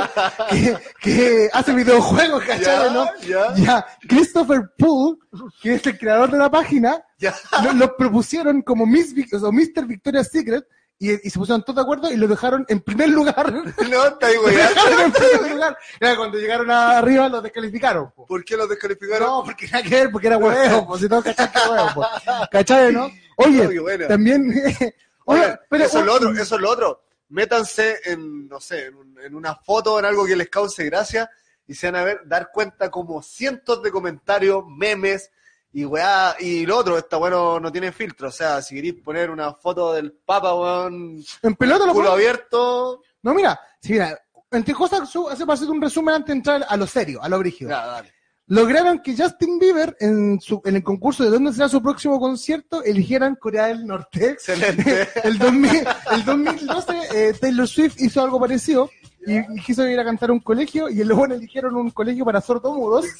que, 0.50 0.76
que 1.00 1.50
hace 1.52 1.72
videojuegos, 1.74 2.42
¿cachai? 2.44 2.92
¿no? 2.92 3.06
ya, 3.26 3.54
Ya, 3.56 3.86
Christopher 4.08 4.70
Poole, 4.78 5.18
que 5.62 5.74
es 5.74 5.86
el 5.86 5.98
creador 5.98 6.30
de 6.30 6.38
la 6.38 6.50
página, 6.50 7.02
ya. 7.18 7.34
lo, 7.64 7.72
lo 7.72 7.96
propusieron 7.96 8.62
como 8.62 8.86
Miss 8.86 9.14
o 9.42 9.52
Mr. 9.52 9.86
Victoria's 9.86 10.28
Secret 10.30 10.64
y, 11.00 11.12
y 11.26 11.30
se 11.30 11.38
pusieron 11.38 11.62
todos 11.62 11.76
de 11.76 11.82
acuerdo 11.82 12.10
y 12.10 12.16
lo 12.16 12.26
dejaron 12.26 12.64
en 12.68 12.80
primer 12.80 13.10
lugar. 13.10 13.52
No, 13.88 14.06
está 14.06 14.26
ahí, 14.26 14.34
Lo 14.34 14.48
dejaron 14.48 15.00
en 15.02 15.12
primer 15.12 15.52
lugar. 15.52 15.78
Ya, 16.00 16.16
cuando 16.16 16.38
llegaron 16.38 16.70
arriba 16.70 17.28
los 17.28 17.42
descalificaron. 17.42 18.10
po. 18.10 18.26
¿Por 18.26 18.44
qué 18.44 18.56
los 18.56 18.68
descalificaron? 18.68 19.28
No, 19.28 19.44
porque 19.44 19.66
nada 19.66 19.82
que 19.82 19.90
ver, 19.90 20.10
porque 20.10 20.26
era 20.26 20.38
huevo, 20.38 20.86
pues 20.88 21.00
si 21.02 21.08
no 21.08 21.22
cachai 21.22 21.52
que 21.52 21.58
huevo, 21.70 21.88
po. 21.94 22.06
¿Cachai, 22.50 22.92
no? 22.92 23.10
Oye, 23.36 23.68
No, 23.98 24.06
también. 24.08 24.50
Oye, 25.24 25.40
Oye, 25.44 25.58
pero- 25.68 25.84
eso 25.84 26.00
es 26.00 26.06
lo 26.06 26.14
otro, 26.14 26.30
eso 26.32 26.54
es 26.56 26.60
lo 26.60 26.70
otro. 26.70 27.02
Métanse 27.30 27.98
en, 28.04 28.48
no 28.48 28.60
sé, 28.60 28.86
en, 28.86 28.94
un- 28.96 29.20
en 29.20 29.34
una 29.34 29.54
foto, 29.54 29.98
en 29.98 30.04
algo 30.04 30.24
que 30.26 30.36
les 30.36 30.48
cause 30.48 30.84
gracia, 30.84 31.30
y 31.66 31.74
se 31.74 31.90
van 31.90 32.00
a 32.00 32.04
ver, 32.04 32.20
dar 32.24 32.50
cuenta 32.52 32.90
como 32.90 33.22
cientos 33.22 33.82
de 33.82 33.90
comentarios, 33.90 34.64
memes, 34.66 35.30
y 35.72 35.84
weá, 35.84 36.34
y 36.40 36.64
lo 36.64 36.78
otro, 36.78 36.96
está 36.96 37.18
bueno, 37.18 37.60
no 37.60 37.70
tiene 37.70 37.92
filtro. 37.92 38.28
O 38.28 38.32
sea, 38.32 38.62
si 38.62 38.74
queréis 38.74 38.94
poner 39.02 39.30
una 39.30 39.52
foto 39.52 39.92
del 39.92 40.12
Papa, 40.12 40.54
weón, 40.54 41.22
En 41.42 41.54
pelota 41.56 41.84
lo 41.86 41.92
culo 41.92 42.12
abierto, 42.12 43.02
No, 43.22 43.34
mira, 43.34 43.60
sí, 43.80 43.92
mira, 43.92 44.18
entre 44.50 44.72
cosas, 44.72 45.02
hace 45.02 45.44
para 45.44 45.52
hacer 45.54 45.68
un 45.68 45.82
resumen 45.82 46.14
antes 46.14 46.28
de 46.28 46.32
entrar 46.38 46.64
a 46.66 46.76
lo 46.78 46.86
serio, 46.86 47.22
a 47.22 47.28
lo 47.28 47.38
brígido. 47.38 47.68
ya, 47.70 47.84
dale. 47.86 48.14
Lograron 48.48 49.00
que 49.00 49.16
Justin 49.16 49.58
Bieber 49.58 49.96
en, 50.00 50.40
su, 50.40 50.60
en 50.64 50.76
el 50.76 50.82
concurso 50.82 51.22
de 51.24 51.30
dónde 51.30 51.52
será 51.52 51.68
su 51.68 51.82
próximo 51.82 52.18
concierto 52.18 52.82
eligieran 52.82 53.36
Corea 53.36 53.66
del 53.66 53.86
Norte. 53.86 54.30
Excelente. 54.30 55.08
el, 55.24 55.38
2000, 55.38 55.70
el 56.12 56.24
2012 56.24 56.92
eh, 57.14 57.34
Taylor 57.38 57.68
Swift 57.68 58.00
hizo 58.00 58.22
algo 58.22 58.40
parecido 58.40 58.90
y, 59.26 59.36
y 59.36 59.62
quiso 59.64 59.86
ir 59.86 60.00
a 60.00 60.04
cantar 60.04 60.30
a 60.30 60.32
un 60.32 60.40
colegio 60.40 60.88
y 60.88 61.04
luego 61.04 61.26
eligieron 61.26 61.76
un 61.76 61.90
colegio 61.90 62.24
para 62.24 62.40
sordomudos. 62.40 63.06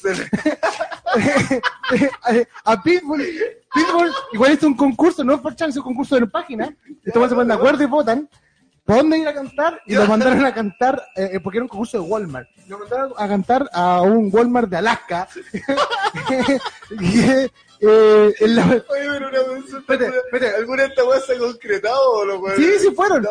A 2.65 2.83
Pitbull, 2.83 3.25
Pitbull 3.73 4.11
igual 4.33 4.53
hizo 4.53 4.67
un 4.67 4.75
concurso, 4.75 5.23
no 5.23 5.33
es 5.33 5.41
por 5.41 5.55
chance, 5.55 5.79
un 5.79 5.85
concurso 5.85 6.15
de 6.15 6.27
página. 6.27 6.75
Estos 7.03 7.29
se 7.29 7.35
ponen 7.35 7.47
de 7.47 7.53
acuerdo 7.55 7.83
y 7.83 7.87
votan. 7.87 8.29
¿Por 8.89 8.97
dónde 8.97 9.19
ir 9.19 9.27
a 9.27 9.33
cantar? 9.35 9.79
Y 9.85 9.93
lo 9.93 10.07
mandaron 10.07 10.43
a 10.43 10.51
cantar, 10.51 11.03
eh, 11.15 11.29
eh, 11.33 11.39
porque 11.39 11.59
era 11.59 11.63
un 11.65 11.69
concurso 11.69 12.01
de 12.01 12.09
Walmart. 12.09 12.49
Lo 12.67 12.79
mandaron 12.79 13.13
a 13.15 13.27
cantar 13.27 13.69
a 13.71 14.01
un 14.01 14.31
Walmart 14.33 14.67
de 14.67 14.77
Alaska. 14.77 15.27
y, 16.99 17.19
eh, 17.19 17.51
eh, 17.81 18.33
en 18.39 18.55
la- 18.55 18.63
Oye, 18.65 18.83
pero 18.89 19.27
una 19.27 19.59
Espérate, 19.77 20.17
espérate. 20.25 20.55
¿alguna 20.57 20.81
de 20.83 20.89
estas 20.89 21.05
weas 21.05 21.23
se 21.23 21.35
ha 21.35 21.37
concretado 21.37 22.11
o 22.13 22.25
lo 22.25 22.55
Sí, 22.55 22.79
sí 22.79 22.89
fueron. 22.95 23.21
No. 23.21 23.29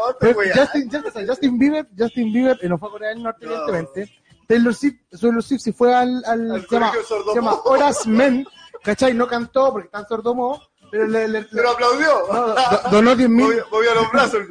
Justin, 0.54 0.90
Justin, 0.92 1.26
Justin 1.26 1.58
Bieber, 1.58 1.88
Justin 1.98 2.32
Bieber 2.32 2.56
eh, 2.62 2.68
no 2.68 2.78
fue 2.78 2.88
a 2.88 2.92
Corea 2.92 3.08
del 3.08 3.22
Norte, 3.24 3.44
No. 3.46 3.52
evidentemente. 3.68 4.12
Taylor 4.46 4.72
Swift, 4.76 4.94
Taylor 5.20 5.42
Swift 5.42 5.60
sí 5.60 5.72
fue 5.72 5.92
al, 5.92 6.22
al, 6.24 6.52
Al 6.52 6.66
se, 6.68 6.74
llama, 6.76 6.92
se 6.94 7.40
Horace 7.64 8.08
Men, 8.08 8.46
¿cachai? 8.84 9.12
No 9.12 9.26
cantó 9.26 9.72
porque 9.72 9.86
está 9.86 9.98
en 9.98 10.06
sordomudo, 10.06 10.62
pero 10.90 11.06
le, 11.06 11.28
le- 11.28 11.40
le- 11.40 11.48
Pero 11.50 11.70
aplaudió. 11.70 12.08
no, 12.32 12.46
do- 12.48 12.56
donó 12.90 13.16
10 13.16 13.28
mil 13.30 13.48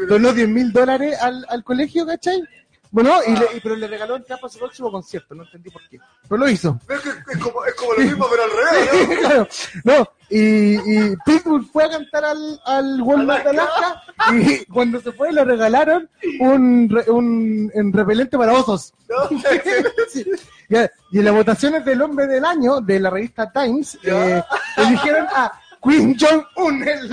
donó 0.08 0.34
10 0.34 0.48
mil 0.50 0.72
dólares 0.72 1.18
al, 1.22 1.46
al 1.50 1.64
colegio, 1.64 2.06
¿cachai? 2.06 2.42
Bueno, 2.90 3.12
y 3.28 3.32
le- 3.36 3.58
y- 3.58 3.60
pero 3.60 3.76
le 3.76 3.86
regaló 3.88 4.16
el 4.16 4.24
capa 4.26 4.48
a 4.48 4.50
su 4.50 4.60
próximo 4.60 4.90
concierto, 4.92 5.36
no 5.36 5.44
entendí 5.44 5.70
por 5.70 5.82
qué. 5.90 6.00
Pero 6.28 6.38
lo 6.40 6.50
hizo. 6.50 6.80
Es, 6.90 7.02
que 7.02 7.10
es 7.10 7.38
como, 7.40 7.66
es 7.66 7.74
como 7.76 7.94
lo 7.94 8.00
mismo, 8.00 8.28
pero 8.30 8.44
al 8.44 8.50
revés, 8.52 9.10
¿no? 9.10 9.20
claro, 9.20 9.48
no, 9.84 10.10
y, 10.30 10.76
y 11.12 11.16
Pitbull 11.26 11.66
fue 11.72 11.84
a 11.84 11.90
cantar 11.90 12.24
al, 12.26 12.62
al 12.66 13.02
Walmart 13.02 13.44
de 13.44 13.50
Alaska 13.52 14.04
y 14.34 14.66
cuando 14.66 15.02
se 15.02 15.12
fue 15.12 15.32
le 15.34 15.44
regalaron 15.44 16.10
un, 16.40 16.98
un, 17.08 17.72
un 17.74 17.94
repelente 17.94 18.38
para 18.38 18.54
osos. 18.54 18.94
¿No? 19.10 19.38
Sí. 20.10 20.26
Ya, 20.70 20.90
Y 21.12 21.20
en 21.20 21.26
las 21.26 21.34
votaciones 21.34 21.84
del 21.86 22.02
hombre 22.02 22.26
del 22.28 22.44
año 22.46 22.80
de 22.82 23.00
la 23.02 23.10
revista 23.10 23.52
Times, 23.52 23.98
eh, 24.04 24.42
eligieron 24.78 25.28
a 25.34 25.52
Kim 25.84 26.16
Jong-un, 26.20 26.88
el, 26.88 27.12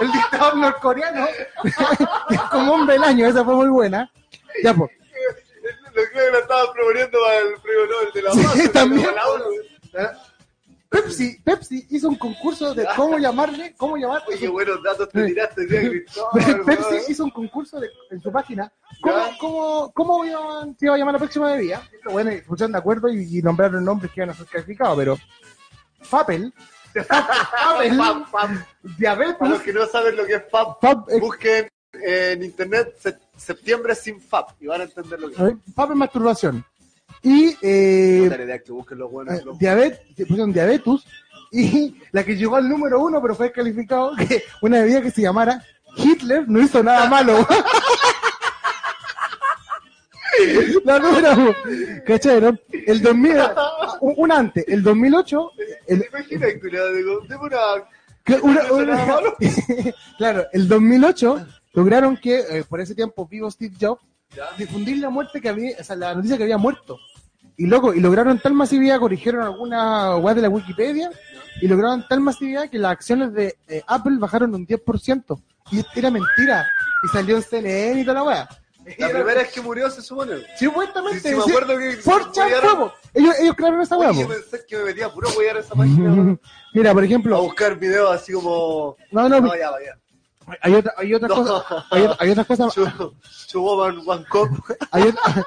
el 0.00 0.12
dictador 0.12 0.56
norcoreano, 0.56 1.26
como 2.50 2.72
hombre 2.74 2.94
del 2.94 3.04
año. 3.04 3.26
Esa 3.26 3.44
fue 3.44 3.54
muy 3.54 3.68
buena. 3.68 4.10
Ya, 4.62 4.74
pues. 4.74 4.90
Lo 5.94 6.02
creo 6.10 6.26
que 6.26 6.30
lo 6.32 6.38
estaban 6.40 6.66
proponiendo 6.74 7.18
para 7.24 7.38
el 7.38 7.60
premio 7.62 7.86
Nobel 7.86 8.08
de 8.14 8.22
la 8.22 8.32
Sí, 8.32 8.42
Paz. 8.64 8.72
también. 8.72 9.14
La 9.14 9.28
ONU. 9.28 9.44
Pepsi, 10.88 11.40
Pepsi 11.44 11.86
hizo 11.90 12.08
un 12.08 12.14
concurso 12.16 12.72
de 12.72 12.86
cómo 12.96 13.18
llamarle, 13.18 13.74
cómo 13.76 13.96
llamar. 13.96 14.22
Oye, 14.28 14.46
buenos 14.48 14.80
datos 14.82 15.08
te 15.10 15.26
tiraste, 15.26 15.66
Cristóbal. 15.66 16.62
Pepsi 16.64 17.10
hizo 17.12 17.24
un 17.24 17.30
concurso 17.30 17.80
de- 17.80 17.90
en 18.10 18.20
su 18.22 18.30
página. 18.30 18.72
¿Cómo, 19.02 19.16
cómo, 19.40 19.92
cómo 19.92 20.24
iban- 20.24 20.76
se 20.78 20.86
iba 20.86 20.94
a 20.94 20.98
llamar 20.98 21.14
la 21.14 21.18
próxima 21.18 21.52
bebida? 21.54 21.82
Bueno, 22.10 22.30
pusieron 22.46 22.72
de 22.72 22.78
acuerdo 22.78 23.08
y, 23.08 23.38
y 23.38 23.42
nombraron 23.42 23.84
nombres 23.84 24.12
que 24.12 24.20
iban 24.20 24.30
a 24.30 24.34
ser 24.34 24.46
calificados, 24.46 24.96
pero 24.96 25.18
Fapel, 26.02 26.54
Fab. 27.04 28.30
Para 28.30 28.52
los 28.54 28.96
Diabetes, 28.98 29.60
que 29.62 29.72
no 29.72 29.86
saben 29.86 30.16
lo 30.16 30.24
que 30.24 30.34
es 30.34 30.42
FAB, 30.50 30.80
Fab, 30.80 31.10
eh, 31.10 31.20
busquen 31.20 31.68
en 31.92 32.42
internet 32.42 32.94
se- 33.00 33.18
septiembre 33.36 33.94
sin 33.94 34.20
FAB 34.20 34.46
y 34.60 34.66
van 34.66 34.80
a 34.82 34.84
entender 34.84 35.20
lo 35.20 35.28
que 35.28 35.34
es. 35.34 35.40
ver, 35.40 35.56
Fapel 35.74 35.96
masturbación. 35.96 36.64
Y 37.22 37.56
eh, 37.62 38.22
No 38.24 38.30
tengo 38.30 38.44
idea 38.44 38.58
que 38.58 38.72
busquen 38.72 38.98
los 38.98 39.10
buenos. 39.10 39.34
eh, 39.38 39.42
los- 39.44 39.58
diabetes, 39.58 40.00
pusieron 40.26 40.52
diabetes 40.52 41.00
y 41.50 41.96
la 42.12 42.24
que 42.24 42.36
llegó 42.36 42.56
al 42.56 42.68
número 42.68 43.00
uno, 43.00 43.20
pero 43.22 43.34
fue 43.34 43.50
calificado, 43.52 44.12
que 44.28 44.42
una 44.62 44.80
bebida 44.80 45.00
que 45.02 45.10
se 45.10 45.22
llamara 45.22 45.62
Hitler 45.96 46.44
no 46.48 46.60
hizo 46.60 46.82
nada 46.82 47.08
malo. 47.08 47.46
La 50.84 50.96
uno. 50.96 51.54
¿Cachai, 52.06 52.40
no? 52.40 52.56
El 52.86 53.02
2000, 53.02 53.36
un, 54.00 54.14
un 54.16 54.32
antes, 54.32 54.64
el 54.68 54.82
2008, 54.82 55.50
el, 55.86 55.98
deme 57.28 58.40
una... 58.42 58.72
una- 58.72 59.20
claro, 60.18 60.44
el 60.52 60.68
2008 60.68 61.46
lograron 61.74 62.16
que, 62.16 62.38
eh, 62.40 62.64
por 62.68 62.80
ese 62.80 62.94
tiempo, 62.94 63.26
vivo 63.26 63.50
Steve 63.50 63.74
Jobs, 63.80 64.02
Ya. 64.34 64.44
difundir 64.58 64.98
la 64.98 65.10
muerte 65.10 65.40
que 65.40 65.48
había, 65.48 65.76
o 65.78 65.84
sea, 65.84 65.96
la 65.96 66.14
noticia 66.14 66.36
que 66.36 66.42
había 66.44 66.58
muerto. 66.58 66.98
Y 67.58 67.66
loco, 67.66 67.94
y 67.94 68.00
lograron 68.00 68.38
tal 68.38 68.52
masividad, 68.52 68.98
corrigieron 68.98 69.42
alguna 69.42 70.16
web 70.16 70.36
de 70.36 70.42
la 70.42 70.48
Wikipedia, 70.48 71.10
y 71.62 71.68
lograron 71.68 72.04
tal 72.08 72.20
masividad 72.20 72.68
que 72.68 72.78
las 72.78 72.92
acciones 72.92 73.32
de 73.32 73.56
eh, 73.68 73.82
Apple 73.86 74.16
bajaron 74.18 74.54
un 74.54 74.66
10%. 74.66 75.40
Y 75.72 75.82
era 75.96 76.10
mentira. 76.10 76.66
Y 77.04 77.08
salió 77.08 77.36
en 77.36 77.42
CNN 77.42 78.00
y 78.00 78.04
toda 78.04 78.14
la 78.14 78.22
weá. 78.24 78.48
La 78.98 79.08
primera 79.08 79.34
vez 79.34 79.52
que 79.52 79.60
murió 79.60 79.90
se 79.90 80.00
supone. 80.00 80.36
Sí, 80.58 80.66
supuestamente. 80.66 81.20
Sí, 81.20 81.28
sí, 81.30 81.34
me 81.34 81.42
acuerdo 81.42 81.76
que- 81.78 81.98
4chan 82.02 82.48
que- 82.48 82.54
fue, 82.54 82.76
po. 82.76 82.92
ellos, 83.14 83.34
ellos 83.40 83.54
crearon 83.56 83.80
esa. 83.80 83.96
Oye, 83.96 84.20
yo 84.20 84.28
pensé 84.28 84.64
que 84.66 84.76
me 84.76 84.84
metía 84.84 85.08
puro 85.12 85.28
a 85.28 85.58
esa 85.58 85.74
página. 85.74 86.38
Mira, 86.72 86.92
por 86.92 87.02
A 87.02 87.06
ejemplo, 87.06 87.42
buscar 87.42 87.76
videos 87.78 88.14
así 88.14 88.32
como. 88.32 88.96
no, 89.10 89.28
no, 89.28 89.40
No, 89.40 89.56
ya, 89.56 89.70
vaya. 89.70 89.98
hay, 90.60 90.74
otra, 90.74 90.94
hay 90.96 91.14
otras 91.14 91.30
No. 91.36 91.36
cosas, 91.36 91.84
hay, 91.90 92.02
otra- 92.02 92.16
hay 92.20 92.30
otras 92.30 92.46
cosas, 92.46 92.74
Chu- 92.74 93.14
Chuboman 93.48 94.04
Bangkok. 94.04 94.50
hay 94.92 95.02
otra- 95.02 95.46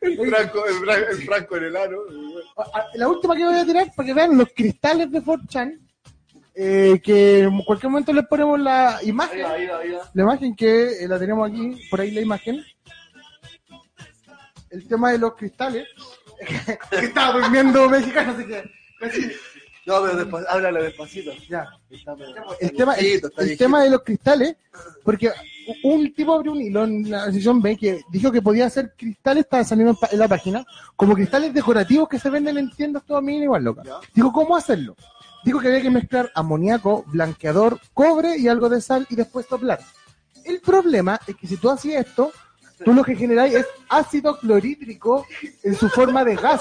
El 0.00 0.28
Franco, 0.30 0.66
el, 0.66 0.74
Fra- 0.74 0.96
el 1.10 1.22
Franco 1.24 1.56
en 1.56 1.64
el 1.64 1.76
ano. 1.76 1.96
La 2.94 3.08
última 3.08 3.36
que 3.36 3.44
voy 3.44 3.54
a 3.58 3.64
tirar 3.64 3.92
para 3.94 4.06
que 4.06 4.14
vean 4.14 4.36
los 4.36 4.48
cristales 4.54 5.10
de 5.10 5.20
4chan, 5.22 5.78
eh, 6.54 7.00
que 7.02 7.40
en 7.40 7.62
cualquier 7.62 7.90
momento 7.90 8.12
les 8.12 8.26
ponemos 8.26 8.58
la 8.60 8.96
Ahí 8.98 9.08
imagen, 9.08 9.44
va, 9.44 9.50
ahí 9.52 9.66
va, 9.66 9.78
ahí 9.78 9.90
va. 9.92 10.10
la 10.12 10.22
imagen 10.22 10.54
que 10.56 11.04
eh, 11.04 11.08
la 11.08 11.18
tenemos 11.18 11.50
aquí, 11.50 11.80
por 11.90 12.00
ahí 12.00 12.10
la 12.10 12.20
imagen. 12.20 12.62
El 14.70 14.86
tema 14.88 15.12
de 15.12 15.18
los 15.18 15.34
cristales, 15.34 15.86
que 16.90 16.96
estaba 17.06 17.38
durmiendo 17.40 17.88
mexicano, 17.90 18.32
así 18.32 18.46
que 18.46 18.62
casi- 18.98 19.30
No, 19.84 20.00
pero 20.02 20.24
despa- 20.24 20.46
háblale 20.48 20.82
despacito. 20.84 21.32
ya. 21.48 21.66
Está 21.90 22.14
El 22.60 22.72
tema, 22.72 22.94
el, 22.94 23.04
viejito, 23.04 23.30
tema 23.58 23.82
de 23.82 23.90
los 23.90 24.02
cristales, 24.02 24.56
porque 25.04 25.30
un 25.84 26.12
tipo 26.14 26.32
abrió 26.34 26.52
un 26.52 26.62
hilo 26.62 26.84
en 26.84 27.10
la 27.10 27.30
sesión 27.32 27.60
B 27.60 27.76
que 27.76 28.00
dijo 28.10 28.32
que 28.32 28.40
podía 28.40 28.66
hacer 28.66 28.94
cristales, 28.96 29.44
estaba 29.44 29.64
saliendo 29.64 29.98
en 30.10 30.18
la 30.18 30.28
página, 30.28 30.64
como 30.96 31.14
cristales 31.14 31.52
decorativos 31.52 32.08
que 32.08 32.18
se 32.18 32.30
venden 32.30 32.56
en 32.58 32.70
tiendas 32.70 33.02
todas 33.04 33.22
mil 33.22 33.42
igual 33.42 33.64
loca. 33.64 33.82
Ya. 33.84 33.96
Dijo, 34.14 34.32
¿cómo 34.32 34.56
hacerlo? 34.56 34.96
Dijo 35.44 35.58
que 35.60 35.68
había 35.68 35.82
que 35.82 35.90
mezclar 35.90 36.30
amoníaco, 36.34 37.04
blanqueador, 37.08 37.78
cobre 37.94 38.36
y 38.38 38.48
algo 38.48 38.68
de 38.68 38.80
sal 38.80 39.06
y 39.10 39.16
después 39.16 39.46
soplar. 39.46 39.80
El 40.44 40.60
problema 40.60 41.20
es 41.26 41.36
que 41.36 41.46
si 41.46 41.56
tú 41.56 41.70
hacías 41.70 42.06
esto, 42.06 42.30
tú 42.84 42.92
lo 42.92 43.02
que 43.04 43.16
generáis 43.16 43.54
es 43.54 43.66
ácido 43.88 44.38
clorhídrico 44.38 45.26
en 45.62 45.74
su 45.76 45.88
forma 45.88 46.24
de 46.24 46.36
gas. 46.36 46.60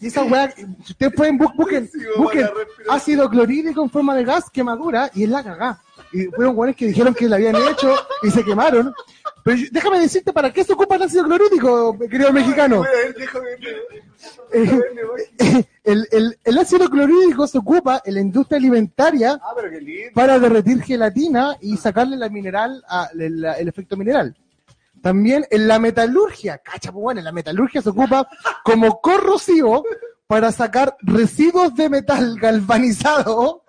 Y 0.00 0.06
esa 0.06 0.22
weá, 0.24 0.50
si 0.50 0.64
ustedes 0.92 1.12
pueden, 1.14 1.38
bu- 1.38 1.54
busquen, 1.54 1.88
Sí, 1.92 1.98
vamos 1.98 2.18
busquen 2.24 2.44
a 2.44 2.48
la 2.48 2.54
respiración. 2.54 2.96
ácido 2.96 3.28
clorhídrico 3.30 3.82
en 3.82 3.90
forma 3.90 4.14
de 4.16 4.24
gas, 4.24 4.48
quemadura, 4.50 5.10
y 5.14 5.24
es 5.24 5.28
la 5.30 5.44
cagá. 5.44 5.80
Y 6.12 6.24
fueron 6.26 6.56
weones 6.56 6.76
que 6.76 6.86
dijeron 6.86 7.14
que 7.14 7.28
la 7.28 7.36
habían 7.36 7.56
hecho 7.56 7.94
y 8.22 8.30
se 8.30 8.44
quemaron. 8.44 8.92
Pero 9.44 9.56
yo- 9.56 9.68
déjame 9.70 10.00
decirte, 10.00 10.32
¿para 10.32 10.52
qué 10.52 10.64
se 10.64 10.72
ocupa 10.72 10.96
el 10.96 11.02
ácido 11.02 11.24
clorhídrico, 11.24 11.96
querido 11.98 12.32
mexicano? 12.32 12.84
Eh, 14.52 14.80
el, 15.84 16.06
el- 16.10 16.38
el 16.44 16.58
ácido 16.58 16.88
clorhídrico 16.90 17.46
se 17.46 17.58
ocupa 17.58 18.02
en 18.04 18.14
la 18.14 18.20
industria 18.20 18.58
alimentaria 18.58 19.38
Ah, 19.42 19.54
para 20.14 20.38
derretir 20.38 20.82
gelatina 20.82 21.56
y 21.60 21.76
sacarle 21.76 22.16
la 22.16 22.28
mineral 22.28 22.82
a- 22.88 23.08
el, 23.18 23.44
el 23.44 23.68
efecto 23.68 23.96
mineral. 23.96 24.36
También 25.00 25.46
en 25.50 25.66
la 25.66 25.78
metalurgia, 25.78 26.58
cacha, 26.58 26.92
pues 26.92 27.02
bueno, 27.02 27.20
en 27.20 27.24
la 27.24 27.32
metalurgia 27.32 27.80
se 27.80 27.88
ocupa 27.88 28.28
como 28.62 29.00
corrosivo 29.00 29.82
para 30.30 30.52
sacar 30.52 30.96
residuos 31.00 31.74
de 31.74 31.88
metal 31.88 32.36
galvanizado 32.40 33.64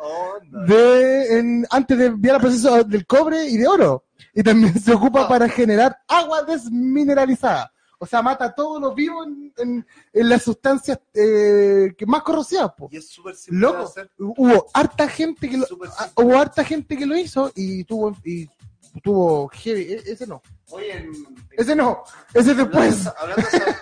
de, 0.68 1.40
en- 1.40 1.66
antes 1.72 1.98
de 1.98 2.06
enviar 2.06 2.36
al 2.36 2.42
proceso 2.42 2.84
del 2.84 3.08
cobre 3.08 3.48
y 3.48 3.58
de 3.58 3.68
oro. 3.68 4.04
Y 4.36 4.44
también 4.44 4.80
se 4.80 4.94
ocupa 4.94 5.28
para 5.28 5.50
generar 5.50 5.98
agua 6.08 6.44
desmineralizada. 6.44 7.74
O 7.98 8.06
sea, 8.06 8.22
mata 8.22 8.54
todo 8.54 8.80
lo 8.80 8.94
vivo 8.94 9.24
en, 9.24 9.52
en- 9.58 9.88
en 10.14 10.30
las 10.30 10.44
sustancias 10.44 11.00
eh, 11.16 11.94
que 11.98 12.06
más 12.06 12.22
corrosivas. 12.22 12.72
po. 12.78 12.90
Y 12.92 12.98
es 12.98 13.10
súper 13.10 13.36
simple 13.36 13.58
de 13.58 13.74
Loco, 13.74 13.84
hacer. 13.86 14.12
hubo 14.20 14.68
harta 14.72 15.08
gente 15.08 15.50
que 15.50 15.58
lo, 15.58 15.66
Súper 15.66 15.90
ah, 15.98 16.10
hubo 16.16 16.38
harta 16.38 16.64
gente 16.64 16.96
que 16.96 17.08
lo 17.08 17.18
hizo 17.18 17.52
y 17.56 17.84
tuvo 17.86 18.16
y 18.24 18.48
tuvo 19.02 19.48
heavy. 19.50 19.94
E- 19.94 20.04
ese 20.12 20.28
no, 20.28 20.44
Oye, 20.70 20.94
en- 20.96 21.12
ese 21.58 21.76
no, 21.76 22.04
ese 22.36 22.54
después, 22.54 23.08
Hablando 23.20 23.42
de 23.52 23.58
esa- 23.58 23.80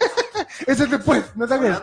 ese 0.67 0.85
después, 0.87 1.23
no 1.35 1.45
te 1.47 1.53
acuerdas. 1.53 1.81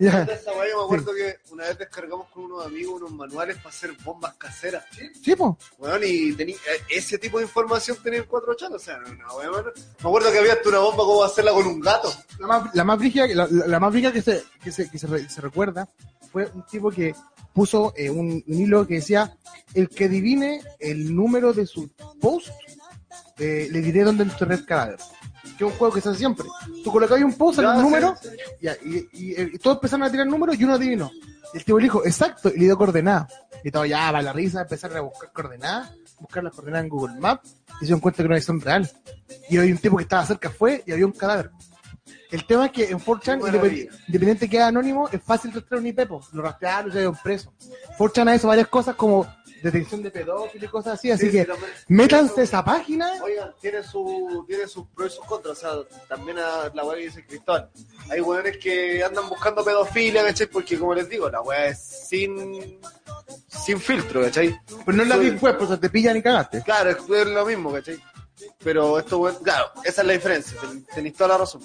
De 0.00 0.32
esa- 0.34 0.52
yo 0.52 0.78
me 0.78 0.84
acuerdo 0.84 1.12
que 1.14 1.38
una 1.50 1.64
vez 1.68 1.78
descargamos 1.78 2.28
con 2.30 2.44
unos 2.44 2.64
amigos 2.66 3.00
unos 3.02 3.12
manuales 3.12 3.56
para 3.56 3.68
hacer 3.68 3.92
bombas 4.02 4.34
caseras. 4.36 4.84
Sí, 5.22 5.36
po. 5.36 5.58
Weón, 5.78 6.00
y 6.04 6.32
tení, 6.32 6.52
eh, 6.52 6.56
ese 6.88 7.18
tipo 7.18 7.38
de 7.38 7.44
información 7.44 7.98
tenía 8.02 8.20
en 8.20 8.24
cuatro 8.26 8.54
chanos. 8.54 8.80
O 8.80 8.84
sea, 8.84 8.98
no. 8.98 9.10
Me 9.12 10.08
acuerdo 10.08 10.32
que 10.32 10.38
había 10.38 10.54
hasta 10.54 10.68
una 10.68 10.78
bomba 10.78 11.04
como 11.04 11.22
hacerla 11.22 11.52
con 11.52 11.66
un 11.66 11.80
gato. 11.80 12.12
La 12.38 12.46
más, 12.46 12.74
la 12.74 12.84
más 12.84 12.98
brígida, 12.98 13.26
la, 13.28 13.46
la- 13.50 13.80
más 13.80 13.92
brígida 13.92 14.12
que 14.12 14.22
se, 14.22 14.42
que 14.62 14.72
se, 14.72 14.90
que 14.90 14.98
se, 14.98 15.28
se 15.28 15.40
recuerda 15.40 15.88
fue 16.32 16.50
un 16.54 16.64
tipo 16.66 16.90
que 16.90 17.14
puso 17.52 17.92
eh, 17.96 18.08
un, 18.08 18.42
un 18.46 18.54
hilo 18.60 18.86
que 18.86 18.94
decía 18.94 19.36
el 19.74 19.88
que 19.88 20.04
adivine 20.04 20.62
el 20.78 21.14
número 21.14 21.52
de 21.52 21.66
su 21.66 21.90
post 22.20 22.48
eh, 23.38 23.68
le 23.70 23.80
diré 23.80 24.04
dónde 24.04 24.24
enterré 24.24 24.54
el 24.54 24.64
cadáver. 24.66 24.98
Que 25.42 25.64
es 25.64 25.72
un 25.72 25.78
juego 25.78 25.94
que 25.94 26.00
se 26.00 26.08
hace 26.10 26.18
siempre. 26.18 26.46
Tú 26.84 26.90
colocabas 26.92 27.22
un 27.24 27.34
post, 27.34 27.60
Ya, 27.60 27.72
un 27.72 27.82
número, 27.82 28.14
ya, 28.60 28.76
y, 28.84 28.96
y- 29.12 29.42
y 29.54 29.58
todos 29.58 29.76
empezaron 29.78 30.04
a 30.06 30.10
tirar 30.10 30.26
números 30.26 30.58
y 30.58 30.64
uno 30.64 30.74
adivinó. 30.74 31.10
Y 31.52 31.58
el 31.58 31.64
tipo 31.64 31.78
le 31.78 31.84
dijo, 31.84 32.04
exacto, 32.04 32.48
y 32.54 32.58
le 32.58 32.64
dio 32.66 32.76
coordenadas. 32.78 33.32
Y 33.64 33.70
todo, 33.70 33.84
ya, 33.84 34.10
va 34.12 34.22
la 34.22 34.32
risa, 34.32 34.62
empezaron 34.62 34.96
a 34.98 35.00
buscar 35.00 35.32
coordenadas, 35.32 35.92
buscar 36.18 36.44
las 36.44 36.54
coordenadas 36.54 36.84
en 36.84 36.88
Google 36.90 37.18
Maps, 37.18 37.56
y 37.76 37.78
se 37.80 37.84
dieron 37.86 38.00
cuenta 38.00 38.22
que 38.22 38.28
no 38.28 38.40
son 38.40 38.60
real. 38.60 38.90
Y 39.48 39.56
había 39.58 39.72
un 39.72 39.78
tipo 39.78 39.96
que 39.96 40.04
estaba 40.04 40.24
cerca, 40.26 40.50
fue, 40.50 40.82
y 40.86 40.92
había 40.92 41.06
un 41.06 41.12
cadáver. 41.12 41.50
El 42.30 42.46
tema 42.46 42.66
es 42.66 42.72
que 42.72 42.84
en 42.90 42.98
4chan, 43.00 43.38
Qué 43.38 43.50
maravilla. 43.52 43.90
independ- 43.90 44.00
independiente 44.06 44.48
que 44.48 44.56
sea 44.58 44.68
anónimo, 44.68 45.08
es 45.10 45.20
fácil 45.22 45.52
rastrear 45.52 45.80
un 45.80 45.86
IP, 45.88 46.06
po. 46.06 46.20
lo 46.32 46.42
rastrearon 46.42 46.88
y 46.90 46.92
se 46.92 46.98
dieron 46.98 47.16
preso. 47.22 47.52
4chan 47.98 48.28
ha 48.28 48.34
hecho 48.36 48.46
varias 48.46 48.68
cosas 48.68 48.94
como 48.94 49.26
detención 49.62 50.02
de 50.02 50.10
pedófilos 50.10 50.68
y 50.68 50.70
cosas 50.70 50.94
así, 50.98 51.10
así 51.10 51.26
Sí, 51.26 51.32
que 51.32 51.48
métanse 51.88 52.40
a 52.40 52.44
esa 52.44 52.64
página. 52.64 53.12
Oigan, 53.22 53.54
tiene, 53.60 53.82
su, 53.82 54.44
tiene 54.48 54.66
sus 54.66 54.86
pros 54.88 55.12
y 55.12 55.16
sus 55.16 55.24
contras. 55.26 55.58
O 55.58 55.60
sea, 55.86 55.98
también 56.08 56.38
a 56.38 56.70
la 56.74 56.94
que 56.94 57.00
dice 57.00 57.26
Cristóbal. 57.26 57.70
Hay 58.10 58.20
weones 58.20 58.56
que 58.58 59.02
andan 59.04 59.28
buscando 59.28 59.64
pedofilia, 59.64 60.24
¿cachai? 60.24 60.46
Porque, 60.46 60.78
como 60.78 60.94
les 60.94 61.08
digo, 61.08 61.28
la 61.30 61.40
weá 61.42 61.66
es 61.68 61.78
sin, 62.08 62.80
sin 63.48 63.80
filtro, 63.80 64.22
¿cachai? 64.22 64.58
Pero 64.84 64.96
no 64.96 65.02
es 65.02 65.08
la 65.08 65.18
Deep 65.18 65.42
Web, 65.42 65.58
pues 65.58 65.80
te 65.80 65.90
pillan 65.90 66.16
y 66.16 66.22
cagaste. 66.22 66.62
Claro, 66.62 66.90
es 66.90 67.26
lo 67.26 67.44
mismo, 67.46 67.72
¿cachai? 67.72 68.00
Pero 68.64 68.98
esto, 68.98 69.20
claro, 69.42 69.66
esa 69.84 70.00
es 70.00 70.06
la 70.06 70.12
diferencia, 70.14 70.58
ten- 70.60 70.84
tenéis 70.86 71.14
toda 71.14 71.28
la 71.28 71.38
razón. 71.38 71.62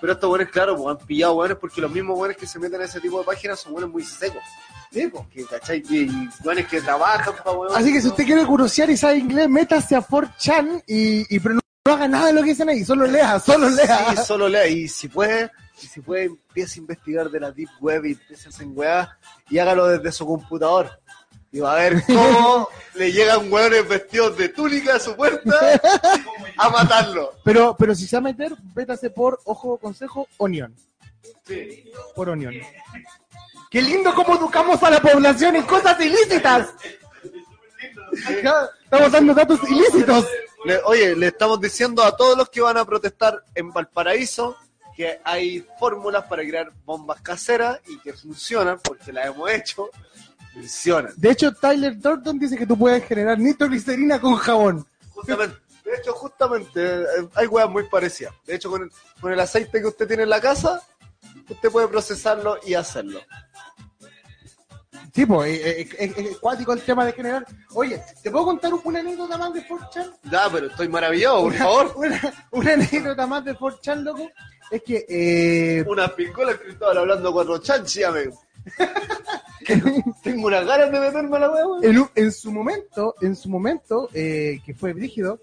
Pero 0.00 0.12
estos 0.12 0.30
weones, 0.30 0.48
claro, 0.50 0.76
pues 0.76 0.96
han 0.96 1.06
pillado 1.06 1.34
weones 1.34 1.58
porque 1.58 1.80
los 1.80 1.90
mismos 1.90 2.18
weones 2.18 2.36
que 2.36 2.46
se 2.46 2.58
meten 2.58 2.80
en 2.80 2.86
ese 2.86 3.00
tipo 3.00 3.18
de 3.18 3.24
páginas 3.24 3.60
son 3.60 3.72
weones 3.74 3.90
muy 3.90 4.04
secos. 4.04 4.42
Que, 4.90 5.44
¿cachai? 5.44 5.82
Y, 5.88 6.08
weones 6.44 6.66
que 6.66 6.80
trabajan 6.80 7.34
para 7.44 7.56
weón. 7.56 7.76
Así 7.76 7.92
que 7.92 8.00
si 8.00 8.08
usted 8.08 8.24
quiere 8.24 8.46
curiosear 8.46 8.88
y 8.90 8.96
sabe 8.96 9.18
inglés, 9.18 9.48
métase 9.48 9.96
a 9.96 10.00
4chan 10.00 10.82
y, 10.86 11.34
y 11.34 11.40
pero 11.40 11.56
no, 11.56 11.60
no 11.84 11.92
haga 11.92 12.08
nada 12.08 12.26
de 12.28 12.32
lo 12.34 12.42
que 12.42 12.50
dicen 12.50 12.68
ahí, 12.68 12.84
solo 12.84 13.06
lea, 13.06 13.38
solo 13.40 13.68
lea. 13.68 14.10
Sí, 14.10 14.16
solo 14.24 14.48
lea. 14.48 14.66
Y 14.66 14.88
si 14.88 15.08
puede, 15.08 15.50
y 15.82 15.86
si 15.86 16.00
puede, 16.00 16.24
empiece 16.24 16.78
a 16.78 16.82
investigar 16.82 17.30
de 17.30 17.40
la 17.40 17.50
Deep 17.50 17.70
Web 17.80 18.04
y 18.06 18.12
empiece 18.12 18.46
a 18.46 18.50
hacer 18.50 18.66
weá 18.68 19.18
y 19.50 19.58
hágalo 19.58 19.86
desde 19.86 20.12
su 20.12 20.26
computador. 20.26 20.90
Y 21.50 21.60
va 21.60 21.72
a 21.72 21.76
ver 21.76 22.02
cómo 22.06 22.68
le 22.94 23.10
llegan 23.12 23.50
weones 23.52 23.88
vestidos 23.88 24.36
de 24.36 24.50
túnica 24.50 24.96
a 24.96 25.00
su 25.00 25.16
puerta 25.16 25.80
a 26.58 26.68
matarlo. 26.68 27.32
Pero, 27.42 27.74
pero 27.78 27.94
si 27.94 28.06
se 28.06 28.16
va 28.16 28.20
a 28.20 28.22
meter, 28.32 28.52
métase 28.74 29.08
por, 29.10 29.40
ojo, 29.44 29.78
consejo, 29.78 30.28
Onion. 30.36 30.74
Sí. 31.46 31.90
Por 32.14 32.28
Onion. 32.28 32.54
Qué 33.70 33.80
lindo 33.82 34.14
cómo 34.14 34.36
educamos 34.36 34.82
a 34.82 34.90
la 34.90 35.00
población 35.00 35.56
en 35.56 35.62
cosas 35.64 35.98
ilícitas. 36.00 36.68
Estamos 38.84 39.12
dando 39.12 39.34
datos 39.34 39.60
ilícitos. 39.70 40.26
Le- 40.64 40.80
oye, 40.84 41.14
le 41.16 41.28
estamos 41.28 41.60
diciendo 41.60 42.02
a 42.02 42.16
todos 42.16 42.36
los 42.36 42.48
que 42.50 42.60
van 42.60 42.76
a 42.76 42.84
protestar 42.84 43.44
en 43.54 43.72
Valparaíso 43.72 44.56
que 44.96 45.20
hay 45.24 45.64
fórmulas 45.78 46.24
para 46.24 46.42
crear 46.42 46.72
bombas 46.84 47.20
caseras 47.20 47.78
y 47.86 47.98
que 48.00 48.12
funcionan, 48.12 48.80
porque 48.80 49.12
las 49.12 49.26
hemos 49.26 49.48
hecho, 49.50 49.90
De 51.16 51.30
hecho, 51.30 51.52
Tyler 51.52 52.00
Thornton 52.00 52.38
dice 52.38 52.56
que 52.56 52.66
tú 52.66 52.76
puedes 52.78 53.04
generar 53.04 53.38
nitroglicerina 53.38 54.20
con 54.20 54.36
jabón. 54.36 54.86
Justamente, 55.14 55.56
de 55.84 55.96
hecho, 55.96 56.12
justamente, 56.12 57.00
eh, 57.02 57.28
hay 57.34 57.46
weas 57.46 57.68
muy 57.70 57.84
parecidas. 57.88 58.34
De 58.46 58.54
hecho, 58.54 58.70
con 58.70 58.82
el, 58.82 58.90
con 59.20 59.32
el 59.32 59.40
aceite 59.40 59.80
que 59.80 59.86
usted 59.86 60.06
tiene 60.06 60.24
en 60.24 60.30
la 60.30 60.40
casa, 60.40 60.80
usted 61.48 61.70
puede 61.70 61.88
procesarlo 61.88 62.58
y 62.66 62.74
hacerlo. 62.74 63.20
Sí, 65.14 65.26
pues, 65.26 65.60
es, 65.60 65.94
es- 65.98 66.16
es 66.18 66.36
cuático 66.38 66.72
el 66.72 66.82
tema 66.82 67.04
de 67.04 67.12
generar. 67.12 67.44
Oye, 67.74 68.00
¿te 68.22 68.30
puedo 68.30 68.44
contar 68.44 68.72
una 68.84 69.00
anécdota 69.00 69.36
más 69.38 69.52
de 69.54 69.66
4chan? 69.66 70.12
Ya, 70.30 70.48
pero 70.52 70.66
estoy 70.66 70.88
maravillado, 70.88 71.42
por 71.42 71.54
favor. 71.54 71.92
Una, 71.96 72.20
una 72.52 72.72
anécdota 72.74 73.26
más 73.26 73.44
de 73.44 73.54
4chan, 73.56 74.02
loco. 74.02 74.30
Es 74.70 74.82
que, 74.82 75.06
eh, 75.08 75.84
Una 75.88 76.14
pincola 76.14 76.56
Cristóbal 76.56 76.98
hablando 76.98 77.32
cuatro 77.32 77.58
chanchi, 77.58 78.02
amigo. 78.04 78.38
Tengo 80.22 80.46
unas 80.46 80.64
ganas 80.66 80.90
de 80.90 81.00
meterme 81.00 81.36
a 81.36 81.40
la 81.40 81.50
wea, 81.50 81.66
weón. 81.66 81.84
en, 81.84 81.98
un- 81.98 82.10
en 82.14 82.32
su 82.32 82.50
momento, 82.52 83.14
en 83.20 83.36
su 83.36 83.48
momento, 83.48 84.08
eh, 84.14 84.60
que 84.64 84.74
fue 84.74 84.92
brígido, 84.92 85.38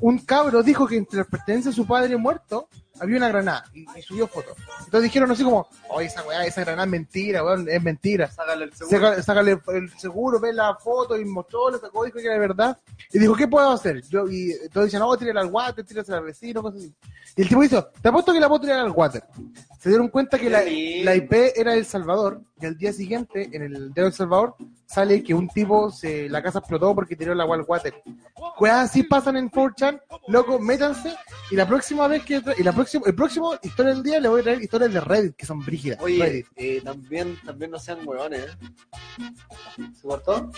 un 0.00 0.18
cabro 0.18 0.62
dijo 0.62 0.86
que 0.86 0.96
entre 0.96 1.18
las 1.18 1.26
pertenencias 1.28 1.74
de 1.74 1.82
su 1.82 1.86
padre 1.86 2.16
muerto 2.16 2.68
había 3.00 3.16
una 3.16 3.28
granada 3.28 3.64
y, 3.74 3.80
y 3.98 4.02
subió 4.02 4.28
fotos. 4.28 4.56
Entonces 4.84 5.02
dijeron 5.02 5.30
así 5.30 5.42
como, 5.42 5.66
oye, 5.88 6.06
esa 6.06 6.22
weá, 6.22 6.44
esa 6.44 6.60
granada 6.62 6.84
es 6.84 6.90
mentira, 6.90 7.44
weón, 7.44 7.68
es 7.68 7.82
mentira. 7.82 8.30
Sácale 8.30 8.64
el 8.64 8.72
seguro. 8.74 8.98
Saca- 8.98 9.22
Sácale 9.22 9.58
el 9.68 9.90
seguro, 9.98 10.38
ve 10.40 10.52
la 10.52 10.74
foto 10.76 11.16
y 11.18 11.24
mostró, 11.24 11.70
lo 11.70 11.78
sacó, 11.78 12.04
dijo 12.04 12.18
que 12.18 12.24
era 12.24 12.34
de 12.34 12.40
verdad. 12.40 12.78
Y 13.12 13.18
dijo, 13.18 13.34
¿qué 13.34 13.48
puedo 13.48 13.70
hacer? 13.70 14.02
Yo, 14.08 14.26
y 14.28 14.54
todos 14.72 14.86
dicen, 14.86 15.00
no, 15.00 15.16
tírala 15.16 15.40
al 15.40 15.48
water, 15.50 15.84
tírala 15.84 16.16
al 16.18 16.24
vecino, 16.24 16.62
cosas 16.62 16.80
así. 16.80 16.94
Y 17.36 17.42
el 17.42 17.48
tipo 17.48 17.62
dijo, 17.62 17.84
te 18.02 18.08
apuesto 18.08 18.32
que 18.32 18.40
la 18.40 18.48
puedo 18.48 18.60
tirar 18.62 18.80
al 18.80 18.90
water. 18.90 19.22
Se 19.78 19.88
dieron 19.88 20.08
cuenta 20.08 20.38
que 20.38 20.50
la, 20.50 20.60
la 21.04 21.14
IP 21.16 21.32
era 21.56 21.74
El 21.74 21.86
Salvador, 21.86 22.40
y 22.60 22.66
al 22.66 22.76
día 22.76 22.92
siguiente, 22.92 23.48
en 23.52 23.62
el 23.62 23.94
de 23.94 24.02
El 24.02 24.12
Salvador, 24.12 24.54
sale 24.84 25.22
que 25.22 25.32
un 25.32 25.48
tipo, 25.48 25.90
se, 25.90 26.28
la 26.28 26.42
casa 26.42 26.58
explotó 26.58 26.94
porque 26.94 27.16
tiró 27.16 27.32
el 27.32 27.40
agua 27.40 27.56
al 27.56 27.62
water. 27.66 27.94
Cosas 28.58 28.90
así 28.90 29.04
pasan 29.04 29.36
en 29.36 29.50
4chan, 29.50 30.00
loco, 30.28 30.58
métanse, 30.58 31.14
y 31.50 31.56
la 31.56 31.66
próxima 31.66 32.08
vez 32.08 32.24
que, 32.24 32.42
y 32.58 32.62
la 32.62 32.72
próxima, 32.72 32.89
el 33.04 33.14
próximo 33.14 33.54
historia 33.62 33.94
del 33.94 34.02
día 34.02 34.20
le 34.20 34.28
voy 34.28 34.40
a 34.40 34.44
traer 34.44 34.62
historias 34.62 34.92
de 34.92 35.00
Reddit, 35.00 35.36
que 35.36 35.46
son 35.46 35.64
brígidas. 35.64 35.98
Oye, 36.00 36.44
eh, 36.56 36.80
también, 36.84 37.38
también 37.44 37.70
no 37.70 37.78
sean 37.78 38.06
huevones, 38.06 38.40
¿eh? 38.40 38.48
¿Se 40.00 40.02
cortó? 40.06 40.50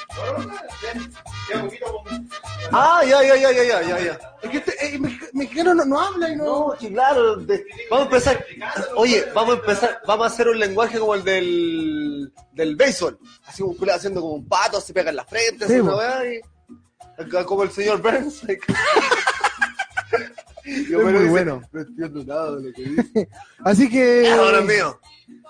Ah, 2.72 3.02
ya, 3.06 3.22
ya, 3.22 3.36
ya, 3.36 3.52
ya, 3.52 3.62
ya, 3.64 3.82
ya, 3.82 4.00
ya. 4.00 4.18
Es 4.42 4.50
que 4.50 4.56
este, 4.58 4.86
eh, 4.86 4.98
mexi- 4.98 5.30
mexicano 5.32 5.74
no, 5.74 5.84
no 5.84 6.00
habla 6.00 6.30
y 6.30 6.36
no... 6.36 6.44
No, 6.44 6.74
claro, 6.78 7.36
de- 7.36 7.64
vamos 7.90 8.06
a 8.06 8.08
empezar. 8.10 8.44
Oye, 8.96 9.24
vamos 9.34 9.54
a 9.56 9.58
empezar, 9.60 10.00
vamos 10.06 10.24
a 10.24 10.28
hacer 10.34 10.48
un 10.48 10.58
lenguaje 10.58 10.98
como 10.98 11.14
el 11.14 11.22
del, 11.24 12.32
del 12.52 12.76
béisbol. 12.76 13.18
Así 13.46 13.62
un 13.62 13.74
culo 13.76 13.94
haciendo 13.94 14.20
como 14.20 14.34
un 14.34 14.48
pato, 14.48 14.80
se 14.80 14.92
pega 14.94 15.10
en 15.10 15.16
la 15.16 15.24
frente, 15.24 15.66
Sí, 15.66 15.74
así 15.74 16.40
acá 17.18 17.44
como 17.44 17.62
el 17.62 17.70
señor 17.70 18.00
Burns. 18.00 18.42
Yo 20.64 21.00
Es 21.00 21.04
me 21.04 21.12
muy 21.12 21.12
dice, 21.12 21.30
bueno. 21.30 21.62
No 21.72 21.80
entiendo 21.80 22.24
nada 22.24 22.56
de 22.56 22.62
lo 22.62 22.72
que 22.72 22.82
dice. 22.82 23.28
Así 23.64 23.88
que... 23.88 24.30
Ahora 24.30 24.60
mío. 24.60 24.98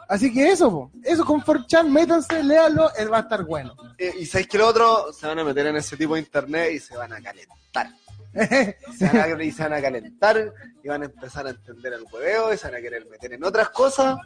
Así 0.09 0.33
que 0.33 0.51
eso, 0.51 0.71
po. 0.71 0.91
eso 1.03 1.25
con 1.25 1.41
4chan, 1.41 1.89
métanse, 1.89 2.43
léanlo, 2.43 2.91
él 2.97 3.11
va 3.11 3.19
a 3.19 3.21
estar 3.21 3.45
bueno. 3.45 3.75
Eh, 3.97 4.13
y 4.21 4.27
sabéis 4.27 4.49
que 4.49 4.59
lo 4.59 4.69
otro, 4.69 5.13
se 5.13 5.27
van 5.27 5.39
a 5.39 5.45
meter 5.45 5.67
en 5.67 5.77
ese 5.77 5.97
tipo 5.97 6.15
de 6.15 6.21
internet 6.21 6.73
y 6.75 6.79
se 6.81 6.97
van 6.97 7.13
a 7.13 7.21
calentar. 7.23 7.91
Se 8.99 9.07
van 9.07 9.17
a, 9.41 9.45
y 9.45 9.53
se 9.53 9.63
van 9.63 9.75
a 9.75 9.83
calentar 9.83 10.53
y 10.83 10.89
van 10.89 11.03
a 11.03 11.05
empezar 11.05 11.47
a 11.47 11.51
entender 11.51 11.93
el 11.93 12.05
hueveo 12.11 12.55
y 12.55 12.57
se 12.57 12.67
van 12.67 12.77
a 12.77 12.81
querer 12.81 13.07
meter 13.07 13.35
en 13.35 13.45
otras 13.45 13.69
cosas. 13.69 14.17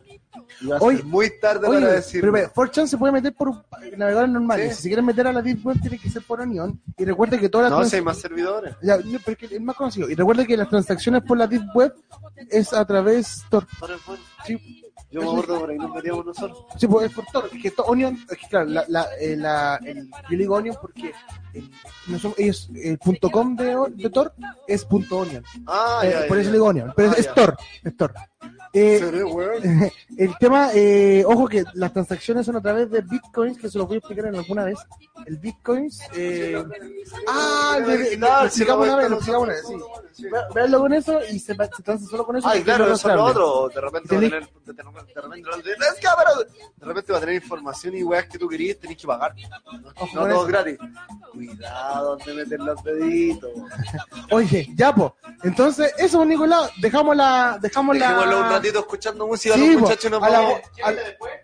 Y 0.61 0.67
va 0.67 0.77
a 0.77 0.81
Oye, 0.81 0.97
ser 0.99 1.07
muy 1.07 1.39
tarde 1.41 1.67
Oye, 1.69 1.81
para 1.81 1.93
decir. 1.95 2.21
pero 2.21 2.33
ve, 2.33 2.49
4chan 2.49 2.87
se 2.87 2.97
puede 2.99 3.13
meter 3.13 3.35
por 3.35 3.49
un- 3.49 3.63
navegadores 3.97 4.31
normales. 4.33 4.71
Sí. 4.71 4.77
Si 4.77 4.83
se 4.83 4.89
quieren 4.89 5.05
meter 5.05 5.27
a 5.27 5.33
la 5.33 5.43
Deep 5.43 5.65
Web, 5.67 5.81
tiene 5.81 5.99
que 5.99 6.11
ser 6.11 6.23
por 6.23 6.41
Onion. 6.41 6.81
Y 6.97 7.05
recuerde 7.05 7.39
que 7.39 7.49
todas 7.49 7.65
las 7.65 7.71
no, 7.73 7.77
trans- 7.79 7.91
si 7.91 7.97
hay 7.97 8.03
más 8.03 8.19
servidores. 8.19 8.75
Ya, 8.83 8.97
no, 8.99 9.19
pero 9.25 9.37
es 9.51 9.61
más 9.61 9.77
conocido. 9.77 10.09
Y 10.11 10.15
recuerde 10.15 10.47
que 10.47 10.57
las 10.57 10.69
transacciones 10.69 11.23
por 11.23 11.37
la 11.39 11.47
Deep 11.47 11.65
Web 11.75 11.95
es 12.51 12.73
a 12.73 12.85
través 12.85 13.43
Tor. 13.51 13.67
Sí, 14.45 14.83
Yo 15.11 15.21
me 15.23 15.29
acuerdo 15.29 15.61
por 15.61 15.71
ahí 15.71 15.79
nos 15.79 15.95
metíamos 15.95 16.27
nosotros. 16.27 16.65
sí, 16.79 16.87
pues 16.87 17.07
es 17.07 17.13
por 17.15 17.25
Tor. 17.27 17.49
Es 17.53 17.63
que 17.63 17.71
to- 17.71 17.85
Onion, 17.85 18.15
es 18.31 18.39
que 18.39 18.49
claro, 18.49 18.67
la, 18.67 18.85
la, 18.89 19.07
eh, 19.21 19.37
la- 19.37 19.77
el, 19.85 20.09
yo 20.31 20.39
digo 20.39 20.57
Onion 20.57 20.77
porque 20.81 21.13
el, 21.55 21.71
no 22.09 22.19
son- 22.19 22.35
ellos, 22.37 22.69
el 22.75 22.99
punto 22.99 23.31
.com 23.31 23.55
de, 23.57 23.77
de 23.95 24.11
Tor 24.11 24.33
es 24.67 24.85
punto 24.85 25.19
.onion. 25.19 25.45
Ah, 25.67 26.01
Eh, 26.05 26.11
ya, 26.11 26.21
ya, 26.23 26.29
por 26.29 26.39
eso 26.39 26.49
ya. 26.49 26.53
digo 26.53 26.67
Onion. 26.67 26.93
Pero 26.97 27.11
Ah, 27.11 27.13
es, 27.13 27.19
es 27.21 27.27
ya. 27.27 27.35
Tor. 27.35 27.57
Es 27.85 27.97
Tor. 27.97 28.15
Eh, 28.79 29.25
weón. 29.25 29.91
El 30.19 30.37
tema, 30.39 30.71
eh, 30.75 31.25
ojo 31.27 31.47
que 31.49 31.65
las 31.75 31.93
transacciones 31.93 32.47
son 32.47 32.57
a 32.57 32.61
través 32.61 32.91
de 32.91 33.01
bitcoins, 33.03 33.59
que 33.59 33.69
se 33.71 33.79
los 33.79 33.87
voy 33.87 33.97
a 33.97 33.99
explicar 33.99 34.27
en 34.27 34.37
alguna 34.37 34.65
vez. 34.65 34.79
El 35.27 35.37
bitcoins, 35.39 36.01
eh, 36.15 36.63
ah, 37.29 37.79
de- 37.87 37.99
de- 37.99 38.17
lo 38.17 38.45
explicamos 38.45 38.87
una 38.87 38.97
vez, 38.97 39.11
lo 39.11 39.17
explicamos 39.17 39.49
una 39.49 39.55
vez, 39.55 39.63
nosotros, 39.71 40.01
sí. 40.13 40.23
sí. 40.23 40.29
Ve- 40.31 40.39
Véanlo 40.55 40.79
con 40.81 40.93
eso 40.93 41.21
y 41.31 41.39
se, 41.39 41.55
se 41.55 41.83
transa 41.83 42.07
solo 42.07 42.25
con 42.27 42.37
eso. 42.37 42.49
Ay, 42.49 42.63
claro, 42.63 42.87
es 42.87 42.99
eso 43.01 43.09
es 43.11 43.15
lo 43.17 43.25
otro. 43.25 43.69
De 43.75 43.81
repente 43.81 44.15
va 44.15 44.19
a 44.19 44.21
tener. 44.21 44.49
De, 44.65 44.73
de- 44.73 44.73
de 44.73 44.83
repente, 44.83 45.13
de 45.13 45.71
de 46.85 47.13
va 47.13 47.19
a 47.19 47.21
información 47.35 47.97
y 47.97 48.03
weas 48.03 48.27
que 48.27 48.39
tú 48.39 48.49
querías, 48.49 48.79
tenés 48.79 48.97
que 48.97 49.07
pagar. 49.07 49.35
No, 50.15 50.27
todo 50.27 50.47
gratis. 50.47 50.79
Cuidado 51.33 52.17
donde 52.17 52.35
meter 52.35 52.61
los 52.61 52.83
deditos. 52.85 53.51
Oye, 54.31 54.69
ya, 54.75 54.95
po. 54.95 55.17
Entonces, 55.43 55.93
eso, 55.99 56.25
Nicolás, 56.25 56.71
dejamos 56.81 57.17
la, 57.17 57.59
dejamos 57.61 57.97
la, 57.97 58.61
ratito 58.67 58.81
escuchando 58.81 59.27
música 59.27 59.55
Sí, 59.55 59.73
los 59.73 59.83
muchachos 59.83 60.11
nos 60.11 60.23
a, 60.23 60.31
la, 60.31 60.39
a, 60.39 60.93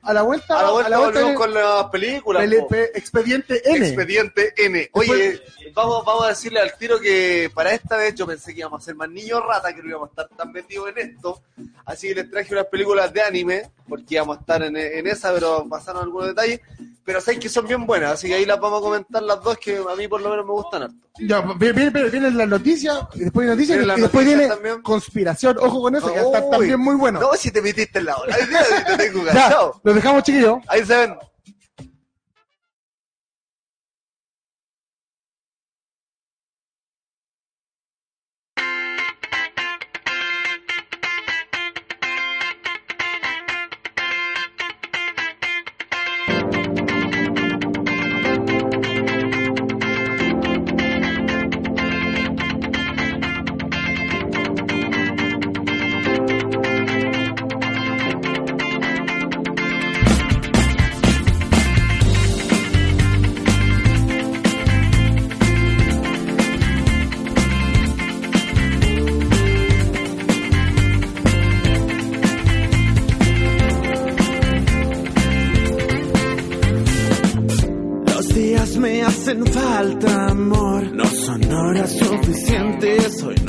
a 0.02 0.12
la 0.12 0.22
vuelta, 0.22 0.58
A 0.58 0.62
la 0.62 0.72
vuelta 0.72 0.98
volvemos 0.98 1.34
con 1.36 1.54
las 1.54 1.84
películas. 1.86 2.48
expediente 2.94 3.62
N. 3.64 3.86
Expediente 3.86 4.52
N. 4.56 4.90
Oye, 4.92 5.42
vamos, 5.74 6.04
vamos 6.04 6.24
a 6.24 6.28
decirle 6.28 6.60
al 6.60 6.76
tiro 6.76 6.98
que 7.00 7.50
para 7.54 7.72
esta 7.72 7.96
vez 7.96 8.14
yo 8.14 8.26
pensé 8.26 8.52
que 8.52 8.60
íbamos 8.60 8.82
a 8.82 8.84
ser 8.84 8.94
más 8.94 9.08
niños 9.08 9.42
rata, 9.46 9.74
que 9.74 9.82
no 9.82 9.88
íbamos 9.88 10.08
a 10.08 10.22
estar 10.22 10.36
tan 10.36 10.52
metidos 10.52 10.88
en 10.90 10.98
esto. 11.10 11.42
Así 11.84 12.08
que 12.08 12.14
les 12.16 12.30
traje 12.30 12.52
unas 12.54 12.66
películas 12.66 13.12
de 13.12 13.22
anime, 13.22 13.70
porque 13.88 14.14
íbamos 14.14 14.38
a 14.38 14.40
estar 14.40 14.62
en, 14.62 14.76
en 14.76 15.06
esa, 15.06 15.32
pero 15.32 15.66
pasaron 15.68 16.02
algunos 16.02 16.28
detalles. 16.28 16.60
Pero 17.04 17.20
sabéis 17.20 17.40
que 17.40 17.48
son 17.48 17.66
bien 17.66 17.84
buenas, 17.84 18.12
así 18.12 18.28
que 18.28 18.34
ahí 18.34 18.46
las 18.46 18.60
vamos 18.60 18.78
a 18.78 18.82
comentar 18.82 19.22
las 19.22 19.42
dos, 19.42 19.58
que 19.58 19.76
a 19.76 19.96
mí 19.96 20.06
por 20.06 20.20
lo 20.20 20.30
menos 20.30 20.46
me 20.46 20.52
gustan 20.52 20.84
harto. 20.84 20.96
Ya, 21.18 21.40
viene, 21.40 21.90
viene, 21.90 22.08
viene 22.10 22.30
la 22.30 22.46
noticia, 22.46 23.08
y 23.14 23.20
después 23.20 23.44
viene 23.44 23.56
noticias, 23.56 23.78
Viene 23.78 23.94
y 23.98 24.00
después 24.02 24.24
viene 24.26 24.46
también. 24.46 24.82
conspiración. 24.82 25.58
Ojo 25.58 25.82
con 25.82 25.96
eso, 25.96 26.12
que 26.12 26.20
Uy, 26.20 26.50
también 26.50 26.78
muy 26.80 26.94
bueno. 26.94 27.18
No, 27.20 27.32
si 27.34 27.50
te 27.50 27.60
metiste 27.60 27.98
en 27.98 28.04
la 28.06 28.16
hora, 28.16 28.36
te 28.36 28.96
tengo 28.96 29.24
ya, 29.24 29.32
cansado. 29.32 29.80
lo 29.82 29.94
dejamos, 29.94 30.22
chiquillos. 30.22 30.58
Ahí 30.68 30.84
se 30.84 30.96
ven. 30.96 31.16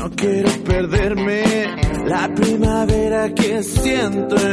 No 0.04 0.10
quiero 0.10 0.50
perderme 0.66 1.44
la 2.06 2.28
primavera 2.36 3.34
que 3.34 3.64
siento. 3.64 4.36
en 4.36 4.53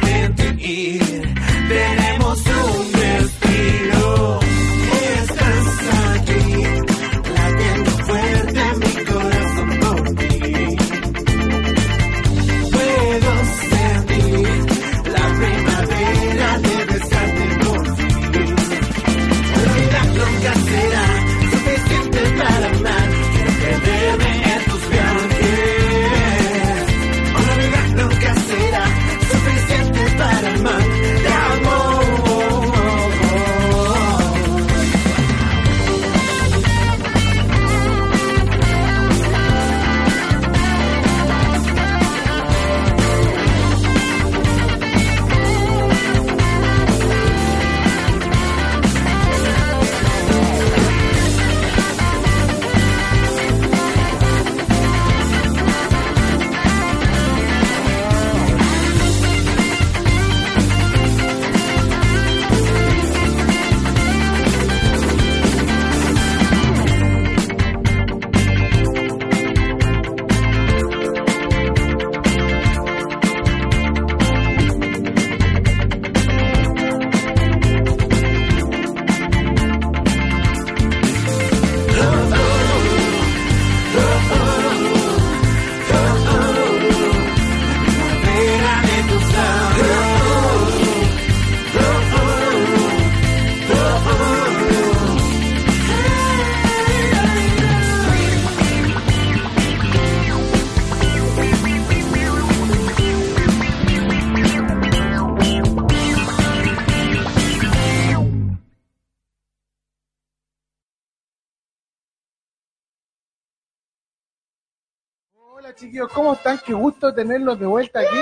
chiquillos, 115.81 116.09
¿cómo 116.13 116.33
están? 116.33 116.59
Qué 116.65 116.73
gusto 116.73 117.13
tenerlos 117.13 117.59
de 117.59 117.65
vuelta 117.65 117.99
aquí. 117.99 118.15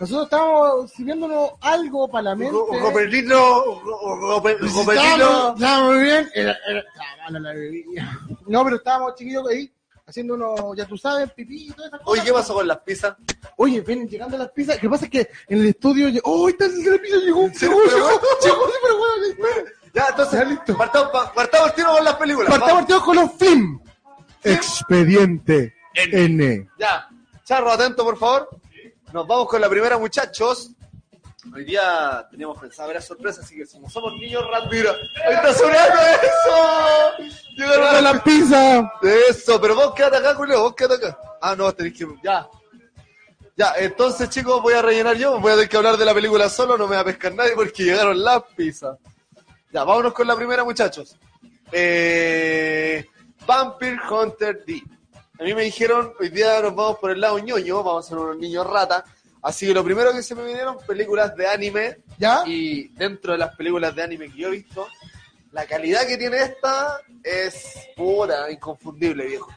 Nosotros 0.00 0.24
estamos 0.26 0.90
sirviéndonos 0.92 1.50
algo 1.60 2.08
para 2.08 2.22
la 2.22 2.34
mente. 2.36 2.54
Muy 2.54 2.78
bien. 5.98 6.30
Era, 6.34 6.56
era, 6.68 6.78
estaba 6.80 7.08
mala 7.24 7.40
la 7.40 7.52
bebida. 7.52 8.18
No, 8.46 8.62
pero 8.64 8.76
estábamos 8.76 9.14
chiquillos 9.16 9.48
ahí 9.48 9.72
haciendo 10.06 10.34
unos, 10.34 10.76
ya 10.76 10.86
tú 10.86 10.96
sabes, 10.96 11.30
pipí 11.32 11.66
y 11.66 11.70
todas 11.72 11.88
esas 11.88 12.00
cosas. 12.00 12.12
Oye, 12.20 12.24
¿qué 12.24 12.32
pasó 12.32 12.54
con 12.54 12.68
las 12.68 12.78
pizzas? 12.78 13.16
Oye, 13.56 13.80
vienen 13.80 14.08
llegando 14.08 14.38
las 14.38 14.50
pizzas. 14.52 14.76
Lo 14.76 14.80
que 14.82 14.88
pasa 14.88 15.04
es 15.06 15.10
que 15.10 15.28
en 15.48 15.58
el 15.60 15.66
estudio. 15.66 16.08
¡Oh, 16.24 16.48
está 16.48 16.66
la 16.68 16.98
pizza! 16.98 17.16
Llegó, 17.18 17.48
Sí, 17.52 17.66
llegó, 17.66 17.76
pero 17.84 17.96
llegó, 17.96 18.06
bueno. 18.06 18.20
llegó, 18.42 18.66
sí, 18.66 18.72
pero 18.82 18.98
bueno. 18.98 19.14
Ya, 19.94 20.06
entonces, 20.10 20.38
Ya, 20.40 20.44
listo. 20.46 20.76
partamos, 20.76 21.10
pa- 21.10 21.32
partamos 21.32 21.68
el 21.70 21.74
tiro 21.74 21.88
con 21.92 22.04
las 22.04 22.14
películas. 22.14 22.50
Partamos 22.50 22.74
partidos 22.82 23.02
con 23.02 23.16
los 23.16 23.32
film. 23.32 23.80
Expediente 24.52 25.74
N. 25.94 26.68
Ya, 26.78 27.08
Charro, 27.44 27.70
atento, 27.70 28.04
por 28.04 28.18
favor. 28.18 28.48
Nos 29.12 29.26
vamos 29.26 29.48
con 29.48 29.60
la 29.60 29.68
primera, 29.70 29.96
muchachos. 29.96 30.70
Hoy 31.54 31.64
día 31.64 32.26
teníamos 32.30 32.58
pensado 32.58 32.88
ver 32.88 33.00
sorpresa, 33.00 33.40
así 33.40 33.56
que 33.56 33.66
como 33.66 33.88
somos 33.88 34.12
niños 34.14 34.44
rat, 34.50 34.70
mira, 34.70 34.90
ahí 35.26 35.34
está 35.34 35.54
sonando 35.54 35.98
eso. 36.22 37.34
Llegaron 37.56 37.86
¡Para 37.86 38.00
las 38.02 38.14
la 38.14 38.22
pizza! 38.22 38.92
Eso, 39.30 39.58
pero 39.58 39.74
vos 39.74 39.94
quédate 39.94 40.18
acá, 40.18 40.34
Julio, 40.34 40.60
vos 40.60 40.74
quédate 40.74 41.06
acá. 41.06 41.18
Ah, 41.40 41.54
no, 41.56 41.72
tenéis 41.72 41.96
que. 41.96 42.06
Ya. 42.22 42.46
Ya, 43.56 43.72
entonces, 43.78 44.28
chicos, 44.28 44.60
voy 44.60 44.74
a 44.74 44.82
rellenar 44.82 45.16
yo. 45.16 45.40
Voy 45.40 45.52
a 45.52 45.54
tener 45.54 45.68
que 45.70 45.76
hablar 45.78 45.96
de 45.96 46.04
la 46.04 46.14
película 46.14 46.48
solo, 46.48 46.76
no 46.76 46.86
me 46.86 46.96
va 46.96 47.02
a 47.02 47.06
pescar 47.06 47.34
nadie 47.34 47.52
porque 47.54 47.84
llegaron 47.84 48.22
las 48.22 48.42
pizzas. 48.54 48.98
Ya, 49.72 49.84
vámonos 49.84 50.12
con 50.12 50.26
la 50.26 50.36
primera, 50.36 50.64
muchachos. 50.64 51.16
Eh, 51.72 53.06
Vampire 53.48 53.98
Hunter 54.10 54.62
D. 54.66 54.82
A 55.40 55.42
mí 55.42 55.54
me 55.54 55.62
dijeron, 55.62 56.12
hoy 56.20 56.28
día 56.28 56.60
nos 56.60 56.74
vamos 56.74 56.98
por 56.98 57.12
el 57.12 57.18
lado 57.18 57.38
ñoño, 57.38 57.82
vamos 57.82 58.04
a 58.04 58.08
ser 58.10 58.18
unos 58.18 58.36
niños 58.36 58.66
rata. 58.66 59.02
Así 59.40 59.66
que 59.66 59.72
lo 59.72 59.82
primero 59.82 60.12
que 60.12 60.22
se 60.22 60.34
me 60.34 60.44
vinieron, 60.44 60.76
películas 60.86 61.34
de 61.34 61.48
anime. 61.48 61.96
¿Ya? 62.18 62.42
Y 62.44 62.88
dentro 62.88 63.32
de 63.32 63.38
las 63.38 63.56
películas 63.56 63.96
de 63.96 64.02
anime 64.02 64.30
que 64.30 64.36
yo 64.36 64.48
he 64.48 64.50
visto, 64.50 64.86
la 65.52 65.64
calidad 65.64 66.06
que 66.06 66.18
tiene 66.18 66.42
esta 66.42 67.00
es 67.24 67.88
pura, 67.96 68.50
inconfundible, 68.50 69.24
viejo. 69.24 69.50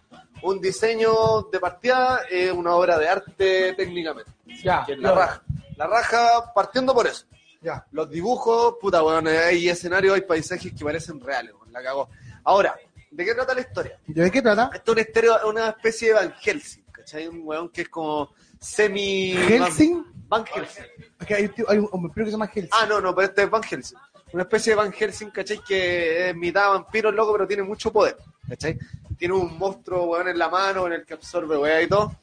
Un 0.43 0.61
diseño 0.61 1.49
de 1.51 1.59
partida 1.59 2.21
es 2.29 2.49
una 2.49 2.73
obra 2.75 2.97
de 2.97 3.09
arte 3.09 3.73
técnicamente. 3.73 4.31
Ya. 4.63 4.85
Que 4.85 4.93
es 4.93 4.99
la 4.99 5.11
raja. 5.11 5.43
La 5.75 5.87
raja 5.87 6.53
partiendo 6.53 6.93
por 6.93 7.07
eso. 7.07 7.25
Ya. 7.59 7.85
Los 7.91 8.09
dibujos, 8.09 8.75
puta, 8.79 9.01
bueno, 9.01 9.29
hay 9.29 9.67
escenarios, 9.67 10.15
hay 10.15 10.21
paisajes 10.21 10.71
que 10.71 10.85
parecen 10.85 11.19
reales, 11.19 11.53
la 11.71 11.83
cagó. 11.83 12.09
Ahora, 12.43 12.75
¿de 13.11 13.25
qué 13.25 13.33
trata 13.35 13.53
la 13.53 13.61
historia? 13.61 13.99
¿De 14.07 14.31
qué 14.31 14.41
trata? 14.41 14.71
Esto 14.73 14.91
es 14.91 14.97
una, 14.97 15.01
estereo- 15.03 15.49
una 15.49 15.69
especie 15.69 16.07
de 16.09 16.13
Van 16.15 16.33
Helsing, 16.41 16.83
¿cachai? 16.91 17.27
Un 17.27 17.41
weón 17.43 17.69
que 17.69 17.81
es 17.83 17.89
como 17.89 18.33
semi... 18.59 19.33
¿Helsing? 19.33 20.05
Van 20.27 20.45
Helsing. 20.45 20.85
Aquí 21.19 21.33
hay, 21.33 21.51
hay 21.67 21.77
un 21.77 21.89
hombre 21.91 22.11
que 22.15 22.25
se 22.25 22.31
llama 22.31 22.47
Helsing. 22.47 22.71
Ah, 22.73 22.85
no, 22.87 23.01
no, 23.01 23.13
pero 23.13 23.27
este 23.27 23.43
es 23.43 23.49
Van 23.49 23.63
Helsing. 23.63 23.97
Una 24.33 24.43
especie 24.43 24.71
de 24.71 24.75
Van 24.77 24.93
Helsing, 24.93 25.29
¿cachai? 25.29 25.59
Que 25.67 26.29
es 26.29 26.35
mitad 26.35 26.69
vampiro, 26.69 27.11
loco, 27.11 27.33
pero 27.33 27.47
tiene 27.47 27.63
mucho 27.63 27.91
poder, 27.91 28.15
¿cachai? 28.47 28.77
Tiene 29.17 29.33
un 29.33 29.57
monstruo, 29.57 30.05
weón, 30.05 30.29
en 30.29 30.39
la 30.39 30.47
mano, 30.49 30.87
en 30.87 30.93
el 30.93 31.05
que 31.05 31.13
absorbe, 31.15 31.57
weón, 31.57 31.83
y 31.83 31.87
todo. 31.87 32.15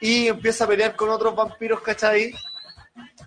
Y 0.00 0.28
empieza 0.28 0.64
a 0.64 0.68
pelear 0.68 0.94
con 0.96 1.08
otros 1.10 1.34
vampiros, 1.34 1.80
¿cachai? 1.82 2.32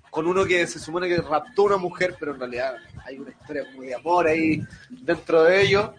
Con 0.10 0.26
uno 0.26 0.45
que 0.45 0.66
se 0.68 0.80
supone 0.80 1.08
que 1.10 1.18
raptó 1.18 1.64
a 1.64 1.66
una 1.66 1.78
mujer, 1.78 2.16
pero 2.20 2.34
en 2.34 2.39
realidad 2.39 2.76
hay 3.06 3.20
una 3.20 3.32
historia 3.32 3.66
como 3.66 3.82
de 3.84 3.93
amor 3.95 4.28
ahí 4.28 4.62
dentro 4.89 5.43
de 5.43 5.62
ellos. 5.62 5.89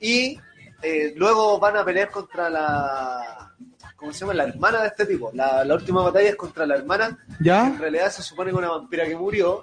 Y 0.00 0.38
eh, 0.82 1.12
luego 1.16 1.58
van 1.58 1.76
a 1.76 1.84
pelear 1.84 2.10
contra 2.10 2.48
la... 2.50 3.52
¿Cómo 3.96 4.12
se 4.12 4.20
llama? 4.20 4.32
La 4.34 4.44
hermana 4.44 4.80
de 4.80 4.88
este 4.88 5.04
tipo. 5.06 5.30
La, 5.34 5.62
la 5.64 5.74
última 5.74 6.02
batalla 6.02 6.30
es 6.30 6.36
contra 6.36 6.64
la 6.66 6.76
hermana 6.76 7.18
en 7.28 7.44
¿Ya? 7.44 7.70
realidad 7.78 8.10
se 8.10 8.22
supone 8.22 8.50
que 8.50 8.56
una 8.56 8.70
vampira 8.70 9.04
que 9.04 9.14
murió, 9.14 9.62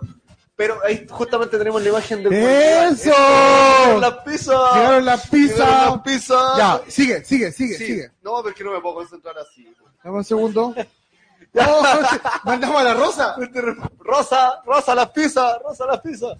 pero 0.55 0.79
ahí 0.85 1.07
justamente 1.09 1.57
tenemos 1.57 1.81
la 1.81 1.89
imagen 1.89 2.21
del 2.23 2.33
¡Eso! 2.33 3.11
¡Llegaron 3.11 4.01
las 4.01 4.13
pizzas! 4.23 4.75
Llegaron 4.75 5.05
las 5.05 5.31
¡Llegaron 5.31 5.49
pizzas. 5.49 5.89
las 5.89 6.01
pizzas! 6.01 6.57
Ya, 6.57 6.81
sigue, 6.87 7.25
sigue, 7.25 7.51
sigue, 7.51 7.77
Sí. 7.77 7.85
sigue. 7.87 8.11
No, 8.21 8.43
porque 8.43 8.63
no 8.63 8.71
me 8.73 8.79
puedo 8.79 8.95
concentrar 8.95 9.35
así. 9.39 9.67
Dame 10.03 10.17
un 10.17 10.23
segundo. 10.23 10.75
No, 11.53 11.81
mandamos 12.43 12.81
a 12.81 12.83
la 12.83 12.93
rosa. 12.93 13.35
Rosa, 13.99 14.61
Rosa 14.65 14.93
las 14.93 15.09
pizzas, 15.09 15.57
Rosa 15.63 15.85
las 15.87 16.01
pizzas. 16.01 16.37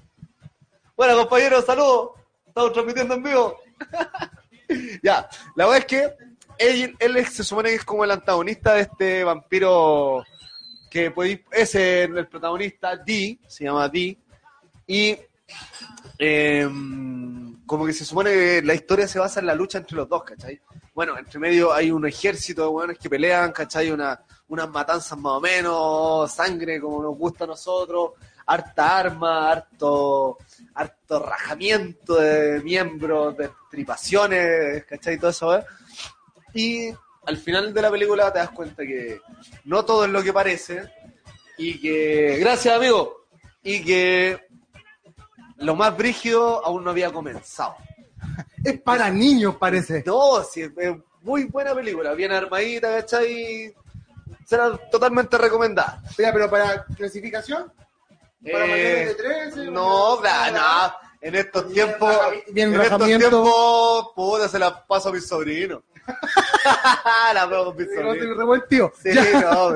Bueno, 0.95 1.17
compañeros, 1.17 1.65
saludos. 1.65 2.11
Estamos 2.45 2.73
transmitiendo 2.73 3.15
en 3.15 3.23
vivo. 3.23 3.57
ya, 5.03 5.27
la 5.55 5.65
verdad 5.65 5.77
es 5.79 5.85
que 5.85 6.13
él, 6.59 7.25
se 7.27 7.43
supone 7.43 7.69
que 7.69 7.75
es 7.75 7.85
como 7.85 8.03
el 8.03 8.11
antagonista 8.11 8.73
de 8.73 8.81
este 8.81 9.23
vampiro 9.23 10.23
que 10.89 11.13
podéis- 11.13 11.43
es 11.51 11.75
el, 11.75 12.27
protagonista, 12.27 12.95
D, 12.97 13.39
se 13.47 13.65
llama 13.65 13.87
D, 13.89 14.17
Y 14.87 15.17
eh, 16.17 16.67
como 17.65 17.85
que 17.85 17.93
se 17.93 18.05
supone 18.05 18.31
que 18.31 18.61
la 18.63 18.73
historia 18.73 19.07
se 19.07 19.19
basa 19.19 19.39
en 19.39 19.45
la 19.45 19.55
lucha 19.55 19.77
entre 19.77 19.97
los 19.97 20.07
dos, 20.09 20.23
¿cachai? 20.23 20.59
Bueno, 20.93 21.17
entre 21.17 21.39
medio 21.39 21.71
hay 21.73 21.91
un 21.91 22.07
ejército 22.07 22.63
de 22.63 22.67
hueones 22.69 22.97
que 22.97 23.09
pelean, 23.09 23.51
¿cachai? 23.51 23.91
Una, 23.91 24.19
unas 24.47 24.69
matanzas 24.69 25.17
más 25.19 25.33
o 25.33 25.41
menos, 25.41 26.31
sangre 26.31 26.79
como 26.79 27.03
nos 27.03 27.17
gusta 27.17 27.43
a 27.43 27.47
nosotros, 27.47 28.11
harta 28.47 28.97
arma, 28.97 29.51
harto, 29.51 30.37
harto 30.73 31.19
rajamiento 31.19 32.15
de 32.15 32.61
miembros, 32.63 33.37
de 33.37 33.51
tripaciones, 33.69 34.85
¿cachai? 34.85 35.19
Todo 35.19 35.29
eso, 35.29 35.57
¿eh? 35.57 35.65
Y 36.53 36.89
al 37.25 37.37
final 37.37 37.73
de 37.73 37.81
la 37.81 37.91
película 37.91 38.31
te 38.31 38.39
das 38.39 38.49
cuenta 38.51 38.83
que 38.83 39.19
no 39.65 39.83
todo 39.83 40.05
es 40.05 40.11
lo 40.11 40.23
que 40.23 40.31
parece 40.31 40.89
y 41.57 41.79
que, 41.79 42.37
gracias 42.39 42.75
amigo, 42.75 43.27
y 43.61 43.83
que 43.83 44.47
lo 45.57 45.75
más 45.75 45.95
brígido 45.97 46.65
aún 46.65 46.83
no 46.83 46.91
había 46.91 47.11
comenzado. 47.11 47.75
Es 48.63 48.79
para 48.81 49.09
niños, 49.09 49.55
parece. 49.57 50.03
No, 50.05 50.41
sí, 50.43 50.61
es 50.61 50.95
muy 51.21 51.45
buena 51.45 51.75
película, 51.75 52.13
bien 52.13 52.31
armadita, 52.31 52.89
¿cachai? 53.01 53.73
Será 54.45 54.77
totalmente 54.89 55.37
recomendada. 55.37 56.01
Mira, 56.17 56.31
pero 56.31 56.49
para 56.49 56.85
clasificación, 56.85 57.71
para 58.43 58.65
Eh, 58.65 58.69
mayores 58.69 59.07
de 59.07 59.23
13. 59.23 59.71
No, 59.71 60.21
nah, 60.21 60.51
nah. 60.51 60.91
En 61.19 61.33
estos 61.35 61.65
Bien 61.73 61.87
tiempos, 61.87 62.15
bien 62.51 62.73
en 62.75 62.81
estos 62.81 63.03
tiempos, 63.05 64.07
puta, 64.15 64.47
se 64.47 64.59
la 64.59 64.85
paso 64.85 65.09
a 65.09 65.11
mis 65.13 65.27
sobrinos. 65.27 65.81
la 67.33 67.45
veo 67.47 67.65
con 67.65 67.75
mis 67.77 67.87
no, 67.87 68.01
sobrinos. 68.13 68.37
revuelto. 68.37 68.93
Sí, 69.01 69.09
Ya, 69.13 69.41
no, 69.41 69.71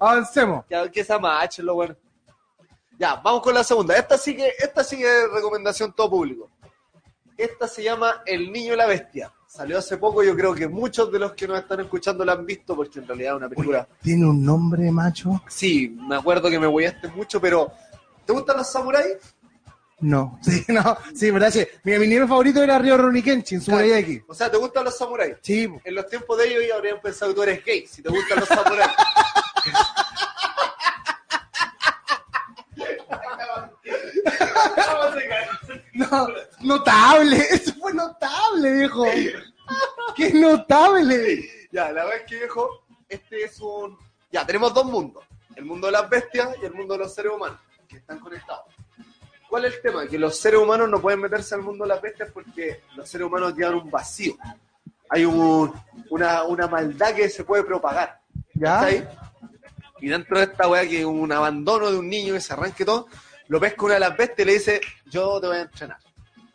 avancemos. 0.00 0.64
que, 0.66 0.90
que 0.90 1.00
esa 1.00 1.18
macho 1.18 1.62
es 1.62 1.66
lo 1.66 1.74
bueno. 1.74 1.94
Ya, 2.98 3.16
vamos 3.16 3.42
con 3.42 3.54
la 3.54 3.62
segunda. 3.62 3.96
Esta 3.96 4.16
sí 4.18 4.34
que, 4.34 4.52
esta 4.58 4.82
sí 4.82 4.96
que 4.96 5.04
es 5.04 5.30
recomendación 5.30 5.92
todo 5.92 6.10
público. 6.10 6.50
Esta 7.36 7.68
se 7.68 7.84
llama 7.84 8.22
El 8.26 8.50
Niño 8.50 8.72
y 8.72 8.76
la 8.76 8.86
Bestia. 8.86 9.32
Salió 9.46 9.78
hace 9.78 9.96
poco, 9.98 10.22
yo 10.22 10.34
creo 10.34 10.54
que 10.54 10.68
muchos 10.68 11.10
de 11.12 11.18
los 11.18 11.32
que 11.32 11.46
nos 11.46 11.58
están 11.60 11.80
escuchando 11.80 12.24
la 12.24 12.32
han 12.32 12.44
visto, 12.44 12.74
porque 12.74 12.98
en 12.98 13.06
realidad 13.06 13.32
es 13.34 13.36
una 13.38 13.48
película. 13.48 13.88
Tiene 14.02 14.26
un 14.26 14.44
nombre, 14.44 14.90
macho. 14.90 15.40
Sí, 15.48 15.96
me 16.08 16.16
acuerdo 16.16 16.50
que 16.50 16.58
me 16.58 16.66
huellaste 16.66 17.08
mucho, 17.08 17.40
pero. 17.40 17.70
¿Te 18.28 18.34
gustan 18.34 18.58
los 18.58 18.70
samuráis? 18.70 19.16
No, 20.00 20.38
sí, 20.42 20.62
no, 20.68 20.98
sí, 21.14 21.30
verdad, 21.30 21.50
sí. 21.50 21.66
Mi 21.82 21.96
nivel 21.96 22.28
favorito 22.28 22.62
era 22.62 22.78
Ryo 22.78 22.98
Ronnie 22.98 23.22
Kenshin, 23.22 23.62
Samurai 23.62 23.90
X. 24.00 24.22
O 24.28 24.34
sea, 24.34 24.50
¿te 24.50 24.58
gustan 24.58 24.84
los 24.84 24.98
samuráis? 24.98 25.36
Sí. 25.40 25.66
En 25.82 25.94
los 25.94 26.06
tiempos 26.08 26.36
de 26.36 26.46
ellos 26.46 26.62
ya 26.68 26.74
habrían 26.74 27.00
pensado 27.00 27.30
que 27.30 27.36
tú 27.36 27.42
eres 27.42 27.64
gay, 27.64 27.86
si 27.86 28.02
te 28.02 28.10
gustan 28.10 28.40
los 28.40 28.48
samuráis. 28.50 28.90
no, 35.94 36.28
notable, 36.60 37.46
eso 37.50 37.72
fue 37.80 37.94
notable, 37.94 38.72
viejo. 38.72 39.06
Qué 40.14 40.34
notable. 40.34 41.48
ya, 41.72 41.92
la 41.92 42.04
verdad 42.04 42.20
es 42.20 42.26
que, 42.28 42.36
viejo, 42.36 42.84
este 43.08 43.44
es 43.44 43.58
un... 43.60 43.96
Ya, 44.30 44.44
tenemos 44.44 44.74
dos 44.74 44.84
mundos. 44.84 45.24
El 45.56 45.64
mundo 45.64 45.86
de 45.86 45.94
las 45.94 46.10
bestias 46.10 46.50
y 46.60 46.66
el 46.66 46.74
mundo 46.74 46.92
de 46.92 47.00
los 47.00 47.14
seres 47.14 47.32
humanos, 47.32 47.58
que 47.88 47.96
están 47.96 48.18
conectados. 48.20 48.64
¿Cuál 49.48 49.64
es 49.64 49.74
el 49.76 49.80
tema? 49.82 50.06
Que 50.06 50.18
los 50.18 50.38
seres 50.38 50.60
humanos 50.60 50.88
no 50.90 51.00
pueden 51.00 51.20
meterse 51.20 51.54
al 51.54 51.62
mundo 51.62 51.84
de 51.84 51.88
las 51.88 52.02
bestias 52.02 52.30
porque 52.32 52.82
los 52.94 53.08
seres 53.08 53.26
humanos 53.26 53.54
llevan 53.56 53.76
un 53.76 53.90
vacío. 53.90 54.34
Hay 55.08 55.24
un- 55.24 55.72
una, 56.10 56.42
una 56.44 56.66
maldad 56.66 57.14
que 57.14 57.28
se 57.30 57.44
puede 57.44 57.64
propagar. 57.64 58.20
¿Ya? 58.54 58.80
¿Cachai? 58.80 59.08
Y 60.00 60.08
dentro 60.08 60.38
de 60.38 60.44
esta 60.44 60.68
weá 60.68 60.86
que 60.86 61.04
un 61.04 61.32
abandono 61.32 61.90
de 61.90 61.98
un 61.98 62.08
niño 62.08 62.34
que 62.34 62.40
se 62.40 62.52
arranque 62.52 62.84
todo, 62.84 63.08
lo 63.48 63.58
pesca 63.58 63.84
una 63.86 63.94
de 63.94 64.00
las 64.00 64.16
bestias 64.16 64.40
y 64.40 64.44
le 64.44 64.52
dice, 64.52 64.80
yo 65.06 65.40
te 65.40 65.46
voy 65.46 65.56
a 65.56 65.62
entrenar. 65.62 65.98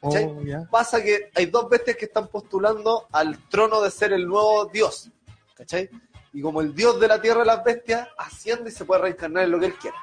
Oh, 0.01 0.43
ya. 0.43 0.67
Pasa 0.69 1.01
que 1.01 1.31
hay 1.33 1.47
dos 1.47 1.67
bestias 1.69 1.97
que 1.97 2.05
están 2.05 2.27
postulando 2.27 3.07
al 3.11 3.37
trono 3.49 3.81
de 3.81 3.89
ser 3.89 4.13
el 4.13 4.27
nuevo 4.27 4.65
dios. 4.65 5.09
¿Cachai? 5.55 5.89
Y 6.31 6.41
como 6.41 6.61
el 6.61 6.75
dios 6.75 6.99
de 6.99 7.07
la 7.07 7.19
tierra 7.21 7.39
de 7.39 7.45
las 7.47 7.63
bestias, 7.63 8.07
asciende 8.17 8.69
y 8.69 8.73
se 8.73 8.85
puede 8.85 9.01
reencarnar 9.01 9.43
en 9.45 9.51
lo 9.51 9.59
que 9.59 9.67
él 9.67 9.75
quiera. 9.75 9.97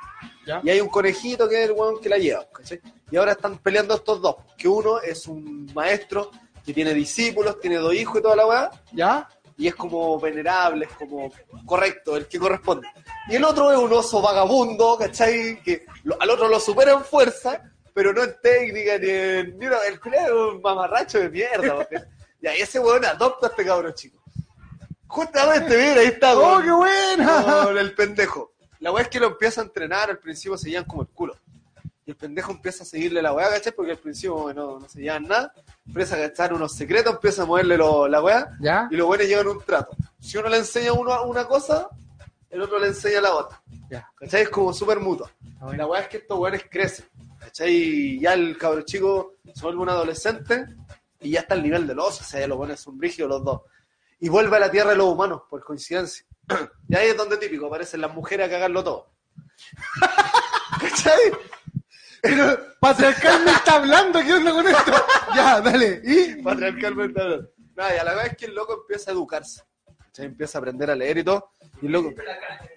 Ya. 0.47 0.61
Y 0.65 0.71
hay 0.71 0.81
un 0.81 0.89
conejito 0.89 1.49
que 1.49 1.63
es 1.65 1.69
el 1.71 1.77
weón 1.77 2.01
que 2.01 2.09
la 2.09 2.19
lleva. 2.19 2.47
¿cachai? 2.53 2.81
Y 3.11 3.17
ahora 3.17 3.33
están 3.33 3.59
peleando 3.59 3.95
estos 3.95 4.21
dos. 4.21 4.37
Que 4.57 4.69
uno 4.69 5.01
es 5.01 5.27
un 5.27 5.71
maestro 5.75 6.31
que 6.65 6.73
tiene 6.75 6.93
discípulos, 6.95 7.59
tiene 7.61 7.77
dos 7.77 7.95
hijos 7.95 8.19
y 8.19 8.23
toda 8.23 8.37
la 8.37 8.47
weá. 8.47 8.71
¿Ya? 8.93 9.29
Y 9.57 9.69
es 9.69 9.75
como 9.75 10.19
venerable, 10.19 10.87
es 10.87 10.93
como 10.93 11.31
correcto, 11.67 12.17
el 12.17 12.27
que 12.27 12.39
corresponde. 12.39 12.89
Y 13.29 13.37
el 13.37 13.45
otro 13.45 13.71
es 13.71 13.77
un 13.79 13.93
oso 13.93 14.23
vagabundo, 14.23 14.97
¿cachai? 14.99 15.63
Que 15.63 15.85
lo- 16.05 16.17
al 16.21 16.31
otro 16.31 16.49
lo 16.49 16.59
supera 16.59 16.93
en 16.93 17.05
fuerza, 17.05 17.63
pero 17.93 18.13
no 18.15 18.23
en 18.25 18.35
técnica 18.43 18.97
ni 18.99 19.09
en. 19.11 19.63
El 19.63 20.01
culiao 20.01 20.25
es 20.49 20.55
un 20.55 20.63
mamarracho 20.63 21.19
de 21.19 21.29
mierda. 21.29 21.87
Ya, 22.41 22.57
y 22.57 22.63
ese 22.63 22.79
weón 22.81 23.05
adopta 23.05 23.49
a 23.49 23.51
este 23.51 23.65
cabrón 23.67 23.93
chico. 23.95 24.19
Justamente, 25.07 25.77
mira, 25.77 26.01
ahí 26.01 26.07
está, 26.07 26.35
¡Oh, 26.39 26.41
weón. 26.59 26.63
qué 26.63 26.71
buena! 26.73 27.63
Con 27.65 27.79
el 27.79 27.95
pendejo. 27.95 28.53
La 28.81 28.93
weá 28.93 29.03
es 29.05 29.09
que 29.09 29.21
lo 29.21 29.27
empieza 29.29 29.61
a 29.61 29.65
entrenar, 29.65 30.11
al 30.11 30.19
principio 30.19 30.57
se 30.59 30.71
llevan 30.71 30.85
como 30.87 31.03
el 31.03 31.09
culo. 31.09 31.37
Y 32.07 32.11
el 32.11 32.17
pendejo 32.17 32.51
empieza 32.53 32.83
a 32.83 32.87
seguirle 32.87 33.23
la 33.23 33.33
weá, 33.33 33.49
¿cachai? 33.51 33.73
Porque 33.73 33.93
al 33.93 33.99
principio 33.99 34.53
no, 34.55 34.81
no 34.81 34.89
se 34.89 35.01
llevan 35.01 35.29
nada. 35.29 35.53
Empieza 35.87 36.17
a 36.17 36.19
gastar 36.19 36.53
unos 36.55 36.75
secretos, 36.75 37.15
empieza 37.15 37.43
a 37.43 37.47
moverle 37.47 37.77
lo- 37.77 38.09
la 38.09 38.23
weá. 38.23 38.57
¿Ya? 38.61 38.89
Y 38.91 38.97
los 38.97 39.07
buenos 39.07 39.27
llegan 39.27 39.47
a 39.47 39.51
un 39.51 39.61
trato. 39.63 39.97
Si 40.19 40.37
uno 40.39 40.49
le 40.49 40.57
enseña 40.59 40.91
a 40.91 40.95
uno 40.95 41.23
una 41.25 41.45
cosa, 41.47 41.89
el 42.49 42.63
otro 42.63 42.79
le 42.79 42.89
enseña 42.89 43.21
la 43.21 43.35
otra. 43.35 43.63
Ya. 43.91 44.11
¿Cachai? 44.17 44.43
Es 44.43 44.49
como 44.49 44.73
súper 44.73 44.99
mutuo. 44.99 45.31
La 45.77 45.87
weá 45.87 46.01
es 46.03 46.09
que 46.09 46.17
estos 46.17 46.39
weones 46.39 46.65
crecen. 46.71 47.05
¿Cachai? 47.39 47.71
Y 47.73 48.21
ya 48.21 48.33
el 48.35 48.57
cabro 48.57 48.81
chico 48.83 49.35
se 49.55 49.63
vuelve 49.63 49.81
un 49.83 49.89
adolescente 49.91 50.67
y 51.21 51.33
ya 51.33 51.41
está 51.41 51.55
al 51.55 51.63
nivel 51.63 51.87
del 51.87 51.99
oso. 51.99 52.23
O 52.23 52.27
sea, 52.27 52.41
ya 52.41 52.49
los 52.49 52.57
buenos 52.59 52.81
son 52.81 52.97
brígidos 52.99 53.29
los 53.29 53.45
dos. 53.45 53.61
Y 54.21 54.29
vuelve 54.31 54.57
a 54.57 54.61
la 54.61 54.71
tierra 54.71 54.91
de 54.91 54.97
los 54.97 55.07
humanos, 55.07 55.43
por 55.49 55.63
coincidencia. 55.63 56.25
Y 56.89 56.97
ahí 56.97 57.09
es 57.09 57.17
donde 57.17 57.37
típico 57.37 57.67
aparecen 57.67 58.01
las 58.01 58.13
mujeres 58.13 58.47
a 58.47 58.51
cagarlo 58.51 58.83
todo. 58.83 59.13
¿Cachai? 60.81 61.21
Pero 62.23 62.59
Patriarcal 62.81 63.45
me 63.45 63.53
está 63.53 63.77
hablando, 63.77 64.21
¿qué 64.21 64.35
onda 64.35 64.53
con 64.53 64.67
esto? 64.67 64.93
Ya, 65.35 65.61
dale. 65.61 66.03
¿Y? 66.05 66.43
Patriarcalmente 66.43 67.21
hablando. 67.21 67.51
Nada, 67.77 67.95
y 67.95 67.99
a 67.99 68.05
la 68.05 68.15
vez 68.15 68.37
que 68.37 68.47
el 68.47 68.55
loco 68.55 68.75
empieza 68.75 69.11
a 69.11 69.15
educarse. 69.15 69.63
¿cachai? 69.97 70.27
Empieza 70.27 70.59
a 70.59 70.61
aprender 70.61 70.91
a 70.91 70.97
leer 70.97 71.19
y 71.19 71.25
todo. 71.25 71.53
Y 71.81 71.87
el 71.87 71.93
loco 71.93 72.13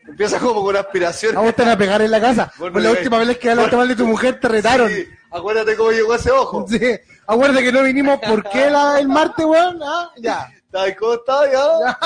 empieza 0.07 0.39
como 0.39 0.63
con 0.63 0.76
aspiraciones. 0.78 1.38
¿A 1.38 1.41
vos 1.41 1.55
te 1.55 1.63
van 1.63 1.71
a 1.71 1.78
pegar 1.78 2.01
en 2.01 2.11
la 2.11 2.21
casa? 2.21 2.51
Bueno, 2.57 2.74
Pues 2.74 2.86
la 2.86 2.91
última 2.91 3.17
vez 3.17 3.38
que 3.38 3.49
hablaste 3.49 3.76
mal 3.76 3.88
de 3.88 3.95
tu 3.95 4.07
mujer 4.07 4.39
te 4.39 4.47
retaron. 4.47 4.89
Sí, 4.89 5.05
acuérdate 5.32 5.76
cómo 5.76 5.91
llegó 5.91 6.15
ese 6.15 6.32
ojo. 6.32 6.65
Sí. 6.69 6.80
Acuérdate 7.28 7.63
que 7.63 7.71
no 7.71 7.84
vinimos, 7.84 8.19
¿por 8.19 8.47
qué 8.49 8.69
la, 8.69 8.99
el 8.99 9.07
martes, 9.07 9.45
weón? 9.45 9.80
Ah, 9.84 10.11
ya. 10.17 10.49
¿Sabes 10.71 10.95
cómo 10.97 11.13
está? 11.13 11.45
Ya. 11.51 11.63
Ya 11.80 11.99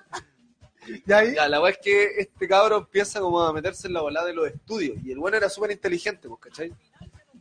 ahí. 1.12 1.34
Ya, 1.34 1.48
la 1.48 1.60
verdad 1.60 1.78
es 1.78 1.84
que 1.84 2.20
este 2.20 2.48
cabro 2.48 2.78
empieza 2.78 3.20
como 3.20 3.40
a 3.40 3.52
meterse 3.52 3.86
en 3.86 3.94
la 3.94 4.02
volada 4.02 4.26
de 4.26 4.34
los 4.34 4.48
estudios. 4.48 4.96
Y 5.04 5.12
el 5.12 5.18
bueno 5.18 5.36
era 5.36 5.48
súper 5.48 5.70
inteligente, 5.72 6.28
pues, 6.28 6.40
¿cachai? 6.40 6.72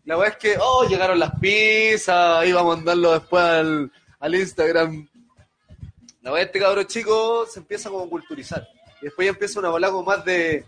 La 0.05 0.17
verdad 0.17 0.33
es 0.33 0.37
que, 0.37 0.57
oh, 0.59 0.85
llegaron 0.87 1.19
las 1.19 1.31
pizzas, 1.39 2.45
íbamos 2.45 2.73
a 2.73 2.75
mandarlo 2.75 3.13
después 3.13 3.43
al, 3.43 3.91
al 4.19 4.35
Instagram. 4.35 5.07
La 6.21 6.31
verdad, 6.31 6.47
este 6.47 6.59
cabro 6.59 6.83
chico 6.83 7.45
se 7.45 7.59
empieza 7.59 7.89
como 7.89 8.05
a 8.05 8.09
culturizar. 8.09 8.67
Y 9.01 9.05
después 9.05 9.25
ya 9.25 9.31
empieza 9.31 9.59
una 9.59 9.69
bola 9.69 9.89
como 9.91 10.03
más 10.03 10.23
de, 10.25 10.65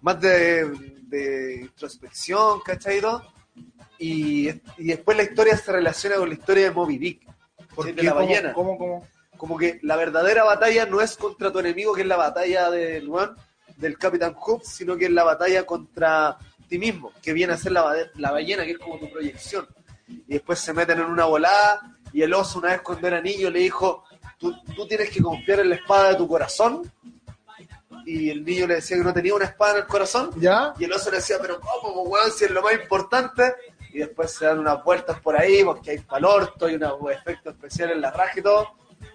más 0.00 0.20
de, 0.20 0.70
de 1.02 1.60
introspección, 1.62 2.60
¿cachai? 2.60 3.00
y? 3.98 4.48
Y, 4.48 4.84
después 4.84 5.16
la 5.16 5.24
historia 5.24 5.56
se 5.56 5.72
relaciona 5.72 6.16
con 6.16 6.28
la 6.28 6.34
historia 6.34 6.64
de 6.64 6.70
Moby 6.70 6.98
Dick. 6.98 7.26
¿cachai? 7.74 7.92
de 7.92 8.02
la 8.02 8.12
¿Cómo, 8.12 8.26
ballena 8.26 8.52
¿Cómo, 8.52 8.78
cómo? 8.78 9.08
Como 9.38 9.56
que 9.56 9.78
la 9.82 9.96
verdadera 9.96 10.44
batalla 10.44 10.84
no 10.84 11.00
es 11.00 11.16
contra 11.16 11.50
tu 11.50 11.60
enemigo, 11.60 11.94
que 11.94 12.02
es 12.02 12.06
la 12.06 12.16
batalla 12.16 12.70
del 12.70 13.10
del 13.76 13.96
Capitán 13.96 14.34
Hook, 14.34 14.64
sino 14.64 14.96
que 14.96 15.06
es 15.06 15.10
la 15.10 15.24
batalla 15.24 15.64
contra 15.64 16.36
ti 16.68 16.78
mismo, 16.78 17.12
que 17.22 17.32
viene 17.32 17.54
a 17.54 17.56
ser 17.56 17.72
la, 17.72 17.94
la 18.16 18.32
ballena, 18.32 18.64
que 18.64 18.72
es 18.72 18.78
como 18.78 18.98
tu 18.98 19.10
proyección. 19.10 19.66
Y 20.08 20.34
después 20.34 20.58
se 20.58 20.74
meten 20.74 20.98
en 20.98 21.06
una 21.06 21.24
volada, 21.24 21.96
y 22.12 22.22
el 22.22 22.34
oso 22.34 22.58
una 22.58 22.70
vez 22.70 22.82
cuando 22.82 23.06
era 23.06 23.20
niño 23.20 23.50
le 23.50 23.60
dijo, 23.60 24.04
tú, 24.38 24.54
tú 24.74 24.86
tienes 24.86 25.10
que 25.10 25.22
confiar 25.22 25.60
en 25.60 25.70
la 25.70 25.76
espada 25.76 26.10
de 26.10 26.16
tu 26.16 26.28
corazón. 26.28 26.90
Y 28.04 28.30
el 28.30 28.44
niño 28.44 28.66
le 28.66 28.76
decía 28.76 28.96
que 28.96 29.04
no 29.04 29.12
tenía 29.12 29.34
una 29.34 29.44
espada 29.44 29.72
en 29.72 29.78
el 29.78 29.86
corazón. 29.86 30.30
¿Ya? 30.36 30.72
Y 30.78 30.84
el 30.84 30.92
oso 30.92 31.10
le 31.10 31.18
decía, 31.18 31.36
pero 31.40 31.60
¿cómo, 31.60 32.02
weón, 32.02 32.30
si 32.30 32.46
es 32.46 32.50
lo 32.50 32.62
más 32.62 32.72
importante? 32.72 33.54
Y 33.92 33.98
después 33.98 34.32
se 34.32 34.46
dan 34.46 34.58
unas 34.58 34.82
vueltas 34.82 35.20
por 35.20 35.38
ahí, 35.38 35.62
porque 35.62 35.90
hay 35.90 35.98
palorto, 35.98 36.66
hay 36.66 36.76
unos 36.76 36.98
efectos 37.10 37.54
especiales 37.54 37.96
en 37.96 38.02
la 38.02 38.10
raja 38.10 38.38
y 38.38 38.42
todo. 38.42 38.68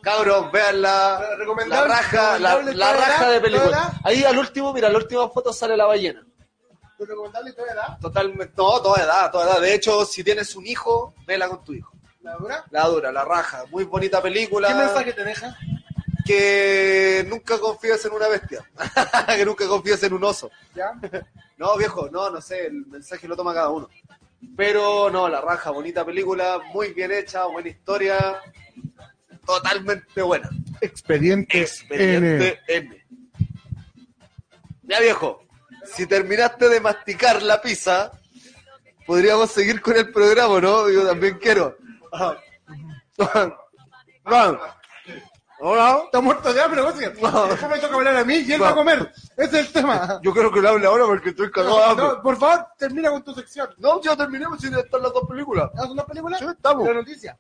Cabros, 0.04 0.52
vean 0.52 0.82
la, 0.82 1.18
la 1.66 1.86
raja, 1.86 2.38
la, 2.38 2.94
raja 2.94 3.30
de 3.32 3.40
película. 3.40 4.02
Ahí 4.04 4.22
al 4.26 4.38
último, 4.38 4.74
mira, 4.74 4.90
la 4.90 4.98
última 4.98 5.30
foto 5.30 5.54
sale 5.54 5.78
la 5.78 5.86
ballena. 5.86 6.28
¿Tu 6.98 7.06
recomendable 7.06 7.54
toda 7.54 7.72
edad? 7.72 8.00
Totalmente, 8.02 8.54
no, 8.58 8.82
toda 8.82 9.02
edad, 9.02 9.32
toda 9.32 9.46
edad. 9.46 9.62
De 9.62 9.74
hecho, 9.74 10.04
si 10.04 10.22
tienes 10.22 10.58
un 10.58 10.68
hijo, 10.68 11.16
vela 11.26 11.48
con 11.48 11.64
tu 11.64 11.74
hijo. 11.74 11.94
¿La 12.20 12.36
dura? 12.36 12.66
La 12.72 12.88
dura, 12.88 13.12
la 13.14 13.24
raja. 13.24 13.64
Muy 13.72 13.86
bonita 13.86 14.22
película. 14.22 14.68
¿Qué 14.68 14.74
mensaje 14.74 15.14
te 15.14 15.24
deja? 15.24 15.58
Que 16.26 17.26
nunca 17.30 17.58
confíes 17.58 18.04
en 18.04 18.12
una 18.12 18.28
bestia. 18.28 18.70
que 19.38 19.46
nunca 19.46 19.66
confíes 19.68 20.04
en 20.04 20.14
un 20.14 20.24
oso. 20.26 20.52
¿Ya? 20.76 20.92
No, 21.56 21.78
viejo, 21.78 22.10
no, 22.12 22.30
no 22.30 22.42
sé, 22.42 22.66
el 22.66 22.86
mensaje 22.88 23.26
lo 23.26 23.38
toma 23.38 23.54
cada 23.54 23.70
uno. 23.70 23.88
Pero 24.58 25.10
no, 25.10 25.30
la 25.30 25.40
raja, 25.40 25.70
bonita 25.70 26.04
película, 26.04 26.60
muy 26.74 26.94
bien 26.94 27.12
hecha, 27.12 27.46
buena 27.46 27.70
historia, 27.70 28.42
totalmente 29.46 30.22
buena. 30.22 30.50
Expediente. 30.82 31.62
Expediente 31.62 32.60
N. 32.68 33.06
Ya 34.84 35.00
viejo, 35.00 35.46
si 35.86 36.06
terminaste 36.06 36.70
de 36.70 36.82
masticar 36.82 37.42
la 37.42 37.62
pizza, 37.62 38.12
podríamos 39.06 39.52
seguir 39.52 39.82
con 39.82 39.96
el 39.96 40.12
programa, 40.12 40.60
¿no? 40.60 40.90
Yo 40.90 41.08
también 41.08 41.38
quiero. 41.40 41.78
Hola. 45.66 46.02
Está 46.06 46.20
muerto 46.20 46.54
ya, 46.54 46.68
pero 46.70 46.94
¿qué? 46.94 47.10
después 47.10 47.32
me 47.70 47.80
toca 47.80 47.96
hablar 47.96 48.18
a 48.18 48.26
mí 48.26 48.36
y 48.36 48.52
él 48.52 48.62
va 48.62 48.70
a 48.70 48.76
comer. 48.76 49.14
Ese 49.38 49.60
es 49.62 49.68
el 49.68 49.72
tema. 49.72 50.20
Yo 50.22 50.34
quiero 50.34 50.52
que 50.52 50.62
le 50.62 50.68
hable 50.68 50.86
ahora 50.86 51.06
porque 51.06 51.30
estoy 51.30 51.50
cagado 51.50 51.78
de 51.78 51.84
hambre. 51.86 52.06
No, 52.06 52.22
por 52.22 52.38
favor, 52.38 52.68
termina 52.78 53.10
con 53.10 53.24
tu 53.24 53.34
sección. 53.34 53.70
No, 53.78 54.02
ya 54.02 54.18
terminemos 54.18 54.60
sin 54.60 54.74
estar 54.74 55.00
las 55.00 55.14
dos 55.14 55.26
películas. 55.28 55.72
¿Haz 55.78 55.90
una 55.90 56.06
película? 56.06 56.38
Sí, 56.38 56.46
estamos. 56.46 56.86
La 56.86 56.94
noticia. 56.96 57.40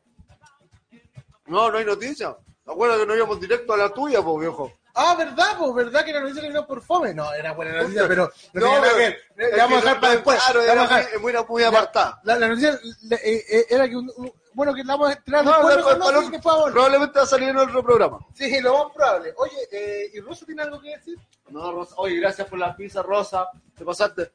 No, 1.45 1.71
no 1.71 1.77
hay 1.77 1.85
noticia. 1.85 2.35
Acuérdate 2.65 3.01
que 3.01 3.07
no 3.07 3.15
íbamos 3.15 3.39
directo 3.39 3.73
a 3.73 3.77
la 3.77 3.89
tuya, 3.89 4.21
pues 4.21 4.39
viejo. 4.39 4.71
Ah, 4.95 5.15
¿verdad? 5.17 5.57
Pues, 5.57 5.73
¿verdad 5.73 6.05
que 6.05 6.13
la 6.13 6.19
noticia 6.21 6.41
terminó 6.43 6.65
por 6.67 6.81
fome? 6.81 7.13
No, 7.13 7.33
era 7.33 7.51
buena 7.53 7.81
noticia, 7.81 8.03
pero 8.07 8.31
no, 8.53 8.75
No, 8.77 8.81
pero- 8.81 9.15
que 9.51 9.57
vamos 9.57 9.77
a 9.79 9.81
que 9.81 9.81
dejar 9.81 9.95
no- 9.95 10.01
para 10.01 10.13
después. 10.13 10.43
Claro, 10.43 10.61
era 10.61 10.75
vamos 10.75 10.91
a 10.91 10.95
muy, 10.95 11.03
dejar- 11.03 11.21
muy, 11.21 11.33
muy 11.49 11.63
apartada. 11.63 12.21
La, 12.23 12.35
la 12.37 12.47
noticia 12.47 12.79
eh, 13.11 13.45
eh, 13.49 13.65
era 13.69 13.89
que 13.89 13.95
un, 13.97 14.09
un- 14.17 14.31
bueno 14.53 14.73
que 14.73 14.83
la 14.83 14.93
vamos 14.93 15.09
a 15.09 15.13
estrenar 15.13 15.43
No, 15.43 15.67
después, 15.67 15.97
no, 15.97 16.11
no, 16.11 16.31
por 16.31 16.41
favor. 16.41 16.71
Probablemente 16.71 17.19
va 17.19 17.25
a 17.25 17.27
salir 17.27 17.49
en 17.49 17.57
otro 17.57 17.83
programa. 17.83 18.19
Sí, 18.35 18.61
lo 18.61 18.83
más 18.85 18.93
probable. 18.95 19.33
Oye, 19.37 19.67
eh, 19.71 20.11
¿y 20.13 20.19
Russo 20.21 20.45
tiene 20.45 20.61
algo 20.61 20.79
que 20.79 20.89
decir? 20.89 21.17
No, 21.49 21.71
Rosa. 21.71 21.95
Oye, 21.97 22.19
gracias 22.19 22.47
por 22.47 22.59
la 22.59 22.75
pizza, 22.75 23.01
Rosa. 23.01 23.49
Te 23.75 23.83
pasaste. 23.83 24.31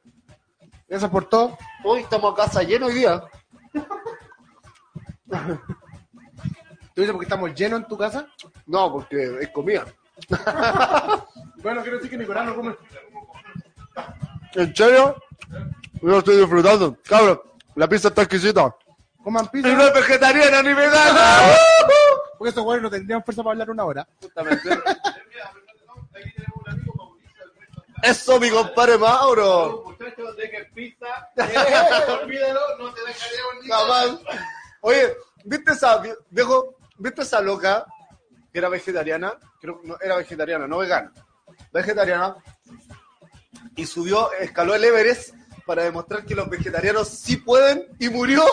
Gracias 0.89 1.11
por 1.11 1.29
todo. 1.29 1.57
Hoy 1.85 2.01
estamos 2.01 2.33
a 2.33 2.37
casa 2.45 2.63
lleno 2.65 2.87
hoy 2.87 2.95
día. 2.95 3.23
¿Tú 6.99 7.03
dices 7.03 7.13
porque 7.13 7.27
estamos 7.27 7.55
llenos 7.55 7.79
en 7.83 7.87
tu 7.87 7.97
casa? 7.97 8.27
No, 8.67 8.91
porque 8.91 9.39
es 9.41 9.49
comida. 9.51 9.85
Bueno, 11.63 11.81
quiero 11.83 11.97
decir 11.99 12.11
que 12.11 12.17
Nicolás 12.19 12.47
no 12.47 12.57
come. 12.57 12.77
¿En 14.55 14.75
serio? 14.75 15.17
Yo 15.49 16.09
lo 16.09 16.19
estoy 16.19 16.37
disfrutando. 16.39 16.97
Cabrón, 17.05 17.41
la 17.77 17.89
pizza 17.89 18.09
está 18.09 18.23
exquisita. 18.23 18.75
Coman 19.23 19.47
pizza. 19.49 19.69
Y 19.69 19.75
no 19.77 19.87
es 19.87 19.95
vegetariana 19.95 20.61
ni 20.63 20.73
vegana. 20.75 21.39
Porque 22.39 22.51
esos 22.51 22.65
güeyes 22.65 22.83
no 22.83 22.91
tendrían 22.91 23.23
fuerza 23.25 23.43
para 23.45 23.53
hablar 23.53 23.71
una 23.71 23.85
hora. 23.85 24.09
Justamente. 24.21 24.71
Eso, 28.03 28.41
mi 28.41 28.51
compadre 28.51 28.99
Mauro. 28.99 29.85
Muchachos, 29.87 30.37
de 30.37 30.51
que 30.51 30.65
pizza, 30.75 31.07
Olvídalo, 32.23 32.61
no 32.79 32.93
te 32.93 33.01
dejaremos 33.03 33.55
ni 33.63 33.69
Jamás. 33.69 34.19
Oye, 34.81 35.17
¿viste 35.45 35.73
esa, 35.73 36.01
vie- 36.03 36.17
viejo, 36.31 36.78
¿viste 36.99 37.23
esa 37.23 37.41
loca 37.41 37.87
que 38.53 38.59
era 38.59 38.69
vegetariana? 38.69 39.35
Creo 39.61 39.81
que 39.81 39.89
no, 39.89 39.97
era 40.01 40.17
vegetariana, 40.17 40.67
no 40.67 40.79
vegana. 40.79 41.13
Vegetariana. 41.73 42.37
Y 43.77 43.87
subió, 43.87 44.33
escaló 44.33 44.75
el 44.75 44.85
Everest 44.85 45.35
para 45.65 45.85
demostrar 45.85 46.25
que 46.25 46.35
los 46.35 46.49
vegetarianos 46.49 47.09
sí 47.09 47.37
pueden 47.37 47.87
y 47.99 48.09
murió. 48.09 48.45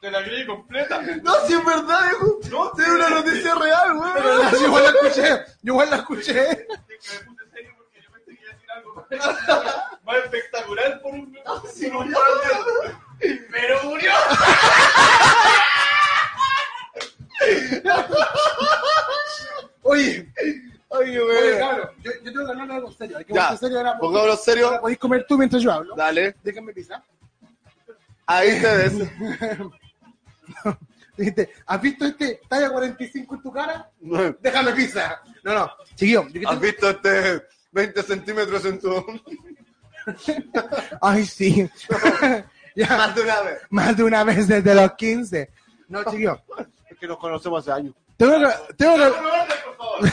te 0.00 0.10
la 0.10 0.24
creí 0.24 0.46
completa. 0.46 1.02
No, 1.22 1.34
si 1.46 1.54
es 1.54 1.64
verdad, 1.64 2.00
viejo. 2.08 2.38
No, 2.50 2.72
es 2.82 2.88
una 2.88 3.10
noticia 3.10 3.54
real, 3.54 3.96
güey. 3.96 4.12
Yo 4.52 4.66
igual 4.66 4.84
la 4.84 4.90
escuché. 4.90 5.44
Yo 5.62 5.72
igual 5.72 5.90
la 5.90 5.96
escuché. 5.96 6.67
Me 6.98 7.24
puse 7.26 7.50
serio 7.52 7.74
porque 7.78 8.02
yo 8.02 8.10
pensé 8.12 8.36
que 8.36 8.42
iba 8.42 8.50
a 8.50 8.54
decir 8.54 8.70
algo 8.70 9.06
más 10.04 10.16
espectacular 10.24 11.00
por 11.02 11.12
un 11.14 11.38
Sí, 11.72 11.86
por 11.88 12.04
un 12.06 12.10
murió. 12.10 12.18
Pero 13.50 13.82
murió. 13.84 14.12
Oye, 19.82 20.28
Oye, 20.90 21.20
oye, 21.20 21.58
cabrón, 21.58 21.90
yo, 22.02 22.10
yo 22.24 22.32
tengo 22.32 22.46
que 22.46 22.50
hablar 22.52 22.70
algo 22.72 22.90
serio. 22.92 23.18
Hay 23.18 23.24
que 23.24 23.34
Ya, 23.34 23.54
serio 23.56 23.76
ahora. 23.78 23.98
pongámoslo 23.98 24.36
serio. 24.36 24.66
Ahora 24.68 24.80
Podéis 24.80 24.98
comer 24.98 25.26
tú 25.28 25.36
mientras 25.38 25.62
yo 25.62 25.70
hablo. 25.72 25.94
Dale, 25.94 26.34
Déjame 26.42 26.72
pizza. 26.72 27.02
ahí 28.26 28.60
te 28.60 28.76
ves. 28.76 28.92
Dijiste, 31.18 31.50
¿has 31.66 31.80
visto 31.82 32.04
este 32.06 32.40
talla 32.48 32.70
45 32.70 33.34
en 33.34 33.42
tu 33.42 33.52
cara? 33.52 33.90
Déjame 34.40 34.72
pizza. 34.72 35.20
No, 35.42 35.52
no. 35.52 35.70
Chiquillo, 35.96 36.26
yo 36.28 36.32
que 36.32 36.38
¿Has 36.46 36.50
tengo- 36.52 36.60
visto 36.60 36.90
este 36.90 37.42
20 37.72 38.02
centímetros 38.04 38.64
en 38.64 38.78
tu... 38.80 39.04
Ay, 41.02 41.26
sí. 41.26 41.68
ya, 42.76 42.86
Más 42.96 43.14
de 43.14 43.20
una 43.22 43.40
vez. 43.42 43.58
más 43.70 43.96
de 43.96 44.04
una 44.04 44.24
vez 44.24 44.46
desde 44.48 44.74
los 44.74 44.92
15. 44.92 45.50
No, 45.88 46.04
chiquillo. 46.04 46.40
Es 46.88 46.98
que 46.98 47.06
nos 47.08 47.18
conocemos 47.18 47.60
hace 47.66 47.72
años. 47.80 47.94
Tengo 48.16 48.38
que, 48.38 48.74
tengo 48.76 48.94
que... 48.96 50.08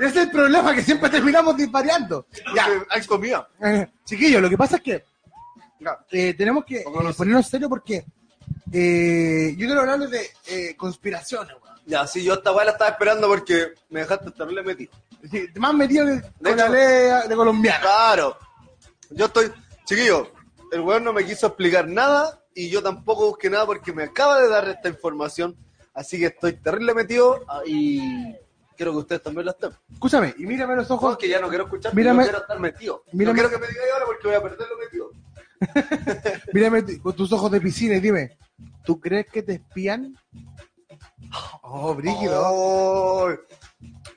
Ese 0.00 0.06
es 0.06 0.16
el 0.16 0.30
problema, 0.30 0.74
que 0.74 0.82
siempre 0.82 1.08
terminamos 1.10 1.56
disvariando. 1.56 2.26
Ya, 2.54 2.66
hay 2.90 3.04
comida. 3.06 3.48
eh, 3.62 3.88
chiquillo, 4.04 4.40
lo 4.40 4.48
que 4.48 4.56
pasa 4.58 4.76
es 4.76 4.82
que 4.82 5.04
eh, 6.10 6.34
tenemos 6.34 6.64
que 6.64 6.78
eh, 6.80 6.84
ponernos 7.16 7.46
serio 7.46 7.68
porque 7.68 8.04
eh, 8.72 9.54
yo 9.56 9.66
quiero 9.66 9.80
hablarles 9.80 10.10
de 10.10 10.30
eh, 10.48 10.76
conspiraciones, 10.76 11.54
weón. 11.62 11.76
Ya, 11.86 12.06
sí, 12.06 12.24
yo 12.24 12.34
esta 12.34 12.52
weá 12.52 12.64
la 12.64 12.72
estaba 12.72 12.90
esperando 12.90 13.28
porque 13.28 13.74
me 13.90 14.00
dejaste 14.00 14.30
terrible 14.32 14.62
metido. 14.62 14.92
Sí, 15.30 15.46
más 15.56 15.72
metido 15.74 16.04
que 16.06 16.20
con 16.20 16.46
hecho- 16.52 16.56
la 16.56 16.68
ley 16.68 17.28
de 17.28 17.36
colombiana. 17.36 17.80
Claro. 17.80 18.36
Yo 19.10 19.26
estoy... 19.26 19.52
Chiquillo, 19.84 20.32
el 20.72 20.80
weón 20.80 21.04
no 21.04 21.12
me 21.12 21.24
quiso 21.24 21.46
explicar 21.46 21.86
nada 21.88 22.42
y 22.54 22.68
yo 22.68 22.82
tampoco 22.82 23.26
busqué 23.28 23.48
nada 23.48 23.66
porque 23.66 23.92
me 23.92 24.02
acaba 24.04 24.40
de 24.40 24.48
dar 24.48 24.68
esta 24.68 24.88
información. 24.88 25.56
Así 25.94 26.18
que 26.18 26.26
estoy 26.26 26.54
terrible 26.54 26.92
metido 26.92 27.44
ah, 27.48 27.60
y 27.64 28.34
quiero 28.76 28.90
que 28.92 28.98
ustedes 28.98 29.22
también 29.22 29.44
lo 29.46 29.52
estén. 29.52 29.70
Escúchame, 29.92 30.34
y 30.38 30.44
mírame 30.44 30.74
los 30.74 30.90
Ojo, 30.90 31.06
ojos. 31.06 31.18
que 31.18 31.28
ya 31.28 31.40
no 31.40 31.48
quiero 31.48 31.64
escuchar, 31.64 31.94
Mírame- 31.94 32.16
no 32.18 32.22
quiero 32.24 32.38
estar 32.38 32.58
metido. 32.58 33.04
mírame- 33.12 33.26
No 33.26 33.32
quiero 33.34 33.50
que 33.50 33.58
me 33.58 33.68
digáis 33.68 33.92
ahora 33.92 34.06
porque 34.06 34.26
voy 34.26 34.36
a 34.36 34.42
perder 34.42 34.68
lo 34.68 34.76
metido. 34.76 35.10
Mírame 36.52 36.98
con 37.00 37.14
tus 37.14 37.32
ojos 37.32 37.50
de 37.50 37.60
piscina 37.60 37.96
y 37.96 38.00
dime, 38.00 38.36
¿tú 38.84 39.00
crees 39.00 39.26
que 39.26 39.42
te 39.42 39.54
espían? 39.54 40.16
Oh, 41.62 41.94
brígido. 41.94 42.40
Oh, 42.44 43.30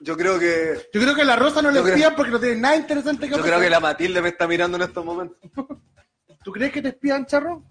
yo 0.02 0.16
creo 0.16 0.40
que 0.40 0.88
Yo 0.94 1.02
creo 1.02 1.16
que 1.16 1.26
la 1.26 1.36
Rosa 1.36 1.62
no 1.62 1.72
le 1.72 1.82
creo- 1.82 1.94
espían 1.94 2.16
porque 2.16 2.32
no 2.32 2.40
tiene 2.40 2.56
nada 2.62 2.76
interesante 2.76 3.28
que 3.28 3.36
yo 3.36 3.42
creo 3.42 3.60
que 3.60 3.70
la 3.70 3.80
Matilde 3.80 4.22
me 4.22 4.30
está 4.30 4.48
mirando 4.48 4.78
en 4.78 4.84
estos 4.84 5.04
momentos. 5.04 5.38
¿Tú 6.44 6.52
crees 6.52 6.72
que 6.72 6.82
te 6.82 6.90
espían, 6.90 7.26
charro? 7.26 7.64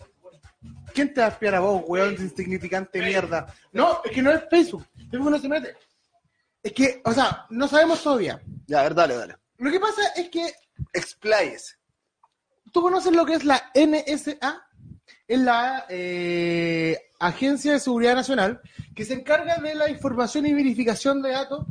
¿Quién 0.93 1.15
te 1.15 1.21
va 1.21 1.29
a 1.29 1.31
espiar 1.31 1.55
a 1.55 1.61
vos, 1.61 1.83
weón, 1.87 2.15
insignificante 2.19 3.01
mierda? 3.01 3.53
No, 3.73 4.01
es 4.05 4.11
que 4.11 4.21
no 4.21 4.31
es 4.31 4.43
Facebook. 4.51 4.85
Facebook 5.11 5.31
no 5.31 5.39
se 5.39 5.49
mete. 5.49 5.77
Es 6.63 6.73
que, 6.73 7.01
o 7.05 7.13
sea, 7.13 7.47
no 7.51 7.69
sabemos 7.69 8.03
todavía. 8.03 8.41
Ya, 8.67 8.81
a 8.81 8.83
ver, 8.83 8.95
dale, 8.95 9.15
dale. 9.15 9.37
Lo 9.59 9.71
que 9.71 9.81
pasa 9.81 10.03
es 10.17 10.29
que 10.29 10.53
Expláyese. 10.93 11.77
¿Tú 12.73 12.83
conoces 12.83 13.13
lo 13.13 13.25
que 13.25 13.35
es 13.35 13.45
la 13.45 13.71
NSA? 13.75 14.65
Es 15.27 15.39
la 15.39 15.87
eh, 15.89 16.99
Agencia 17.19 17.73
de 17.73 17.81
Seguridad 17.81 18.15
Nacional 18.15 18.61
que 18.95 19.05
se 19.05 19.15
encarga 19.15 19.59
de 19.59 19.75
la 19.75 19.91
información 19.91 20.47
y 20.47 20.55
verificación 20.55 21.23
de 21.23 21.31
datos 21.31 21.67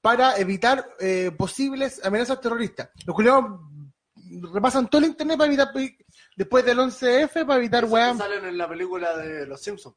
para 0.00 0.36
evitar 0.36 0.86
eh, 1.00 1.30
posibles 1.36 2.04
amenazas 2.04 2.40
terroristas. 2.40 2.90
Los 3.06 3.16
culiados 3.16 3.60
repasan 4.52 4.88
todo 4.88 5.00
el 5.00 5.08
internet 5.08 5.38
para 5.38 5.46
evitar 5.48 5.72
después 6.36 6.64
del 6.64 6.78
11F 6.78 7.46
para 7.46 7.56
evitar 7.58 7.84
que 7.84 8.18
salen 8.18 8.44
en 8.44 8.58
la 8.58 8.68
película 8.68 9.16
de 9.16 9.46
Los 9.46 9.62
Simpsons. 9.62 9.96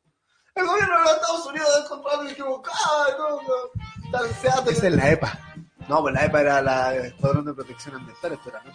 El 0.56 0.66
gobierno 0.66 0.98
de 0.98 1.04
los 1.04 1.14
Estados 1.14 1.46
Unidos 1.46 1.68
encontrado 1.86 2.20
algo 2.20 2.32
equivocado. 2.32 3.18
No, 3.20 3.42
no. 3.42 4.72
Esa 4.72 4.88
es 4.88 4.94
la 4.94 5.12
EPA. 5.12 5.40
No, 5.88 6.02
pues 6.02 6.14
la 6.16 6.26
EPA 6.26 6.42
era 6.42 6.62
la 6.62 6.96
Escuadrón 6.96 7.46
de 7.46 7.54
Protección 7.54 7.96
Ambiental. 7.96 8.34
Espera, 8.34 8.64
¿no? 8.64 8.72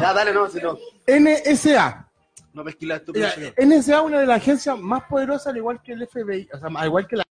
Ya, 0.00 0.12
dale, 0.12 0.32
no, 0.32 0.48
si 0.48 0.58
no. 0.60 0.78
NSA. 1.06 2.08
No 2.52 2.64
NSA 3.56 3.96
es 3.96 4.02
una 4.02 4.20
de 4.20 4.26
las 4.26 4.36
agencias 4.36 4.78
más 4.78 5.02
poderosas, 5.04 5.48
al 5.48 5.56
igual 5.56 5.82
que 5.82 5.92
el 5.92 6.06
FBI, 6.06 6.48
o 6.52 6.58
sea, 6.58 6.68
al 6.74 6.86
igual 6.86 7.06
que 7.06 7.16
la 7.16 7.24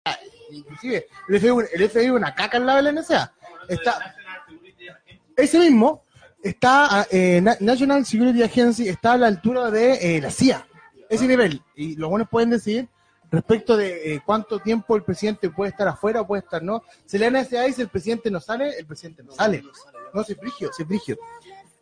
inclusive 0.50 1.06
el 1.28 1.40
FBI, 1.40 1.64
el 1.74 1.88
FBI 1.90 2.04
es 2.06 2.10
una 2.10 2.34
caca 2.34 2.56
al 2.58 2.66
lado 2.66 2.82
de 2.82 2.92
la 2.92 3.00
NSA. 3.00 3.32
Está, 3.68 4.14
ese 5.36 5.58
mismo 5.58 6.04
está 6.42 7.06
eh, 7.10 7.40
Na- 7.40 7.56
National 7.60 8.04
Security 8.04 8.42
Agency 8.42 8.88
está 8.88 9.12
a 9.12 9.16
la 9.16 9.28
altura 9.28 9.70
de 9.70 10.16
eh, 10.16 10.20
la 10.20 10.30
CIA, 10.30 10.66
ese 11.08 11.26
nivel. 11.26 11.62
Y 11.76 11.94
los 11.96 12.10
buenos 12.10 12.28
pueden 12.28 12.50
decidir 12.50 12.88
respecto 13.30 13.76
de 13.78 14.14
eh, 14.14 14.22
cuánto 14.26 14.58
tiempo 14.58 14.94
el 14.96 15.04
presidente 15.04 15.48
puede 15.50 15.70
estar 15.70 15.86
afuera 15.88 16.20
o 16.20 16.26
puede 16.26 16.42
estar 16.42 16.62
no. 16.62 16.82
Si 17.06 17.16
la 17.16 17.30
NSA 17.30 17.62
dice 17.62 17.82
el 17.82 17.88
presidente 17.88 18.30
no 18.30 18.40
sale, 18.40 18.76
el 18.76 18.84
presidente 18.86 19.22
no 19.22 19.32
sale. 19.32 19.62
No, 20.12 20.22
si 20.24 20.32
es 20.32 20.38
frigio, 20.38 20.70
si 20.72 20.82
es 20.82 20.88
frigio. 20.88 21.16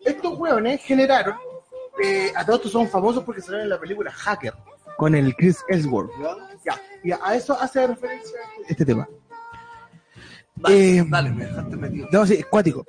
Estos 0.04 0.38
hueones 0.38 0.80
generaron, 0.82 1.36
eh, 2.02 2.32
a 2.34 2.44
todos 2.44 2.60
estos 2.60 2.72
son 2.72 2.88
famosos 2.88 3.24
porque 3.24 3.40
salieron 3.40 3.64
en 3.64 3.70
la 3.70 3.80
película 3.80 4.10
Hacker, 4.10 4.54
con 4.96 5.14
el 5.14 5.34
Chris 5.36 5.58
Ellsworth. 5.68 6.10
¿Ya? 6.64 6.80
Y 7.02 7.12
a 7.12 7.34
eso 7.34 7.58
hace 7.58 7.86
referencia 7.86 8.38
este 8.68 8.84
tema. 8.84 9.08
Dale, 10.56 10.98
Eh, 10.98 11.04
dale, 11.08 11.30
me 11.30 11.46
dejaste 11.46 11.76
metido. 11.76 12.08
No, 12.12 12.26
sí, 12.26 12.42
cuático. 12.50 12.84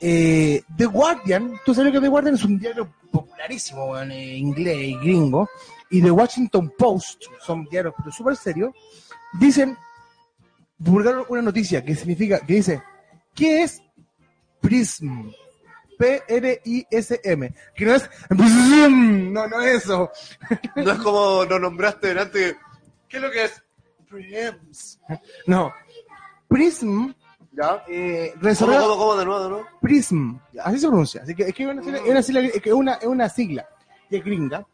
Eh, 0.00 0.62
The 0.76 0.86
Guardian, 0.86 1.58
tú 1.64 1.74
sabes 1.74 1.92
que 1.92 2.00
The 2.00 2.08
Guardian 2.08 2.34
es 2.34 2.44
un 2.44 2.58
diario 2.58 2.90
popularísimo 3.10 3.98
en 3.98 4.12
eh, 4.12 4.36
inglés 4.36 4.78
y 4.78 4.96
gringo, 4.96 5.48
y 5.90 6.00
The 6.00 6.10
Washington 6.10 6.72
Post, 6.78 7.24
son 7.40 7.64
diarios 7.66 7.94
pero 7.98 8.10
súper 8.10 8.36
serios, 8.36 8.72
dicen, 9.38 9.76
publicaron 10.82 11.24
una 11.28 11.42
noticia 11.42 11.84
que 11.84 11.94
significa, 11.94 12.40
que 12.40 12.54
dice, 12.54 12.82
¿qué 13.34 13.62
es 13.62 13.82
PRISM? 14.60 15.30
P-R-I-S-M, 16.00 17.54
que 17.74 17.84
no 17.84 17.94
es 17.94 18.10
no, 18.30 19.46
no 19.46 19.60
es 19.62 19.84
eso. 19.84 20.10
No 20.76 20.92
es 20.92 20.98
como 20.98 21.44
nos 21.44 21.60
nombraste 21.60 22.08
delante. 22.08 22.56
¿Qué 23.08 23.16
es 23.18 23.22
lo 23.22 23.30
que 23.30 23.44
es? 23.44 23.62
Preems. 24.08 24.98
No, 25.46 25.72
PRISM, 26.48 27.12
¿Ya? 27.52 27.84
eh, 27.88 28.34
¿Cómo, 28.40 28.72
cómo, 28.78 28.96
cómo? 28.96 29.16
De 29.16 29.24
nuevo, 29.24 29.42
de 29.44 29.48
nuevo. 29.50 29.66
PRISM, 29.80 30.36
así 30.64 30.78
se 30.80 30.86
pronuncia. 30.88 31.22
Así 31.22 31.34
que 31.34 31.44
es 31.44 31.54
que 31.54 31.62
es 31.64 31.68
una 31.68 31.82
sigla, 31.82 31.98
es 31.98 32.08
una, 32.10 32.22
sigla- 32.22 32.40
es 32.54 32.62
que 32.62 32.72
una, 32.72 33.28
sigla 33.28 33.68
es 34.10 34.24
gringa. 34.24 34.66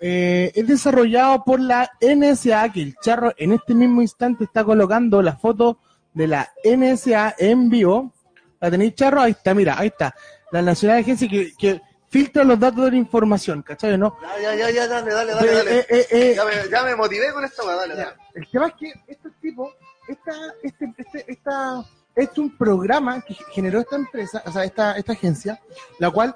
Eh, 0.00 0.52
es 0.54 0.66
desarrollado 0.68 1.42
por 1.44 1.58
la 1.60 1.90
NSA, 2.00 2.70
que 2.72 2.82
el 2.82 2.94
charro 3.02 3.32
en 3.36 3.52
este 3.52 3.74
mismo 3.74 4.00
instante 4.00 4.44
está 4.44 4.62
colocando 4.62 5.20
la 5.22 5.36
foto 5.36 5.78
de 6.14 6.28
la 6.28 6.48
NSA 6.64 7.34
en 7.38 7.68
vivo. 7.68 8.12
¿La 8.60 8.70
tenéis, 8.70 8.94
charro? 8.94 9.20
Ahí 9.22 9.32
está, 9.32 9.54
mira, 9.54 9.76
ahí 9.78 9.88
está. 9.88 10.14
La 10.50 10.62
Nacional 10.62 10.98
Agencia 10.98 11.28
que, 11.28 11.52
que 11.58 11.80
filtra 12.08 12.42
los 12.44 12.58
datos 12.58 12.84
de 12.86 12.90
la 12.92 12.96
información, 12.96 13.62
¿cachai? 13.62 13.98
¿No? 13.98 14.16
Ya, 14.40 14.54
ya, 14.54 14.70
ya, 14.70 14.86
dale, 14.86 15.12
dale, 15.12 15.32
dale. 15.34 15.52
Dale. 15.52 15.78
eh, 15.78 15.86
eh, 15.90 16.06
eh, 16.10 16.32
Ya, 16.36 16.44
me, 16.44 16.52
ya 16.70 16.84
me 16.84 16.96
motivé 16.96 17.32
con 17.32 17.44
esta 17.44 17.64
dale, 17.64 17.94
dale. 17.94 18.12
El 18.34 18.48
tema 18.48 18.68
es 18.68 18.74
que 18.74 18.92
estos 19.06 19.32
tipos, 19.40 19.74
esta, 20.08 20.32
este, 20.62 20.94
este, 20.96 21.32
esta, 21.32 21.84
este 22.16 22.32
es 22.32 22.38
un 22.38 22.56
programa 22.56 23.20
que 23.20 23.34
generó 23.52 23.80
esta 23.80 23.96
empresa, 23.96 24.42
o 24.46 24.52
sea, 24.52 24.64
esta, 24.64 24.96
esta 24.96 25.12
agencia, 25.12 25.60
la 25.98 26.10
cual 26.10 26.34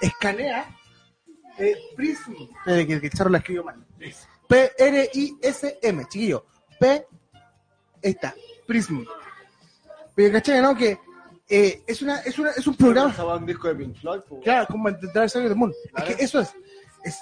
escanea 0.00 0.68
Prism, 1.96 2.32
que, 2.64 2.86
que 2.86 2.92
el 2.94 3.10
charro 3.10 3.30
la 3.30 3.38
escribió 3.38 3.64
mal. 3.64 3.84
P-R-I-S-M, 4.48 6.04
chiquillo. 6.08 6.46
P, 6.78 7.06
está, 8.02 8.34
Prism. 8.66 9.04
Pero 10.14 10.32
cachai, 10.32 10.62
¿no? 10.62 10.74
Que 10.76 10.98
eh, 11.48 11.82
es, 11.86 12.02
una, 12.02 12.18
es, 12.20 12.38
una, 12.38 12.50
es 12.50 12.66
un 12.66 12.74
programa. 12.74 13.14
Un 13.36 13.46
disco 13.46 13.68
de 13.68 13.74
Pink 13.76 13.96
Floyd. 13.96 14.20
Claro, 14.42 14.66
como 14.68 14.88
el 14.88 14.96
Dark 15.14 15.30
Side 15.30 15.44
of 15.44 15.50
the 15.50 15.54
Moon. 15.54 15.72
Claro. 15.94 16.10
Es 16.10 16.16
que 16.16 16.24
eso 16.24 16.40
es. 16.40 16.54
es, 17.04 17.18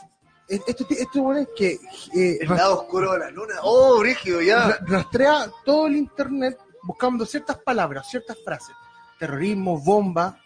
es 0.49 0.61
esto, 0.67 0.87
esto 0.91 1.23
bueno, 1.23 1.41
es 1.41 1.49
que 1.57 1.79
eh, 2.15 2.39
El 2.41 2.49
lado 2.49 2.81
oscuro 2.83 3.13
de 3.13 3.19
la 3.21 3.31
luna. 3.31 3.55
Oh, 3.63 3.99
brígido, 4.01 4.41
ya. 4.41 4.69
ra- 4.69 4.79
rastrea 4.87 5.51
todo 5.65 5.87
el 5.87 5.97
internet 5.97 6.59
buscando 6.83 7.25
ciertas 7.27 7.59
palabras, 7.59 8.09
ciertas 8.11 8.37
frases. 8.45 8.75
Terrorismo, 9.19 9.79
bomba, 9.79 10.39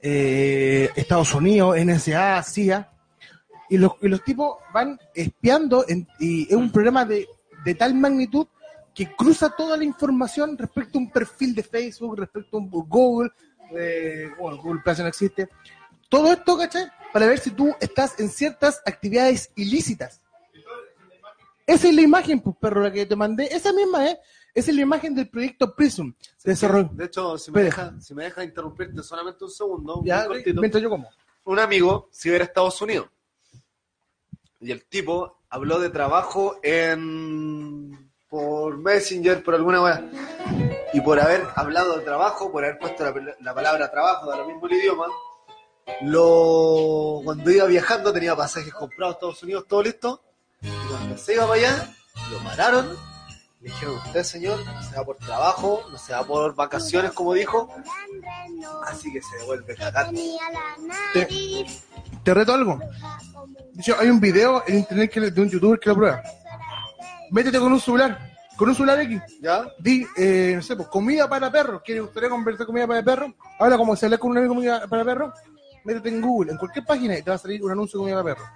eh, 0.00 0.90
Estados 0.96 1.34
Unidos, 1.34 1.76
NSA, 1.78 2.42
CIA. 2.42 2.90
Y 3.70 3.76
los, 3.76 3.92
y 4.00 4.08
los 4.08 4.22
tipos 4.24 4.56
van 4.72 4.98
espiando 5.14 5.84
en- 5.88 6.08
y 6.18 6.44
es 6.48 6.54
un 6.54 6.70
programa 6.72 7.04
de, 7.04 7.26
de 7.64 7.74
tal 7.74 7.94
magnitud 7.94 8.46
que 8.98 9.14
cruza 9.14 9.48
toda 9.50 9.76
la 9.76 9.84
información 9.84 10.58
respecto 10.58 10.98
a 10.98 11.02
un 11.02 11.08
perfil 11.12 11.54
de 11.54 11.62
Facebook, 11.62 12.18
respecto 12.18 12.56
a 12.56 12.60
un 12.60 12.68
Google, 12.68 13.30
eh, 13.70 14.28
bueno, 14.36 14.60
Google 14.60 14.80
Plus 14.82 14.98
no 14.98 15.06
existe. 15.06 15.48
Todo 16.08 16.32
esto, 16.32 16.58
¿cachai? 16.58 16.90
Para 17.12 17.26
ver 17.28 17.38
si 17.38 17.52
tú 17.52 17.72
estás 17.80 18.18
en 18.18 18.28
ciertas 18.28 18.82
actividades 18.84 19.52
ilícitas. 19.54 20.20
Esa 21.64 21.86
es 21.86 21.94
la 21.94 22.02
imagen, 22.02 22.40
pues, 22.40 22.56
perro, 22.60 22.82
la 22.82 22.90
que 22.92 23.06
te 23.06 23.14
mandé. 23.14 23.44
Esa 23.44 23.72
misma, 23.72 24.04
¿eh? 24.04 24.18
Esa 24.52 24.72
es 24.72 24.76
la 24.76 24.82
imagen 24.82 25.14
del 25.14 25.28
proyecto 25.28 25.76
Prism. 25.76 26.10
Desarrollo. 26.42 26.90
De 26.92 27.04
hecho, 27.04 27.38
si 27.38 27.52
me, 27.52 27.62
deja, 27.62 27.94
si 28.00 28.16
me 28.16 28.24
deja 28.24 28.42
interrumpirte 28.42 29.00
solamente 29.04 29.44
un 29.44 29.50
segundo, 29.52 30.02
Ya, 30.04 30.24
muy 30.26 30.38
cortito. 30.38 30.60
mientras 30.60 30.82
yo 30.82 30.90
como. 30.90 31.08
un 31.44 31.60
amigo 31.60 32.08
se 32.10 32.30
iba 32.30 32.38
a 32.38 32.42
Estados 32.42 32.82
Unidos. 32.82 33.08
Y 34.60 34.72
el 34.72 34.84
tipo 34.86 35.38
habló 35.50 35.78
de 35.78 35.88
trabajo 35.90 36.58
en 36.64 38.07
por 38.28 38.76
Messenger, 38.78 39.42
por 39.42 39.54
alguna 39.54 39.82
weá. 39.82 40.02
Y 40.92 41.00
por 41.00 41.20
haber 41.20 41.46
hablado 41.54 41.98
de 41.98 42.04
trabajo, 42.04 42.50
por 42.50 42.64
haber 42.64 42.78
puesto 42.78 43.04
la, 43.04 43.14
la 43.40 43.54
palabra 43.54 43.90
trabajo, 43.90 44.30
de 44.30 44.36
lo 44.38 44.46
mismo 44.46 44.66
el 44.66 44.72
idioma, 44.72 45.06
lo 46.02 47.20
cuando 47.24 47.50
iba 47.50 47.66
viajando 47.66 48.12
tenía 48.12 48.36
pasajes 48.36 48.72
comprados 48.72 49.14
a 49.14 49.16
Estados 49.16 49.42
Unidos, 49.42 49.64
todo 49.68 49.82
listo. 49.82 50.22
Y 50.60 50.68
cuando 50.88 51.16
se 51.16 51.34
iba 51.34 51.46
para 51.46 51.60
allá, 51.60 51.94
lo 52.30 52.38
pararon. 52.38 52.96
Le 53.60 53.70
dijeron, 53.70 53.96
usted 53.96 54.22
señor, 54.22 54.64
no 54.64 54.82
se 54.82 54.96
va 54.96 55.04
por 55.04 55.16
trabajo, 55.16 55.82
no 55.90 55.98
se 55.98 56.12
va 56.12 56.24
por 56.24 56.54
vacaciones, 56.54 57.12
como 57.12 57.34
dijo. 57.34 57.74
Así 58.84 59.12
que 59.12 59.20
se 59.20 59.36
devuelve 59.38 59.74
cagando. 59.74 60.20
Te, 61.12 61.66
te 62.22 62.34
reto 62.34 62.54
algo. 62.54 62.78
Hecho, 63.76 63.96
hay 63.98 64.10
un 64.10 64.20
video 64.20 64.62
en 64.66 64.78
internet 64.78 65.10
que, 65.10 65.20
de 65.20 65.40
un 65.40 65.48
youtuber 65.48 65.80
que 65.80 65.88
lo 65.88 65.96
prueba. 65.96 66.22
Métete 67.30 67.58
con 67.58 67.72
un 67.72 67.80
celular, 67.80 68.18
con 68.56 68.68
un 68.68 68.74
celular 68.74 69.00
X. 69.00 69.20
¿Ya? 69.40 69.66
Di, 69.78 70.06
eh, 70.16 70.52
no 70.56 70.62
sé, 70.62 70.76
pues 70.76 70.88
comida 70.88 71.28
para 71.28 71.50
perros. 71.50 71.82
¿Quiere 71.84 72.00
gustaría 72.00 72.28
conversar 72.28 72.66
comida 72.66 72.86
para 72.86 73.02
perros? 73.02 73.32
Habla 73.58 73.76
como 73.76 73.96
si 73.96 74.06
hablas 74.06 74.20
con 74.20 74.30
un 74.30 74.38
amigo 74.38 74.54
comida 74.54 74.86
para 74.86 75.04
perros. 75.04 75.34
Métete 75.84 76.08
en 76.08 76.20
Google, 76.20 76.52
en 76.52 76.58
cualquier 76.58 76.84
página 76.84 77.16
y 77.18 77.22
te 77.22 77.30
va 77.30 77.36
a 77.36 77.38
salir 77.38 77.62
un 77.62 77.70
anuncio 77.70 77.98
de 77.98 78.02
comida 78.02 78.22
para 78.22 78.34
perros. 78.34 78.50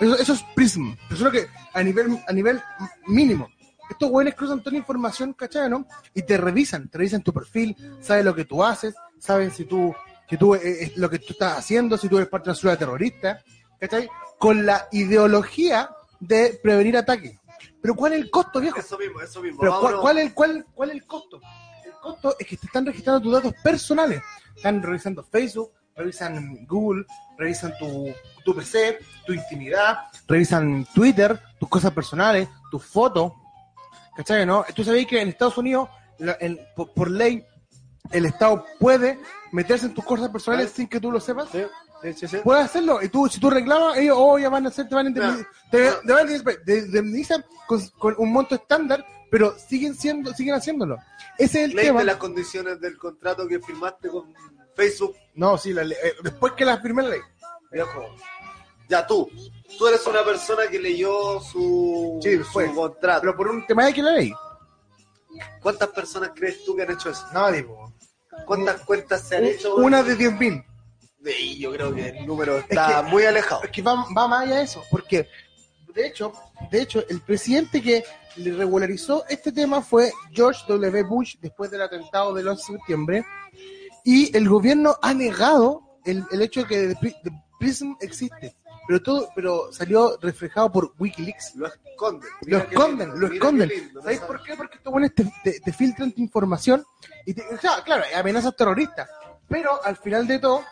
Eso, 0.00 0.16
eso 0.16 0.32
es 0.32 0.44
Prism. 0.54 0.94
Pero 1.08 1.30
que 1.30 1.46
a 1.72 1.82
nivel, 1.82 2.18
a 2.26 2.32
nivel 2.32 2.60
mínimo. 3.06 3.48
Estos 3.88 4.10
güeyes 4.10 4.34
cruzan 4.34 4.60
toda 4.60 4.72
la 4.72 4.78
información, 4.78 5.32
¿cachai? 5.32 5.68
¿no? 5.70 5.86
Y 6.14 6.22
te 6.22 6.36
revisan, 6.36 6.88
te 6.88 6.98
revisan 6.98 7.22
tu 7.22 7.32
perfil, 7.32 7.74
saben 8.00 8.24
lo 8.24 8.34
que 8.34 8.44
tú 8.44 8.62
haces, 8.62 8.94
saben 9.18 9.50
si 9.50 9.64
tú, 9.64 9.94
si 10.28 10.36
tú 10.36 10.54
eh, 10.54 10.92
lo 10.96 11.08
que 11.08 11.18
tú 11.18 11.32
estás 11.32 11.58
haciendo, 11.58 11.96
si 11.96 12.08
tú 12.08 12.18
eres 12.18 12.28
parte 12.28 12.46
de 12.46 12.50
una 12.50 12.58
célula 12.58 12.76
terrorista, 12.76 13.42
¿cachai? 13.80 14.08
Con 14.38 14.66
la 14.66 14.88
ideología 14.92 15.90
de 16.20 16.58
prevenir 16.62 16.96
ataques. 16.96 17.37
Pero 17.80 17.94
¿cuál 17.94 18.12
es 18.14 18.20
el 18.22 18.30
costo, 18.30 18.60
viejo? 18.60 18.78
Eso 18.80 18.98
mismo, 18.98 19.20
eso 19.20 19.40
mismo. 19.42 19.60
Pero 19.60 19.80
¿cuál, 19.80 20.00
cuál 20.00 20.18
es, 20.18 20.32
cuál, 20.32 20.66
¿cuál 20.74 20.90
es 20.90 20.94
el 20.96 21.06
costo? 21.06 21.40
El 21.84 21.92
costo 22.02 22.36
es 22.38 22.46
que 22.46 22.56
te 22.56 22.66
están 22.66 22.84
registrando 22.86 23.20
tus 23.20 23.32
datos 23.32 23.54
personales. 23.62 24.20
Están 24.56 24.82
revisando 24.82 25.22
Facebook, 25.22 25.72
revisan 25.94 26.66
Google, 26.66 27.04
revisan 27.36 27.72
tu, 27.78 28.12
tu 28.44 28.54
PC, 28.54 28.98
tu 29.26 29.32
intimidad, 29.32 29.98
revisan 30.26 30.86
Twitter, 30.94 31.40
tus 31.60 31.68
cosas 31.68 31.92
personales, 31.92 32.48
tus 32.70 32.84
fotos. 32.84 33.32
¿Cachai? 34.16 34.44
¿No? 34.44 34.64
Tú 34.74 34.82
sabéis 34.82 35.06
que 35.06 35.20
en 35.22 35.28
Estados 35.28 35.56
Unidos, 35.58 35.88
la- 36.18 36.36
en- 36.40 36.58
por, 36.74 36.92
por 36.92 37.08
ley, 37.10 37.44
el 38.10 38.26
Estado 38.26 38.64
puede 38.80 39.20
meterse 39.52 39.86
en 39.86 39.94
tus 39.94 40.04
cosas 40.04 40.28
personales 40.30 40.70
sin 40.72 40.88
que 40.88 40.98
tú 40.98 41.12
lo 41.12 41.20
sepas. 41.20 41.48
Sí. 41.50 41.62
Puedes 42.44 42.64
hacerlo. 42.66 43.02
Y 43.02 43.08
tú, 43.08 43.28
si 43.28 43.40
tú 43.40 43.50
reclamas, 43.50 43.96
ellos 43.98 44.16
oh, 44.18 44.38
ya 44.38 44.48
van 44.48 44.66
a 44.66 44.68
hacer, 44.68 44.88
te 44.88 44.94
van 44.94 45.06
a 45.06 45.08
indemnizar, 45.08 45.46
te, 46.64 46.78
indemnizan 46.78 47.44
con, 47.66 47.86
con 47.98 48.14
un 48.18 48.32
monto 48.32 48.54
estándar, 48.54 49.04
pero 49.30 49.54
siguen 49.58 49.94
siendo, 49.94 50.32
siguen 50.32 50.54
haciéndolo. 50.54 50.96
Ese 51.36 51.64
es 51.64 51.70
el 51.70 51.76
tema. 51.76 52.04
Las 52.04 52.16
condiciones 52.16 52.80
del 52.80 52.96
contrato 52.96 53.46
que 53.46 53.60
firmaste 53.60 54.08
con 54.08 54.32
Facebook, 54.74 55.16
No, 55.34 55.58
sí, 55.58 55.72
la 55.72 55.84
ley- 55.84 55.98
eh, 56.02 56.14
después 56.22 56.52
que 56.52 56.64
la 56.64 56.78
firmé 56.78 57.02
la 57.02 57.08
ley. 57.10 57.20
Ya 58.88 59.06
tú, 59.06 59.28
tú 59.76 59.86
eres 59.86 60.06
una 60.06 60.24
persona 60.24 60.66
que 60.70 60.78
leyó 60.78 61.40
su, 61.40 62.18
Sí, 62.22 62.38
su 62.38 62.44
fue. 62.44 62.72
contrato. 62.72 63.20
Pero 63.20 63.36
por 63.36 63.48
un 63.48 63.66
tema 63.66 63.84
de 63.86 63.92
que 63.92 64.02
la 64.02 64.12
ley. 64.12 64.32
¿Cuántas 65.60 65.88
personas 65.90 66.30
crees 66.34 66.64
tú 66.64 66.74
que 66.74 66.82
han 66.82 66.92
hecho 66.92 67.10
eso? 67.10 67.26
Nadie, 67.32 67.64
po. 67.64 67.92
¿Cuántas 68.46 68.80
cuentas 68.82 69.22
se 69.22 69.36
han 69.36 69.44
hecho? 69.44 69.74
Una 69.76 70.02
de 70.02 70.16
10.000. 70.16 70.64
Sí, 71.24 71.58
yo 71.58 71.72
creo 71.72 71.94
que 71.94 72.08
el 72.08 72.26
número 72.26 72.58
está 72.58 73.02
que- 73.04 73.10
muy 73.10 73.24
alejado. 73.24 73.62
Es 73.64 73.70
que 73.70 73.82
va, 73.82 74.04
va 74.16 74.28
más 74.28 74.42
allá 74.46 74.56
de 74.56 74.62
eso, 74.62 74.84
porque 74.90 75.28
de 75.94 76.06
hecho, 76.06 76.32
de 76.70 76.82
hecho, 76.82 77.04
el 77.08 77.20
presidente 77.20 77.82
que 77.82 78.04
le 78.36 78.52
regularizó 78.54 79.24
este 79.28 79.50
tema 79.50 79.82
fue 79.82 80.12
George 80.32 80.62
W. 80.68 81.02
Bush 81.04 81.36
después 81.40 81.70
del 81.70 81.82
atentado 81.82 82.32
del 82.34 82.46
11 82.48 82.72
de 82.72 82.78
septiembre, 82.78 83.24
y 84.04 84.34
el 84.36 84.48
gobierno 84.48 84.96
ha 85.02 85.12
negado 85.12 85.82
el, 86.04 86.24
el 86.30 86.42
hecho 86.42 86.60
de 86.62 86.66
que 86.66 86.86
The 86.88 86.96
Pri- 86.96 87.16
The 87.24 87.30
Prism 87.58 87.92
existe, 88.00 88.54
pero 88.86 89.02
todo, 89.02 89.28
pero 89.34 89.72
salió 89.72 90.16
reflejado 90.22 90.70
por 90.70 90.92
WikiLeaks. 90.98 91.56
Lo 91.56 91.66
esconden. 91.66 92.30
Lo 92.46 92.58
esconden, 92.58 93.10
lindo, 93.10 93.26
lo 93.28 93.34
esconden. 93.34 93.68
lindo, 93.68 93.92
¿no 93.94 94.00
¿Sabéis 94.02 94.20
por 94.20 94.42
qué? 94.44 94.54
Porque 94.56 94.76
estos 94.76 94.92
buenos 94.92 95.12
te, 95.14 95.24
te- 95.42 95.60
te 95.60 95.72
filtran 95.72 96.12
tu 96.12 96.20
información 96.22 96.84
y 97.26 97.34
te, 97.34 97.42
claro, 97.84 98.04
hay 98.08 98.14
amenazas 98.14 98.54
terroristas, 98.56 99.10
pero 99.48 99.84
al 99.84 99.96
final 99.96 100.26
de 100.28 100.38
todo 100.38 100.64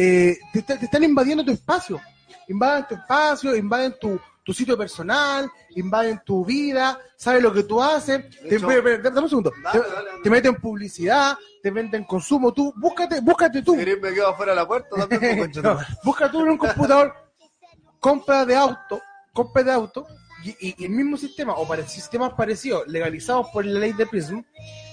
eh, 0.00 0.38
te, 0.52 0.62
te- 0.62 0.84
están 0.84 1.02
invadiendo 1.04 1.44
tu 1.44 1.50
espacio, 1.52 2.00
invaden 2.48 2.86
tu 2.88 2.94
espacio, 2.94 3.56
invaden 3.56 3.94
tu, 4.00 4.18
tu 4.44 4.52
sitio 4.54 4.76
personal, 4.78 5.50
invaden 5.76 6.20
tu 6.24 6.44
vida, 6.44 6.98
saben 7.16 7.42
lo 7.42 7.52
que 7.52 7.64
tú 7.64 7.82
haces, 7.82 8.30
te, 8.30 8.54
hecho- 8.56 8.70
espera, 8.70 8.78
espera, 8.94 9.10
dame 9.10 9.20
un 9.22 9.28
segundo, 9.28 9.52
Dale, 9.62 9.80
te, 9.80 9.88
dale, 9.90 10.08
dale. 10.10 10.22
te 10.22 10.30
meten 10.30 10.54
publicidad, 10.56 11.36
te 11.62 11.70
venden 11.70 12.04
consumo, 12.04 12.52
tú, 12.52 12.72
búscate, 12.76 13.20
búscate 13.20 13.60
tú, 13.62 13.72
Si 13.72 13.78
querés 13.78 14.00
me 14.00 14.12
quedo 14.14 14.28
afuera 14.28 14.52
de 14.52 14.56
la 14.56 14.66
puerta 14.66 14.88
también, 15.08 15.38
pues, 15.52 15.56
no, 15.64 15.78
busca 16.04 16.30
tú 16.30 16.42
en 16.42 16.50
un 16.50 16.58
computador, 16.58 17.12
compra 18.00 18.44
de 18.46 18.56
auto, 18.56 19.00
compra 19.32 19.62
de 19.62 19.72
auto, 19.72 20.06
y, 20.44 20.50
y- 20.68 20.74
y 20.78 20.84
el 20.84 20.90
mismo 20.92 21.16
sistema, 21.16 21.54
o 21.54 21.66
para 21.66 21.86
sistemas 21.86 22.32
parecidos, 22.34 22.86
legalizados 22.86 23.48
por 23.52 23.64
la 23.66 23.80
ley 23.80 23.92
de 23.92 24.06
PRISM, 24.06 24.40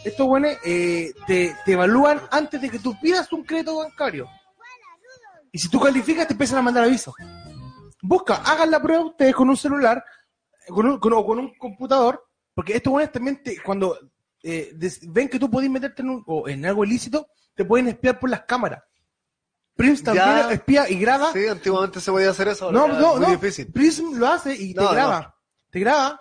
estos 0.03 0.25
buenos 0.27 0.51
eh, 0.65 1.13
te, 1.27 1.55
te 1.63 1.71
evalúan 1.73 2.19
antes 2.31 2.59
de 2.61 2.69
que 2.69 2.79
tú 2.79 2.95
pidas 2.99 3.31
un 3.31 3.43
crédito 3.43 3.77
bancario. 3.77 4.27
Y 5.55 5.57
si 5.57 5.69
tú 5.69 5.79
calificas, 5.79 6.27
te 6.27 6.33
empiezan 6.33 6.59
a 6.59 6.61
mandar 6.61 6.83
avisos. 6.83 7.15
Busca, 8.01 8.35
hagan 8.43 8.69
la 8.69 8.81
prueba 8.81 9.05
ustedes 9.05 9.33
con 9.33 9.47
un 9.49 9.55
celular, 9.55 10.03
con 10.67 10.85
un, 10.85 10.99
con, 10.99 11.13
o 11.13 11.25
con 11.25 11.39
un 11.39 11.55
computador, 11.57 12.21
porque 12.53 12.75
estos 12.75 12.91
buenos 12.91 13.13
también, 13.13 13.41
te- 13.41 13.61
cuando 13.61 13.97
eh, 14.43 14.71
des- 14.75 14.99
ven 15.13 15.29
que 15.29 15.39
tú 15.39 15.49
podés 15.49 15.69
meterte 15.69 16.01
en, 16.01 16.09
un- 16.09 16.23
o 16.27 16.49
en 16.49 16.65
algo 16.65 16.83
ilícito, 16.83 17.29
te 17.55 17.63
pueden 17.63 17.87
espiar 17.87 18.19
por 18.19 18.29
las 18.29 18.41
cámaras. 18.41 18.83
Prism 19.77 20.03
también 20.03 20.25
Ya. 20.27 20.51
espía 20.51 20.89
y 20.89 20.99
graba. 20.99 21.31
Sí, 21.31 21.47
antiguamente 21.47 22.01
se 22.01 22.11
podía 22.11 22.31
hacer 22.31 22.49
eso. 22.49 22.69
No, 22.69 22.85
no, 22.89 23.13
es 23.13 23.19
muy 23.19 23.27
no. 23.27 23.31
difícil. 23.31 23.71
Prism 23.71 24.17
lo 24.17 24.27
hace 24.27 24.53
y 24.55 24.73
te 24.73 24.81
No, 24.81 24.91
graba. 24.91 25.37
Te 25.71 25.79
graba. 25.79 26.19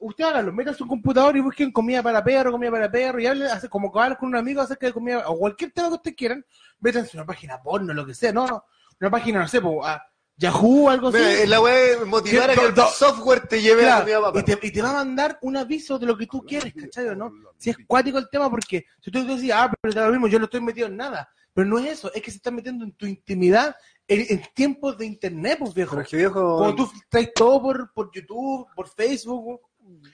Usted 0.00 0.24
hágalo, 0.24 0.52
meta 0.52 0.72
su 0.72 0.86
computador 0.86 1.36
y 1.36 1.40
busquen 1.40 1.72
comida 1.72 2.02
para 2.02 2.22
perro, 2.22 2.52
comida 2.52 2.70
para 2.70 2.90
perro, 2.90 3.20
y 3.20 3.26
hable, 3.26 3.46
hace 3.46 3.68
como 3.68 3.90
que 3.92 3.98
con 4.16 4.28
un 4.28 4.36
amigo 4.36 4.60
acerca 4.60 4.86
de 4.86 4.92
comida, 4.92 5.24
o 5.28 5.36
cualquier 5.38 5.72
tema 5.72 5.88
que 5.88 5.94
ustedes 5.94 6.16
quieran, 6.16 6.46
métanse 6.80 7.10
en 7.16 7.20
una 7.20 7.26
página 7.26 7.60
porno, 7.60 7.92
lo 7.92 8.06
que 8.06 8.14
sea, 8.14 8.32
no, 8.32 8.46
no, 8.46 8.64
una 9.00 9.10
página, 9.10 9.40
no 9.40 9.48
sé, 9.48 9.60
po, 9.60 9.84
a 9.84 10.00
Yahoo 10.36 10.88
algo 10.88 11.10
Mira, 11.10 11.26
así. 11.26 11.46
la 11.48 11.60
web 11.60 12.06
motivar 12.06 12.50
a 12.50 12.54
Que- 12.54 12.66
el 12.66 12.74
software 12.76 13.48
te 13.48 13.60
lleve 13.60 13.82
Claro, 13.82 13.98
la 13.98 14.00
comida 14.04 14.20
papá. 14.20 14.38
y, 14.38 14.42
te, 14.44 14.66
y 14.68 14.70
te 14.70 14.82
va 14.82 14.90
a 14.90 14.94
mandar 15.04 15.36
un 15.42 15.56
aviso 15.56 15.98
de 15.98 16.06
lo 16.06 16.16
que 16.16 16.26
tú 16.28 16.42
quieres, 16.46 16.72
¿cachai 16.74 17.16
no? 17.16 17.32
Si 17.56 17.70
es 17.70 17.76
cuático 17.88 18.18
el 18.18 18.28
tema, 18.30 18.48
porque 18.48 18.86
si 19.00 19.10
tú 19.10 19.26
decís, 19.26 19.50
ah, 19.52 19.68
pero 19.80 19.92
da 19.94 20.06
lo 20.06 20.12
mismo, 20.12 20.28
yo 20.28 20.38
no 20.38 20.44
estoy 20.44 20.60
metido 20.60 20.86
en 20.86 20.96
nada. 20.96 21.28
Pero 21.52 21.66
no 21.68 21.78
es 21.80 21.86
eso, 21.86 22.12
es 22.14 22.22
que 22.22 22.30
se 22.30 22.36
está 22.36 22.52
metiendo 22.52 22.84
en 22.84 22.92
tu 22.92 23.04
intimidad 23.04 23.74
en, 24.06 24.24
en 24.28 24.42
tiempos 24.54 24.96
de 24.96 25.06
internet, 25.06 25.56
pues 25.58 25.74
viejo. 25.74 25.90
Pero 25.90 26.02
es 26.02 26.08
que 26.08 26.16
viejo, 26.18 26.56
Cuando 26.58 26.76
tú 26.76 26.92
traes 27.08 27.32
todo 27.34 27.60
por, 27.60 27.92
por 27.92 28.12
YouTube, 28.12 28.68
por 28.76 28.88
Facebook, 28.88 29.60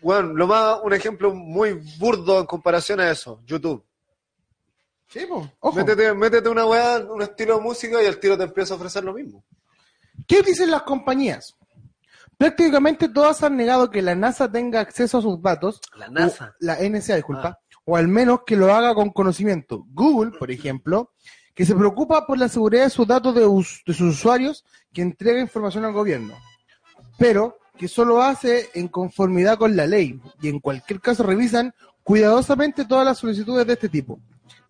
bueno, 0.03 0.33
lo 0.35 0.47
más, 0.47 0.79
un 0.83 0.93
ejemplo 0.93 1.35
muy 1.35 1.73
burdo 1.99 2.39
en 2.41 2.47
comparación 2.47 3.01
a 3.01 3.11
eso, 3.11 3.41
YouTube. 3.47 3.85
sí, 5.09 5.21
pues, 5.29 5.47
ojo. 5.61 5.77
Métete, 5.77 6.13
métete 6.15 6.49
una 6.49 6.67
weá, 6.67 6.99
un 6.99 7.23
estilo 7.23 7.57
de 7.57 7.63
música 7.63 8.03
y 8.03 8.07
el 8.07 8.19
tiro 8.19 8.37
te 8.37 8.45
empieza 8.45 8.75
a 8.75 8.77
ofrecer 8.77 9.05
lo 9.05 9.15
mismo. 9.15 9.45
¿Qué 10.27 10.43
dicen 10.43 10.71
las 10.71 10.83
compañías? 10.83 11.57
Prácticamente 12.37 13.09
todas 13.09 13.43
han 13.43 13.57
negado 13.57 13.91
que 13.91 14.03
la 14.03 14.15
NASA 14.15 14.51
tenga 14.51 14.81
acceso 14.81 15.19
a 15.19 15.23
sus 15.23 15.41
datos. 15.41 15.81
La 15.97 16.07
o- 16.27 16.55
la 16.61 16.77
NSA, 16.81 17.17
disculpa. 17.17 17.59
O 17.85 17.97
al 17.97 18.09
menos 18.09 18.41
que 18.47 18.57
lo 18.57 18.73
haga 18.75 18.95
con 18.95 19.11
conocimiento. 19.11 19.85
Google, 19.93 20.33
por 20.39 20.51
ejemplo, 20.51 21.13
que 21.55 21.65
se 21.65 21.75
preocupa 21.75 22.27
por 22.27 22.39
la 22.39 22.49
seguridad 22.49 22.85
de 22.85 22.91
sus 22.91 23.07
datos 23.07 23.35
de, 23.35 23.47
us- 23.47 23.83
de 23.87 23.95
sus 23.95 24.15
usuarios 24.17 24.65
que 24.93 25.03
entrega 25.03 25.41
información 25.41 25.85
al 25.85 25.93
gobierno. 25.93 26.35
Pero 27.19 27.59
que 27.77 27.89
solo 27.89 28.23
hace 28.23 28.69
en 28.75 28.89
conformidad 28.89 29.59
con 29.59 29.77
la 29.77 29.87
ley 29.87 30.21
y 30.41 30.49
en 30.49 30.61
cualquier 30.61 31.01
caso 31.01 31.23
revisan 31.23 31.75
cuidadosamente 32.03 32.85
todas 32.85 33.05
las 33.05 33.19
solicitudes 33.19 33.67
de 33.67 33.73
este 33.73 33.89
tipo. 33.89 34.21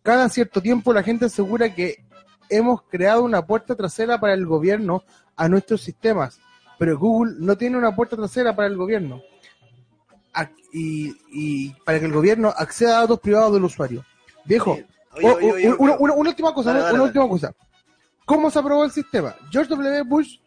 Cada 0.02 0.28
cierto 0.28 0.60
tiempo 0.60 0.92
la 0.92 1.02
gente 1.02 1.26
asegura 1.26 1.74
que 1.74 2.04
hemos 2.48 2.82
creado 2.82 3.22
una 3.22 3.46
puerta 3.46 3.74
trasera 3.74 4.18
para 4.20 4.34
el 4.34 4.46
gobierno 4.46 5.02
a 5.36 5.48
nuestros 5.48 5.82
sistemas, 5.82 6.38
pero 6.78 6.98
Google 6.98 7.34
no 7.38 7.56
tiene 7.56 7.76
una 7.76 7.94
puerta 7.94 8.16
trasera 8.16 8.54
para 8.54 8.68
el 8.68 8.76
gobierno 8.76 9.22
y, 10.72 11.14
y 11.30 11.70
para 11.84 12.00
que 12.00 12.06
el 12.06 12.12
gobierno 12.12 12.52
acceda 12.56 12.98
a 12.98 13.00
datos 13.02 13.20
privados 13.20 13.52
del 13.54 13.64
usuario. 13.64 14.04
Viejo, 14.44 14.78
una, 15.78 16.12
última 16.14 16.52
cosa, 16.52 16.70
Dale, 16.70 16.80
una, 16.80 16.86
dale, 16.86 16.94
una 16.94 16.98
dale. 16.98 17.02
última 17.02 17.28
cosa. 17.28 17.54
¿Cómo 18.24 18.50
se 18.50 18.58
aprobó 18.58 18.84
el 18.84 18.90
sistema? 18.90 19.36
George 19.50 19.70
W. 19.70 20.02
Bush, 20.02 20.38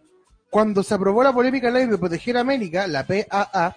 cuando 0.50 0.84
se 0.84 0.94
aprobó 0.94 1.24
la 1.24 1.34
polémica 1.34 1.70
ley 1.70 1.86
de 1.86 1.98
proteger 1.98 2.38
a 2.38 2.42
América, 2.42 2.88
la 2.88 3.06
PAA, 3.06 3.76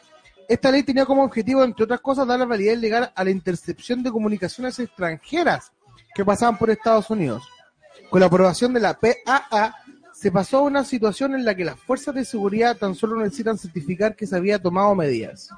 esta 0.48 0.70
ley 0.70 0.82
tenía 0.82 1.04
como 1.04 1.24
objetivo, 1.24 1.62
entre 1.62 1.84
otras 1.84 2.00
cosas, 2.00 2.26
dar 2.26 2.38
la 2.38 2.44
validez 2.44 2.78
legal 2.78 3.12
a 3.14 3.24
la 3.24 3.30
intercepción 3.30 4.02
de 4.02 4.10
comunicaciones 4.10 4.78
extranjeras 4.78 5.72
que 6.14 6.24
pasaban 6.24 6.58
por 6.58 6.70
Estados 6.70 7.08
Unidos. 7.10 7.48
Con 8.08 8.20
la 8.20 8.26
aprobación 8.26 8.72
de 8.72 8.80
la 8.80 8.98
PAA, 8.98 9.74
se 10.12 10.32
pasó 10.32 10.58
a 10.58 10.62
una 10.62 10.84
situación 10.84 11.34
en 11.34 11.44
la 11.44 11.54
que 11.54 11.64
las 11.64 11.78
fuerzas 11.78 12.14
de 12.14 12.24
seguridad 12.24 12.76
tan 12.76 12.94
solo 12.94 13.20
necesitan 13.20 13.58
certificar 13.58 14.16
que 14.16 14.26
se 14.26 14.36
había 14.36 14.60
tomado 14.60 14.94
medidas. 14.94 15.50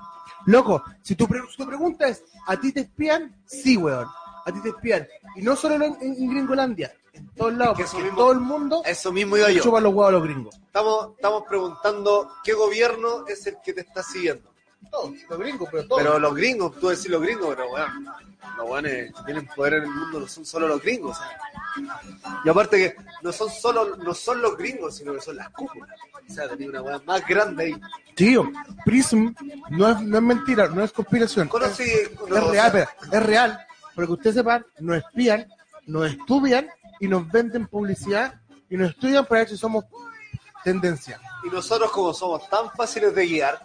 Loco, 0.47 0.83
si 1.03 1.15
tu, 1.15 1.27
pregunta 1.27 2.09
es, 2.09 2.23
¿a 2.47 2.57
ti 2.59 2.73
te 2.73 2.81
espían? 2.81 3.35
Sí, 3.47 3.77
weón. 3.77 4.07
A 4.45 4.53
ti 4.53 4.61
te 4.63 4.71
espían. 4.71 5.07
Y 5.37 5.43
no 5.43 5.57
solo 5.57 5.77
en, 5.77 5.97
en 6.01 6.29
Gringolandia, 6.29 6.93
en 7.13 7.29
todos 7.35 7.53
lados, 7.55 7.77
que 7.77 7.83
eso 7.83 7.93
porque 7.93 8.05
mismo- 8.07 8.19
todo 8.19 8.33
el 8.33 8.41
mundo 8.41 8.83
Eso 8.85 9.13
mismo 9.13 9.37
iba 9.37 9.51
yo. 9.51 9.63
chupa 9.63 9.81
los 9.81 9.93
huevos 9.93 10.09
a 10.09 10.13
los 10.13 10.23
gringos. 10.23 10.55
Estamos, 10.57 11.11
estamos 11.17 11.43
preguntando 11.49 12.31
qué 12.43 12.53
gobierno 12.55 13.27
es 13.27 13.47
el 13.47 13.57
que 13.65 13.73
te 13.75 13.83
está 13.83 14.03
siguiendo. 14.03 14.51
Todos, 14.91 15.13
los 15.29 15.39
gringos, 15.39 15.69
pero 15.71 15.87
todos. 15.87 16.03
Pero 16.03 16.19
los 16.19 16.35
gringos, 16.35 16.75
tú 16.81 16.89
decís 16.89 17.09
los 17.09 17.23
gringos, 17.23 17.49
pero 17.55 17.71
weón, 17.71 18.05
los 18.57 18.69
weones 18.69 19.13
que 19.15 19.23
tienen 19.25 19.47
poder 19.55 19.75
en 19.75 19.83
el 19.85 19.91
mundo 19.91 20.21
no 20.21 20.27
son 20.27 20.45
solo 20.45 20.67
los 20.69 20.83
gringos. 20.83 21.17
o. 21.19 21.83
Y 22.45 22.49
aparte 22.49 22.77
que 22.77 22.97
no 23.23 23.33
son 23.33 23.49
solo, 23.51 23.97
no 23.97 24.13
son 24.13 24.43
los 24.43 24.57
gringos, 24.57 24.97
sino 24.97 25.13
que 25.15 25.21
son 25.21 25.37
las 25.37 25.51
cúpulas. 25.51 25.89
O 26.29 26.33
sea, 26.33 26.49
tenía 26.49 26.69
una 26.69 26.83
weá 26.83 27.01
más 27.07 27.25
grande 27.27 27.65
ahí. 27.65 27.81
Tío, 28.15 28.51
Prism 28.85 29.29
no 29.71 29.89
es, 29.89 30.01
no 30.03 30.17
es 30.17 30.23
mentira, 30.23 30.69
no 30.69 30.83
es 30.83 30.93
conspiración. 30.93 31.49
Conocí, 31.49 31.85
es, 31.85 32.11
no, 32.29 32.37
es 32.37 32.43
o 32.43 32.51
real, 32.51 32.73
sea, 32.73 32.89
pero 33.01 33.17
es 33.19 33.23
real. 33.27 33.67
Para 33.95 34.07
que 34.07 34.13
ustedes 34.13 34.37
sepan, 34.37 34.67
nos 34.81 34.97
espían, 34.99 35.47
nos 35.87 36.11
estudian 36.11 36.69
y 37.03 37.09
nos 37.09 37.29
venden 37.33 37.67
publicidad 37.67 38.41
y 38.71 38.77
nos 38.77 38.91
estudian 38.91 39.27
para 39.27 39.41
ver 39.41 39.49
si 39.49 39.57
somos 39.57 39.85
tendencia. 40.63 41.21
Y 41.45 41.51
nosotros 41.51 41.91
como 41.91 42.15
somos 42.15 42.49
tan 42.49 42.71
fáciles 42.71 43.13
de 43.13 43.27
guiar, 43.27 43.61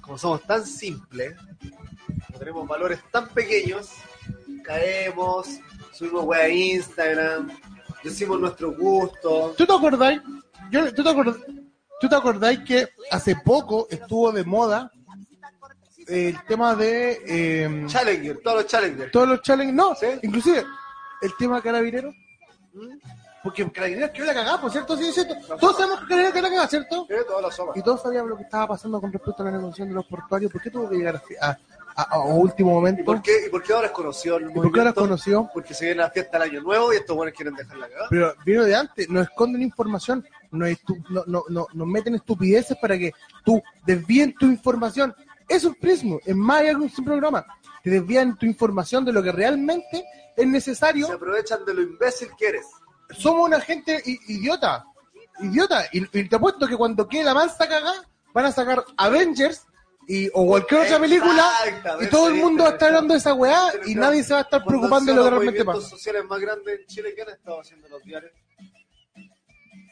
como 0.00 0.18
somos 0.18 0.42
tan 0.42 0.66
simples, 0.66 1.36
como 2.26 2.38
tenemos 2.40 2.66
valores 2.66 2.98
tan 3.12 3.28
pequeños, 3.28 3.92
caemos, 4.64 5.60
subimos 5.92 6.24
weá 6.24 6.46
a 6.46 6.48
Instagram, 6.48 7.48
decimos 8.02 8.40
nuestro 8.40 8.72
gusto. 8.72 9.54
¿Tú 9.56 9.64
te 9.64 9.72
acordáis? 9.72 10.20
Yo, 10.72 10.92
¿tú, 10.92 11.04
te 11.04 11.10
acordás, 11.10 11.36
¿Tú 12.00 12.08
te 12.08 12.16
acordáis 12.16 12.58
que 12.66 12.88
hace 13.12 13.36
poco 13.36 13.86
estuvo 13.88 14.32
de 14.32 14.42
moda 14.42 14.90
el 16.08 16.36
tema 16.46 16.74
de 16.74 17.22
eh, 17.24 17.84
Challenger, 17.86 18.40
todos 18.42 18.62
los 18.62 18.66
Challenger. 18.66 19.10
todos 19.12 19.28
los 19.28 19.42
challenges? 19.42 19.76
No, 19.76 19.94
¿Sí? 19.94 20.06
inclusive 20.24 20.64
el 21.22 21.32
tema 21.38 21.60
carabinero. 21.62 22.12
Porque 23.42 23.70
Carabineros 23.70 24.10
que 24.10 24.22
la 24.24 24.32
cagada, 24.34 24.58
por 24.60 24.70
cierto, 24.72 24.96
sí, 24.96 25.06
es 25.06 25.14
cierto. 25.14 25.34
Todos 25.60 25.76
sabemos 25.76 26.00
que 26.00 26.06
Carabineros 26.06 26.32
que 26.34 26.42
la 26.42 26.48
cagada, 26.48 26.68
¿cierto? 26.68 27.06
Sí. 27.08 27.14
Y 27.80 27.82
todos 27.82 28.02
sabíamos 28.02 28.30
lo 28.30 28.36
que 28.38 28.42
estaba 28.44 28.68
pasando 28.68 29.00
con 29.00 29.12
respecto 29.12 29.42
a 29.42 29.46
la 29.46 29.52
negociación 29.52 29.88
de 29.88 29.94
los 29.94 30.06
portuarios. 30.06 30.50
¿Por 30.50 30.62
qué 30.62 30.70
tuvo 30.70 30.88
que 30.88 30.96
llegar 30.96 31.16
a, 31.40 31.46
a- 31.50 31.58
a- 31.96 32.02
a 32.14 32.18
último 32.24 32.70
momento? 32.72 33.02
¿Y 33.02 33.04
por 33.04 33.20
qué, 33.20 33.46
y 33.46 33.50
por 33.50 33.62
qué 33.62 33.72
ahora 33.74 33.88
es 33.88 33.92
conocido 33.92 34.38
el 34.38 34.50
¿Y 34.50 34.54
por 34.54 34.72
qué 34.72 34.80
ahora 34.80 34.90
es 34.90 34.96
conocido? 34.96 35.50
Porque 35.52 35.74
se 35.74 35.84
viene 35.84 36.00
la 36.00 36.10
fiesta 36.10 36.38
del 36.38 36.50
año 36.50 36.62
nuevo 36.62 36.92
y 36.92 36.96
estos 36.96 37.14
buenos 37.14 37.34
quieren 37.36 37.54
dejar 37.54 37.76
la 37.76 37.86
cagada. 37.88 38.06
Pero 38.08 38.34
vino 38.46 38.64
de 38.64 38.74
antes, 38.74 39.08
nos 39.10 39.24
esconden 39.24 39.60
información, 39.62 40.26
nos, 40.50 40.68
estu- 40.70 41.04
no, 41.10 41.22
no, 41.26 41.44
no- 41.50 41.66
nos 41.74 41.86
meten 41.86 42.14
estupideces 42.14 42.78
para 42.78 42.96
que 42.98 43.12
tú 43.44 43.62
desvíen 43.84 44.34
tu 44.38 44.46
información. 44.46 45.14
Es 45.46 45.68
Prismo, 45.78 46.18
es 46.24 46.34
más 46.34 46.62
un 46.74 46.88
simple 46.88 47.12
programa. 47.12 47.44
Te 47.84 47.90
desvían 47.90 48.38
tu 48.38 48.46
información 48.46 49.04
de 49.04 49.12
lo 49.12 49.22
que 49.22 49.30
realmente 49.30 50.04
es 50.34 50.46
necesario. 50.46 51.06
Se 51.06 51.12
aprovechan 51.12 51.66
de 51.66 51.74
lo 51.74 51.82
imbécil 51.82 52.30
que 52.38 52.48
eres. 52.48 52.66
Somos 53.10 53.46
una 53.46 53.60
gente 53.60 54.02
idiota, 54.06 54.86
idiota. 55.40 55.84
Y, 55.92 56.18
y 56.18 56.28
te 56.28 56.36
apuesto 56.36 56.66
que 56.66 56.78
cuando 56.78 57.06
quede 57.06 57.24
la 57.24 57.34
mansa 57.34 57.68
cagada, 57.68 58.02
van 58.32 58.46
a 58.46 58.52
sacar 58.52 58.82
Avengers 58.96 59.66
y, 60.06 60.28
o 60.32 60.46
cualquier 60.46 60.80
otra 60.82 60.98
película 60.98 61.50
y 62.00 62.06
todo 62.08 62.28
el 62.28 62.34
mundo 62.34 62.64
va 62.64 62.70
a 62.70 62.72
estar 62.72 62.88
hablando 62.88 63.14
de 63.14 63.18
esa 63.18 63.34
weá 63.34 63.72
y 63.86 63.94
nadie 63.94 64.22
se 64.22 64.32
va 64.32 64.40
a 64.40 64.42
estar 64.42 64.64
preocupando 64.64 65.12
de 65.12 65.16
lo 65.16 65.24
que 65.24 65.30
los 65.30 65.40
realmente 65.40 65.64
pasa. 65.64 65.88
sociales 65.88 66.24
más 66.24 66.40
grandes 66.40 66.80
en 66.80 66.86
Chile 66.86 67.14
que 67.14 67.22
han 67.22 67.30
estado 67.30 67.60
haciendo 67.60 67.88
los 67.88 68.02
diarios. 68.02 68.32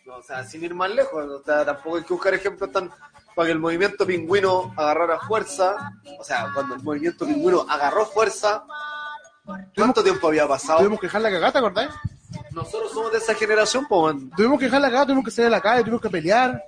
No, 0.06 0.16
o 0.16 0.22
sea, 0.22 0.44
sin 0.44 0.64
ir 0.64 0.74
más 0.74 0.90
lejos, 0.90 1.24
o 1.24 1.42
sea, 1.44 1.64
tampoco 1.64 1.96
hay 1.96 2.02
que 2.02 2.12
buscar 2.12 2.34
ejemplos 2.34 2.72
tan 2.72 2.90
para 3.34 3.46
que 3.46 3.52
el 3.52 3.58
movimiento 3.58 4.06
pingüino 4.06 4.72
agarrara 4.76 5.18
fuerza, 5.20 5.92
o 6.18 6.24
sea, 6.24 6.50
cuando 6.54 6.74
el 6.74 6.82
movimiento 6.82 7.24
pingüino 7.26 7.64
agarró 7.68 8.04
fuerza, 8.06 8.64
¿cuánto 9.74 10.02
tiempo 10.02 10.28
había 10.28 10.46
pasado? 10.46 10.78
Tuvimos 10.80 11.00
que 11.00 11.06
dejar 11.06 11.22
la 11.22 11.30
cagada, 11.30 11.52
¿te 11.52 11.58
acordás? 11.58 11.94
Nosotros 12.50 12.92
somos 12.92 13.12
de 13.12 13.18
esa 13.18 13.34
generación, 13.34 13.86
pues. 13.88 14.16
Tuvimos 14.36 14.58
que 14.58 14.66
dejar 14.66 14.80
la 14.80 14.88
cagada, 14.88 15.06
tuvimos 15.06 15.24
que 15.24 15.30
salir 15.30 15.46
a 15.48 15.50
la 15.50 15.60
calle, 15.60 15.82
tuvimos 15.82 16.00
que 16.02 16.10
pelear. 16.10 16.62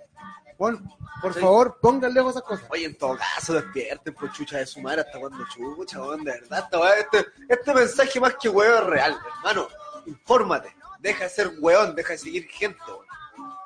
Bueno, 0.58 0.78
por 1.20 1.34
Sí. 1.34 1.40
favor, 1.40 1.78
pongan 1.80 2.12
lejos 2.14 2.30
esas 2.32 2.42
cosas. 2.42 2.66
Oye, 2.70 2.84
en 2.86 2.96
todo 2.96 3.16
caso, 3.16 3.54
despierten, 3.54 4.14
pues 4.14 4.32
chucha 4.32 4.58
de 4.58 4.66
su 4.66 4.80
madre, 4.80 5.02
hasta 5.02 5.18
cuando 5.18 5.44
chucha, 5.48 6.00
weón, 6.00 6.22
de 6.24 6.32
verdad, 6.32 6.68
este, 6.98 7.26
este 7.48 7.74
mensaje 7.74 8.20
más 8.20 8.34
que 8.40 8.48
weón 8.48 8.82
es 8.82 8.84
real, 8.86 9.18
hermano. 9.38 9.68
Infórmate, 10.06 10.74
deja 11.00 11.24
de 11.24 11.30
ser 11.30 11.52
weón, 11.60 11.94
deja 11.94 12.12
de 12.12 12.18
seguir 12.18 12.46
gente, 12.48 12.78
weón. 12.86 13.03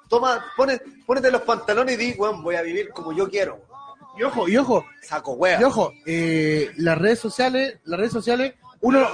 Toma, 0.08 0.44
pone, 0.56 0.80
ponete 1.06 1.30
los 1.30 1.42
pantalones 1.42 1.94
y 1.94 1.96
di, 1.98 2.14
weón, 2.18 2.42
voy 2.42 2.56
a 2.56 2.62
vivir 2.62 2.90
como 2.90 3.12
yo 3.12 3.28
quiero. 3.28 3.60
Y 4.18 4.22
ojo, 4.22 4.48
y 4.48 4.56
ojo, 4.56 4.84
Saco 5.02 5.32
weón. 5.32 5.60
y 5.60 5.64
ojo, 5.64 5.92
eh, 6.06 6.72
las 6.76 6.98
redes 6.98 7.18
sociales, 7.20 7.78
las 7.84 8.00
redes 8.00 8.12
sociales, 8.12 8.54
uno, 8.80 9.06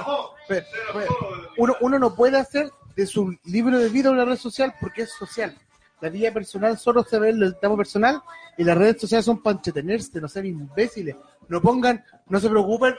uno, 1.57 1.75
uno 1.81 1.99
no 1.99 2.15
puede 2.15 2.37
hacer 2.37 2.71
de 2.95 3.05
su 3.05 3.37
libro 3.43 3.77
de 3.77 3.89
vida 3.89 4.09
una 4.09 4.25
red 4.25 4.37
social 4.37 4.73
porque 4.79 5.03
es 5.03 5.11
social. 5.11 5.55
La 6.01 6.09
vida 6.09 6.31
personal 6.31 6.77
solo 6.77 7.03
se 7.03 7.19
ve 7.19 7.29
en 7.29 7.41
el 7.41 7.57
tema 7.59 7.75
personal 7.77 8.21
y 8.57 8.63
las 8.63 8.77
redes 8.77 9.01
sociales 9.01 9.25
son 9.25 9.41
para 9.41 9.57
entretenerse, 9.57 10.19
no 10.19 10.27
sean 10.27 10.45
imbéciles. 10.45 11.15
No 11.47 11.61
pongan, 11.61 12.03
no 12.27 12.39
se 12.39 12.49
preocupen. 12.49 12.95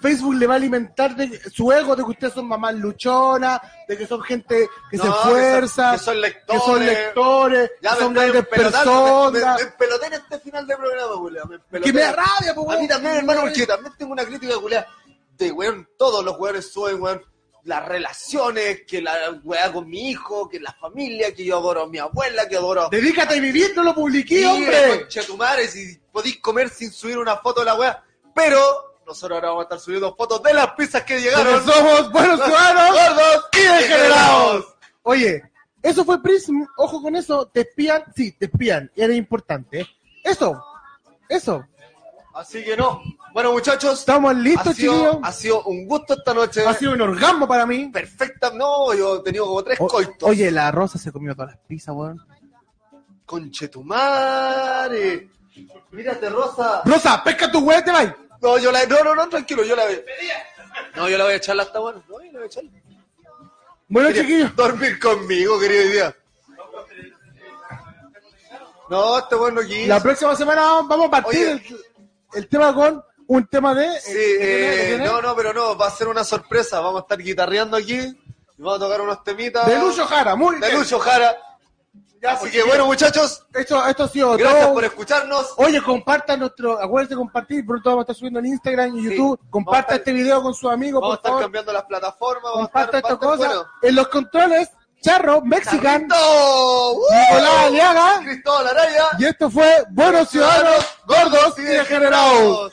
Facebook 0.00 0.34
le 0.34 0.46
va 0.46 0.54
a 0.54 0.56
alimentar 0.56 1.14
de 1.16 1.40
su 1.50 1.70
ego 1.72 1.96
de 1.96 2.04
que 2.04 2.10
ustedes 2.10 2.34
son 2.34 2.46
mamás 2.48 2.74
luchonas, 2.74 3.60
de 3.88 3.96
que 3.98 4.06
son 4.06 4.20
gente 4.22 4.68
que 4.90 4.96
No, 4.96 5.02
se 5.04 5.08
que 5.10 5.14
son- 5.14 5.26
esfuerza, 5.38 5.92
que 5.92 5.98
son 5.98 6.20
lectores. 6.20 6.60
que 6.62 6.66
son 6.70 6.86
lectores, 6.86 7.70
Ya 7.82 7.90
que 7.90 7.96
son 7.96 8.14
grandes 8.14 8.46
personas. 8.46 9.32
me, 9.32 9.40
me 9.40 9.60
empeloté 9.70 10.06
en 10.06 10.12
este 10.14 10.38
final 10.40 10.66
de 10.66 10.76
programa, 10.76 11.14
empeloté. 11.54 11.80
que 11.80 11.92
me 11.92 12.00
da 12.00 12.12
rabia, 12.12 12.54
po, 12.54 12.70
A 12.70 12.76
mí 12.78 12.88
también, 12.88 13.16
hermano, 13.16 13.40
porque 13.42 13.66
también 13.66 13.92
tengo 13.98 14.12
una 14.12 14.24
crítica, 14.24 14.54
culiao, 14.60 14.84
de, 15.36 15.52
weón, 15.52 15.88
todos 15.96 16.24
los 16.24 16.38
weones 16.38 16.70
suben, 16.72 17.00
weón, 17.00 17.22
las 17.64 17.86
relaciones, 17.86 18.82
que 18.86 19.02
la 19.02 19.12
weá 19.44 19.70
con 19.72 19.88
mi 19.88 20.10
hijo, 20.10 20.48
que 20.48 20.58
la 20.60 20.72
familia, 20.72 21.34
que 21.34 21.44
yo 21.44 21.58
adoro 21.58 21.82
a 21.82 21.86
mi 21.88 21.98
abuela, 21.98 22.48
que 22.48 22.56
adoro... 22.56 22.88
Dedícate 22.90 23.36
a 23.36 23.40
vivir, 23.40 23.72
no 23.76 23.82
lo 23.84 23.94
publiqué, 23.94 24.38
Sí, 24.38 24.44
hombre. 24.44 25.00
concha 25.00 25.22
tu 25.22 25.36
madre, 25.36 25.68
si 25.68 25.98
podéis 26.10 26.38
comer 26.40 26.70
sin 26.70 26.90
subir 26.90 27.18
una 27.18 27.36
foto 27.36 27.60
de 27.60 27.66
la 27.66 27.74
weá. 27.74 28.02
Pero 28.34 28.89
nosotros 29.10 29.36
ahora 29.36 29.48
vamos 29.48 29.62
a 29.62 29.64
estar 29.64 29.80
subiendo 29.80 30.14
fotos 30.16 30.42
de 30.42 30.54
las 30.54 30.70
pizzas 30.72 31.02
que 31.04 31.20
llegaron. 31.20 31.60
Porque 31.62 31.72
somos 31.72 32.12
buenos 32.12 32.40
ciudadanos 32.44 32.90
gordos 32.90 33.44
y 33.52 33.58
degenerados. 33.60 34.74
Oye, 35.02 35.42
eso 35.82 36.04
fue 36.04 36.22
Prism. 36.22 36.62
Ojo 36.76 37.02
con 37.02 37.16
eso. 37.16 37.46
Te 37.48 37.60
espían. 37.60 38.02
Sí, 38.14 38.32
te 38.32 38.46
espían. 38.46 38.90
Era 38.94 39.14
importante. 39.14 39.86
Eso. 40.24 40.62
Eso. 41.28 41.64
Así 42.34 42.62
que 42.64 42.76
no. 42.76 43.02
Bueno, 43.32 43.52
muchachos. 43.52 44.00
Estamos 44.00 44.34
listos, 44.36 44.68
ha 44.68 44.74
sido, 44.74 44.92
chiquillos. 44.94 45.18
ha 45.22 45.32
sido 45.32 45.62
un 45.64 45.86
gusto 45.86 46.14
esta 46.14 46.34
noche. 46.34 46.66
Ha 46.66 46.74
sido 46.74 46.92
un 46.92 47.00
orgasmo 47.00 47.46
para 47.48 47.64
mí. 47.66 47.88
perfecta. 47.88 48.50
No, 48.54 48.92
yo 48.94 49.16
he 49.16 49.22
tenido 49.22 49.46
como 49.46 49.62
tres 49.64 49.78
O- 49.80 49.88
coitos. 49.88 50.28
oye, 50.28 50.50
la 50.50 50.70
Rosa 50.70 50.98
se 50.98 51.10
comió 51.12 51.34
todas 51.34 51.52
las 51.52 51.60
pizzas, 51.66 51.94
weón. 51.94 52.18
Conchetumare. 53.26 55.28
Mírate, 55.92 56.28
Rosa. 56.30 56.82
Rosa, 56.84 57.22
pesca 57.24 57.50
tu 57.50 57.58
weón, 57.60 57.84
te 57.84 57.90
vas. 57.90 58.14
No, 58.40 58.58
yo 58.58 58.72
la 58.72 58.84
No, 58.86 59.04
no, 59.04 59.14
no, 59.14 59.28
tranquilo, 59.28 59.64
yo 59.64 59.76
la 59.76 59.84
voy. 59.84 60.02
No, 60.96 61.08
yo 61.08 61.18
la 61.18 61.24
voy 61.24 61.34
a 61.34 61.36
echar 61.36 61.58
hasta 61.60 61.78
bueno. 61.78 62.02
No, 62.08 62.18
yo 62.20 62.32
la 62.32 62.38
voy 62.38 62.42
a 62.42 62.46
echar. 62.46 62.64
Bueno, 63.88 64.12
chiquillos. 64.12 64.54
Dormir 64.54 64.98
conmigo, 64.98 65.58
querido 65.58 65.90
día. 65.90 66.16
No, 68.88 69.18
este 69.18 69.34
bueno 69.34 69.60
aquí. 69.60 69.86
La 69.86 70.00
próxima 70.00 70.34
semana 70.34 70.62
vamos 70.62 71.06
a 71.06 71.10
partir 71.10 71.48
el, 71.48 71.62
el 72.34 72.48
tema 72.48 72.74
con 72.74 73.04
un 73.26 73.46
tema 73.46 73.74
de. 73.74 74.00
Sí, 74.00 74.12
¿de 74.12 74.38
quién 74.38 74.64
es? 74.64 74.76
¿De 74.76 74.94
eh, 74.94 74.98
no, 74.98 75.22
no, 75.22 75.36
pero 75.36 75.52
no, 75.52 75.76
va 75.76 75.86
a 75.86 75.90
ser 75.90 76.08
una 76.08 76.24
sorpresa. 76.24 76.80
Vamos 76.80 77.00
a 77.00 77.02
estar 77.02 77.18
guitarreando 77.18 77.76
aquí 77.76 77.94
y 77.94 78.62
vamos 78.62 78.76
a 78.76 78.84
tocar 78.84 79.00
unos 79.00 79.22
temitas. 79.22 79.66
De 79.66 79.78
Lucho 79.78 80.06
Jara, 80.06 80.34
muy 80.34 80.58
De 80.58 80.66
bien. 80.66 80.80
Lucho 80.80 80.98
Jara. 80.98 81.36
Ya, 82.22 82.32
Así 82.32 82.46
sí, 82.46 82.52
que 82.52 82.62
bueno, 82.64 82.84
muchachos, 82.84 83.46
Esto, 83.54 83.86
esto 83.86 84.04
ha 84.04 84.08
sido 84.08 84.36
gracias 84.36 84.64
todo. 84.64 84.74
por 84.74 84.84
escucharnos. 84.84 85.54
Oye, 85.56 85.80
compartan 85.80 86.40
nuestro, 86.40 86.78
acuérdense 86.78 87.14
de 87.14 87.18
compartir, 87.18 87.64
pronto 87.64 87.88
vamos 87.88 88.02
a 88.02 88.04
estar 88.04 88.16
subiendo 88.16 88.40
en 88.40 88.46
Instagram 88.46 88.94
y 88.98 89.00
Sí, 89.00 89.10
YouTube. 89.16 89.40
Comparta 89.48 89.94
este 89.94 90.12
video 90.12 90.42
con 90.42 90.52
sus 90.52 90.70
amigos, 90.70 91.00
Vamos 91.00 91.14
a 91.14 91.16
estar 91.16 91.30
favor. 91.30 91.42
cambiando 91.44 91.72
las 91.72 91.84
plataformas. 91.84 92.42
Vamos 92.42 92.58
a 92.58 92.64
Comparta 92.72 92.96
estar, 92.98 93.12
esta 93.12 93.26
cosa. 93.26 93.46
bueno. 93.46 93.64
En 93.80 93.94
los 93.94 94.08
controles, 94.08 94.68
Charro, 95.00 95.40
Mexican. 95.40 96.02
¡Uh! 96.12 97.00
Nicolás 97.10 97.54
Aliaga. 97.64 98.20
Cristóbal 98.22 98.68
Araya. 98.68 99.04
Y 99.18 99.24
esto 99.24 99.50
fue 99.50 99.84
Buenos 99.88 100.28
Ciudadanos, 100.28 100.86
Gordos 101.06 101.58
y 101.58 101.62
Degenerados. 101.62 102.72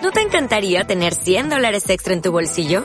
¿No 0.00 0.10
te 0.12 0.20
encantaría 0.22 0.84
tener 0.86 1.14
100 1.14 1.50
dólares 1.50 1.88
extra 1.90 2.14
en 2.14 2.22
tu 2.22 2.32
bolsillo? 2.32 2.84